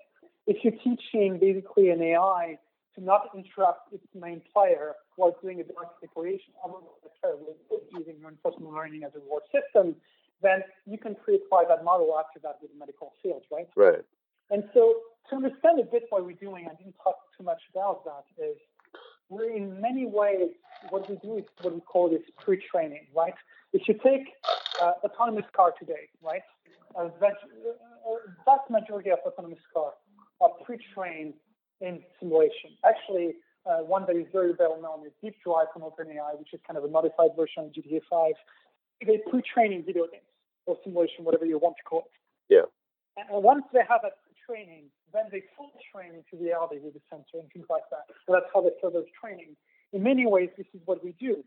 If 0.46 0.58
you're 0.62 0.76
teaching 0.84 1.38
basically 1.40 1.88
an 1.88 2.02
AI 2.02 2.58
to 2.98 3.04
not 3.04 3.28
interrupt 3.34 3.92
its 3.92 4.06
main 4.14 4.42
player 4.52 4.94
while 5.16 5.36
doing 5.40 5.60
a 5.60 5.64
dark 5.64 5.88
separation, 6.00 6.52
using 7.96 8.16
reinforcement 8.20 8.72
learning 8.72 9.04
as 9.04 9.12
a 9.14 9.20
reward 9.20 9.42
system, 9.52 9.94
then 10.42 10.62
you 10.86 10.98
can 10.98 11.14
pre-apply 11.14 11.64
that 11.68 11.84
model 11.84 12.16
after 12.18 12.38
that 12.40 12.58
with 12.60 12.72
the 12.72 12.78
medical 12.78 13.12
field, 13.22 13.42
right? 13.50 13.68
Right. 13.76 14.04
And 14.50 14.64
so 14.74 14.94
to 15.30 15.36
understand 15.36 15.80
a 15.80 15.84
bit 15.84 16.04
what 16.10 16.24
we're 16.24 16.32
doing, 16.32 16.66
I 16.70 16.74
didn't 16.74 16.96
talk 17.02 17.16
too 17.36 17.44
much 17.44 17.62
about 17.74 18.04
that, 18.04 18.24
is 18.42 18.56
we're 19.28 19.50
in 19.50 19.80
many 19.80 20.06
ways, 20.06 20.50
what 20.90 21.08
we 21.08 21.16
do 21.16 21.38
is 21.38 21.44
what 21.60 21.74
we 21.74 21.80
call 21.80 22.08
this 22.08 22.22
pre-training, 22.38 23.06
right? 23.14 23.34
If 23.72 23.86
you 23.88 23.94
take 23.94 24.28
uh, 24.80 24.92
autonomous 25.04 25.44
car 25.54 25.74
today, 25.78 26.08
right? 26.22 26.42
A 26.96 27.10
vast 27.18 28.70
majority 28.70 29.10
of 29.10 29.18
autonomous 29.26 29.58
cars 29.74 29.94
are 30.40 30.50
pre-trained 30.64 31.34
in 31.80 32.02
simulation. 32.18 32.74
Actually, 32.84 33.36
uh, 33.66 33.84
one 33.84 34.04
that 34.06 34.16
is 34.16 34.26
very 34.32 34.52
well 34.58 34.80
known 34.80 35.06
is 35.06 35.12
Deep 35.22 35.36
Drive 35.44 35.66
from 35.72 35.82
OpenAI, 35.82 36.38
which 36.38 36.52
is 36.52 36.60
kind 36.66 36.78
of 36.78 36.84
a 36.84 36.88
modified 36.88 37.30
version 37.36 37.64
of 37.64 37.72
GTA 37.72 38.00
5. 38.08 38.32
They 39.06 39.18
pre-train 39.30 39.72
in 39.72 39.84
video 39.84 40.06
games 40.10 40.26
or 40.66 40.76
simulation, 40.82 41.24
whatever 41.24 41.46
you 41.46 41.58
want 41.58 41.76
to 41.76 41.82
call 41.84 42.04
it. 42.06 42.14
Yeah. 42.48 42.66
And 43.16 43.26
once 43.42 43.64
they 43.72 43.80
have 43.88 44.00
that 44.02 44.18
training, 44.46 44.84
then 45.12 45.24
they 45.30 45.42
full 45.56 45.72
train 45.92 46.12
into 46.14 46.42
reality 46.42 46.78
with 46.82 46.94
the 46.94 47.00
sensor 47.10 47.40
and 47.40 47.50
things 47.52 47.66
like 47.68 47.84
that. 47.90 48.04
So 48.26 48.32
that's 48.32 48.46
how 48.52 48.60
they 48.62 48.70
further 48.80 49.02
training. 49.20 49.56
In 49.92 50.02
many 50.02 50.26
ways, 50.26 50.50
this 50.56 50.66
is 50.74 50.80
what 50.84 51.02
we 51.04 51.12
do. 51.18 51.44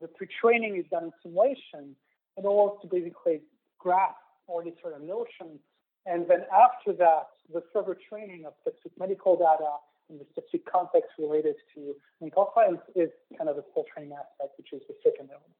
The 0.00 0.08
pre-training 0.08 0.76
is 0.76 0.84
done 0.90 1.04
in 1.04 1.12
simulation 1.22 1.96
in 2.36 2.44
order 2.44 2.76
to 2.82 2.86
basically 2.86 3.40
grasp 3.78 4.16
all 4.46 4.62
these 4.62 4.76
sort 4.82 4.94
of 4.94 5.02
notions. 5.02 5.60
And 6.06 6.26
then 6.28 6.44
after 6.52 6.92
that, 6.94 7.28
the 7.52 7.62
further 7.72 7.96
training 8.08 8.44
of 8.46 8.54
specific 8.60 8.92
medical 8.98 9.36
data 9.36 9.70
and 10.08 10.20
the 10.20 10.24
specific 10.30 10.64
context 10.70 11.10
related 11.18 11.56
to 11.74 11.94
mental 12.20 12.50
science 12.54 12.80
is 12.94 13.10
kind 13.36 13.50
of 13.50 13.56
the 13.56 13.64
full 13.74 13.84
training 13.92 14.12
aspect, 14.12 14.56
which 14.56 14.72
is 14.72 14.82
the 14.88 14.94
second 15.02 15.30
element. 15.30 15.52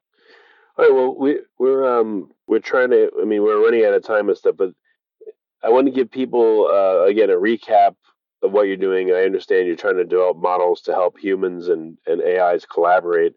All 0.78 0.84
right. 0.84 0.94
Well, 0.94 1.14
we 1.14 1.40
we're 1.58 1.98
um 1.98 2.30
we're 2.46 2.60
trying 2.60 2.90
to. 2.90 3.10
I 3.20 3.24
mean, 3.24 3.42
we're 3.42 3.62
running 3.62 3.84
out 3.84 3.94
of 3.94 4.04
time 4.04 4.28
and 4.28 4.36
stuff, 4.36 4.56
but 4.56 4.72
I 5.62 5.70
want 5.70 5.86
to 5.86 5.92
give 5.92 6.10
people 6.10 6.68
uh, 6.70 7.06
again 7.06 7.30
a 7.30 7.34
recap 7.34 7.96
of 8.42 8.52
what 8.52 8.68
you're 8.68 8.76
doing. 8.76 9.10
I 9.10 9.24
understand 9.24 9.66
you're 9.66 9.76
trying 9.76 9.96
to 9.96 10.04
develop 10.04 10.36
models 10.36 10.82
to 10.82 10.92
help 10.92 11.18
humans 11.18 11.68
and, 11.68 11.96
and 12.06 12.22
AIs 12.22 12.66
collaborate. 12.66 13.34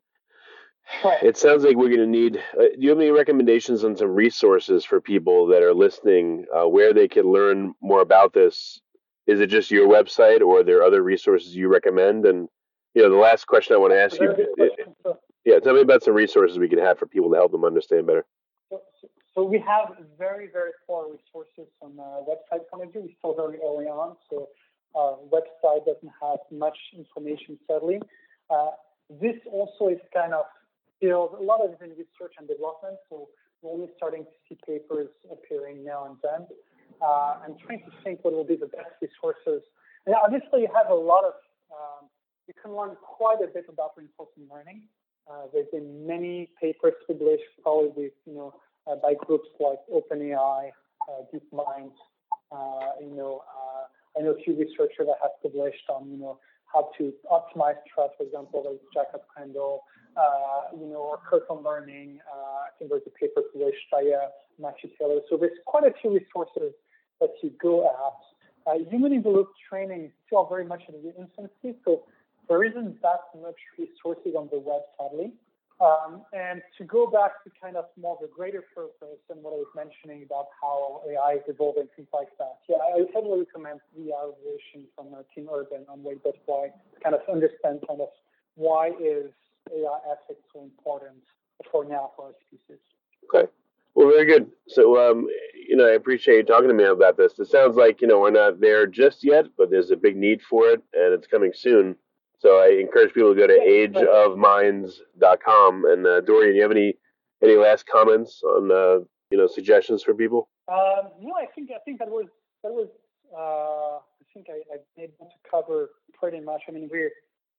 It 1.22 1.38
sounds 1.38 1.64
like 1.64 1.76
we're 1.76 1.96
going 1.96 2.00
to 2.00 2.08
need. 2.08 2.38
Uh, 2.58 2.64
do 2.64 2.78
you 2.80 2.90
have 2.90 3.00
any 3.00 3.12
recommendations 3.12 3.84
on 3.84 3.96
some 3.96 4.10
resources 4.10 4.84
for 4.84 5.00
people 5.00 5.48
that 5.48 5.62
are 5.64 5.74
listening, 5.74 6.46
uh, 6.56 6.68
where 6.68 6.94
they 6.94 7.08
can 7.08 7.32
learn 7.32 7.74
more 7.82 8.02
about 8.02 8.34
this? 8.34 8.82
Is 9.28 9.40
it 9.40 9.48
just 9.48 9.72
your 9.72 9.88
website, 9.88 10.42
or 10.42 10.60
are 10.60 10.64
there 10.64 10.84
other 10.84 11.04
resources 11.04 11.56
you 11.56 11.68
recommend? 11.68 12.26
And 12.26 12.50
you 12.96 13.04
know, 13.04 13.10
the 13.10 13.16
last 13.16 13.46
question 13.46 13.76
I 13.76 13.80
want 13.80 13.94
to 13.94 14.02
ask 14.02 14.20
you. 14.20 14.34
Yeah, 15.46 15.60
tell 15.60 15.74
me 15.74 15.82
about 15.82 16.04
some 16.04 16.14
resources 16.14 16.60
we 16.60 16.68
can 16.68 16.80
have 16.80 17.00
for 17.00 17.06
people 17.06 17.30
to 17.32 17.36
help 17.36 17.52
them 17.52 17.64
understand 17.64 18.06
better. 18.08 18.26
So, 18.70 18.82
so 19.34 19.44
we 19.44 19.60
have 19.60 19.96
very, 20.18 20.50
very 20.52 20.72
poor 20.86 21.06
resources 21.12 21.72
on 21.82 21.96
the 21.96 22.26
website 22.28 22.68
point 22.72 22.88
of 22.88 22.92
view. 22.92 23.02
We're 23.02 23.16
still 23.18 23.36
very 23.36 23.58
early 23.64 23.86
on, 23.86 24.18
so 24.30 24.50
our 24.96 25.18
website 25.32 25.86
doesn't 25.86 26.12
have 26.22 26.40
much 26.52 26.78
information, 26.96 27.58
sadly. 27.68 28.02
Uh, 28.50 28.72
this 29.22 29.36
also 29.52 29.88
is 29.88 30.00
kind 30.14 30.34
of 30.34 30.46
still 31.00 31.34
a 31.40 31.44
lot 31.44 31.64
of 31.64 31.72
it 31.72 31.80
in 31.82 31.92
research 31.96 32.36
and 32.38 32.48
development, 32.48 33.00
so 33.10 33.30
we're 33.62 33.72
only 33.72 33.88
starting 33.96 34.24
to 34.24 34.36
see 34.48 34.60
papers 34.68 35.10
appearing 35.32 35.84
now 35.84 36.06
and 36.06 36.18
then. 36.22 36.46
Uh, 37.02 37.40
I'm 37.44 37.56
trying 37.66 37.80
to 37.88 37.92
think 38.04 38.24
what 38.24 38.34
will 38.34 38.44
be 38.44 38.56
the 38.56 38.68
best 38.68 38.92
resources. 39.02 39.64
And 40.06 40.16
obviously, 40.16 40.62
you 40.62 40.70
have 40.76 40.92
a 40.92 40.96
lot 40.96 41.24
of, 41.24 41.34
um, 41.72 42.12
you 42.48 42.54
can 42.62 42.76
learn 42.76 42.96
quite 43.02 43.40
a 43.44 43.48
bit 43.48 43.66
about 43.70 43.92
reinforcement 43.96 44.52
learning. 44.52 44.84
Uh, 45.30 45.48
there's 45.54 45.68
been 45.72 46.06
many 46.06 46.50
papers 46.60 46.94
published, 47.08 47.44
probably 47.64 48.12
you 48.26 48.34
know, 48.34 48.54
uh, 48.88 48.96
by 48.96 49.14
groups 49.14 49.48
like 49.60 49.80
OpenAI, 49.94 50.72
uh, 51.08 51.22
DeepMind. 51.34 51.92
Uh, 52.52 52.92
you 53.00 53.16
know, 53.16 53.44
uh, 53.48 54.20
I 54.20 54.24
know 54.24 54.32
a 54.32 54.44
few 54.44 54.58
researchers 54.58 55.06
that 55.06 55.18
have 55.22 55.32
published 55.44 55.88
on, 55.88 56.10
you 56.10 56.18
know, 56.18 56.40
how 56.74 56.90
to 56.98 57.14
optimize 57.32 57.78
trust, 57.94 58.14
for 58.18 58.24
example, 58.24 58.64
like 58.66 58.80
Jacob 58.94 59.28
Crandall, 59.28 59.82
uh, 60.18 60.76
you 60.80 60.88
know, 60.88 60.98
or 60.98 61.20
Curtin 61.30 61.64
Learning. 61.64 62.20
Uh, 62.32 62.68
I 62.68 62.70
think 62.78 62.92
there's 62.92 63.04
a 63.08 63.12
paper 63.12 63.42
published 63.52 63.86
by 63.92 64.00
uh, 64.00 64.30
Matthew 64.60 64.90
Taylor. 65.00 65.22
So 65.30 65.38
there's 65.38 65.58
quite 65.66 65.84
a 65.84 65.94
few 66.02 66.14
resources 66.14 66.74
that 67.20 67.32
you 67.42 67.52
go 67.62 67.86
at. 67.86 68.72
Uh, 68.72 68.78
human 68.90 69.14
in 69.14 69.24
the 69.24 69.30
loop 69.30 69.50
training 69.70 70.06
is 70.06 70.12
still 70.28 70.46
very 70.46 70.66
much 70.66 70.84
in 70.88 70.96
the 71.02 71.16
infancy, 71.18 71.80
so 71.86 72.04
there 72.48 72.64
isn't 72.64 73.02
that 73.02 73.22
much 73.42 73.56
resources 73.78 74.34
on 74.38 74.50
the 74.52 74.60
web, 74.60 74.82
sadly. 74.98 75.34
Um, 75.80 76.24
and 76.34 76.62
to 76.78 76.84
go 76.84 77.08
back 77.08 77.42
to 77.46 77.52
kind 77.62 77.78
of 77.78 77.86
more 77.96 78.18
of 78.20 78.30
a 78.30 78.34
greater 78.34 78.64
purpose 78.76 79.24
and 79.30 79.42
what 79.42 79.54
I 79.54 79.64
was 79.64 79.72
mentioning 79.74 80.24
about 80.24 80.48
how 80.60 81.02
AI 81.08 81.36
is 81.36 81.44
evolving, 81.48 81.88
things 81.96 82.10
like 82.14 82.28
that. 82.38 82.60
Yeah, 82.68 82.84
I 82.84 83.00
would 83.00 83.08
heavily 83.16 83.48
recommend 83.48 83.80
the 83.96 84.12
evaluation 84.12 84.92
from 84.94 85.14
uh, 85.14 85.24
Tim 85.34 85.48
Urban 85.48 85.86
on 85.88 86.04
Wait 86.04 86.22
to 86.24 86.34
kind 87.02 87.16
of 87.16 87.22
understand 87.32 87.80
kind 87.88 88.02
of 88.02 88.10
why 88.56 88.92
is 89.00 89.32
AI 89.72 90.00
ethics 90.12 90.44
so 90.54 90.64
important 90.64 91.24
for 91.72 91.86
now 91.86 92.12
for 92.16 92.26
our 92.26 92.34
species. 92.48 92.84
Okay. 93.34 93.50
Well, 93.96 94.10
very 94.10 94.26
good. 94.26 94.52
So, 94.68 95.00
um, 95.00 95.28
you 95.56 95.76
know, 95.76 95.88
I 95.88 95.92
appreciate 95.92 96.38
you 96.38 96.44
talking 96.44 96.68
to 96.68 96.74
me 96.74 96.84
about 96.84 97.18
this. 97.18 97.40
It 97.40 97.48
sounds 97.48 97.76
like, 97.76 98.02
you 98.02 98.08
know, 98.08 98.20
we're 98.20 98.32
not 98.32 98.60
there 98.60 98.86
just 98.86 99.24
yet, 99.24 99.46
but 99.58 99.70
there's 99.72 99.92
a 99.92 99.96
big 99.96 100.18
need 100.18 100.42
for 100.42 100.68
it 100.68 100.82
and 100.94 101.14
it's 101.14 101.28
coming 101.28 101.52
soon. 101.54 101.96
So 102.40 102.60
I 102.60 102.78
encourage 102.80 103.14
people 103.14 103.36
to 103.36 103.40
go 103.40 103.48
to 103.48 103.60
ageofminds.com. 103.60 105.86
And 105.86 106.08
uh, 106.08 106.22
Dorian, 106.22 106.54
do 106.54 106.56
you 106.56 106.62
have 106.62 106.72
any 106.72 106.96
any 107.44 107.56
last 107.56 107.86
comments 107.86 108.42
on 108.44 108.72
uh, 108.72 109.00
you 109.30 109.38
know 109.38 109.48
suggestions 109.48 110.04
for 110.04 110.14
people? 110.14 110.50
Um, 110.68 111.10
no, 111.22 111.36
I 111.36 111.46
think 111.54 111.70
I 111.72 111.80
think 111.84 112.00
that 112.00 112.10
was 112.10 112.28
that 112.64 112.72
was 112.72 112.88
uh, 113.36 114.00
I 114.00 114.24
think 114.34 114.48
I, 114.50 114.62
I've 114.74 114.86
been 114.96 115.04
able 115.06 115.30
to 115.30 115.38
cover 115.50 115.90
pretty 116.14 116.40
much. 116.40 116.64
I 116.68 116.72
mean, 116.72 116.90
we're 116.92 117.12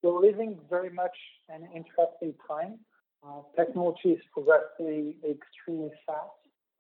we're 0.03 0.19
living 0.19 0.59
very 0.71 0.91
much 0.91 1.17
an 1.51 1.69
interesting 1.75 2.35
time. 2.49 2.79
Uh, 3.23 3.43
technology 3.55 4.13
is 4.13 4.23
progressing 4.33 5.17
extremely 5.29 5.91
fast, 6.07 6.31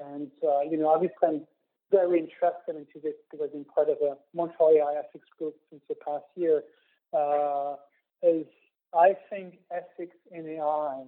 and 0.00 0.30
uh, 0.42 0.62
you 0.62 0.78
know, 0.78 0.88
obviously, 0.88 1.16
I'm 1.22 1.46
very 1.90 2.18
interested 2.18 2.76
into 2.76 2.98
this 3.02 3.14
because 3.30 3.44
I've 3.44 3.52
been 3.52 3.66
part 3.66 3.90
of 3.90 3.98
a 4.00 4.16
Montreal 4.34 4.72
AI 4.78 4.94
ethics 5.00 5.28
group 5.38 5.56
since 5.68 5.82
the 5.88 5.96
past 5.96 6.24
year. 6.34 6.64
Uh, 7.12 7.76
is 8.22 8.46
I 8.94 9.14
think 9.28 9.58
ethics 9.70 10.16
in 10.32 10.48
AI 10.48 11.04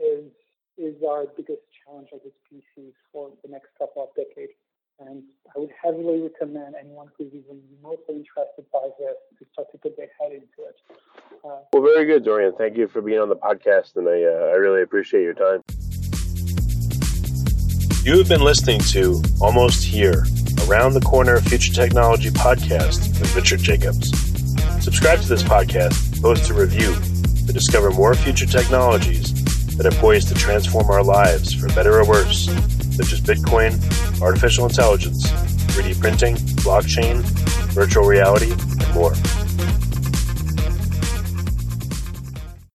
is 0.00 0.30
is 0.78 0.94
our 1.08 1.24
biggest 1.36 1.62
challenge 1.84 2.08
as 2.14 2.20
a 2.20 2.32
species 2.46 2.92
for 3.12 3.30
the 3.42 3.50
next 3.50 3.68
couple 3.78 4.02
of 4.02 4.08
decades. 4.14 4.52
And 4.98 5.22
I 5.54 5.58
would 5.58 5.70
heavily 5.82 6.22
recommend 6.22 6.74
anyone 6.74 7.08
who's 7.16 7.28
even 7.28 7.60
remotely 7.76 8.16
interested 8.16 8.64
by 8.72 8.88
this 8.98 9.16
to 9.38 9.46
start 9.52 9.70
to 9.72 9.78
put 9.78 9.96
their 9.96 10.08
head 10.18 10.32
into 10.32 10.68
it. 10.68 10.76
Uh, 11.44 11.60
well, 11.72 11.82
very 11.82 12.06
good, 12.06 12.24
Dorian. 12.24 12.54
Thank 12.56 12.76
you 12.76 12.88
for 12.88 13.02
being 13.02 13.18
on 13.18 13.28
the 13.28 13.36
podcast, 13.36 13.96
and 13.96 14.08
I, 14.08 14.22
uh, 14.22 14.52
I 14.52 14.56
really 14.56 14.82
appreciate 14.82 15.22
your 15.22 15.34
time. 15.34 15.62
You 18.04 18.18
have 18.18 18.28
been 18.28 18.42
listening 18.42 18.80
to 18.92 19.22
Almost 19.40 19.84
Here, 19.84 20.24
Around 20.66 20.94
the 20.94 21.02
Corner 21.04 21.40
Future 21.40 21.74
Technology 21.74 22.30
podcast 22.30 23.20
with 23.20 23.34
Richard 23.36 23.60
Jacobs. 23.60 24.35
Subscribe 24.86 25.20
to 25.20 25.28
this 25.28 25.42
podcast, 25.42 26.22
post 26.22 26.48
a 26.48 26.54
review 26.54 26.94
to 27.44 27.52
discover 27.52 27.90
more 27.90 28.14
future 28.14 28.46
technologies 28.46 29.34
that 29.76 29.84
are 29.84 30.00
poised 30.00 30.28
to 30.28 30.34
transform 30.34 30.88
our 30.88 31.02
lives 31.02 31.52
for 31.52 31.66
better 31.74 31.98
or 31.98 32.06
worse, 32.06 32.44
such 32.94 33.12
as 33.12 33.20
Bitcoin, 33.20 33.74
artificial 34.22 34.64
intelligence, 34.64 35.26
3D 35.74 36.00
printing, 36.00 36.36
blockchain, 36.62 37.16
virtual 37.74 38.04
reality, 38.04 38.52
and 38.52 38.94
more. 38.94 39.12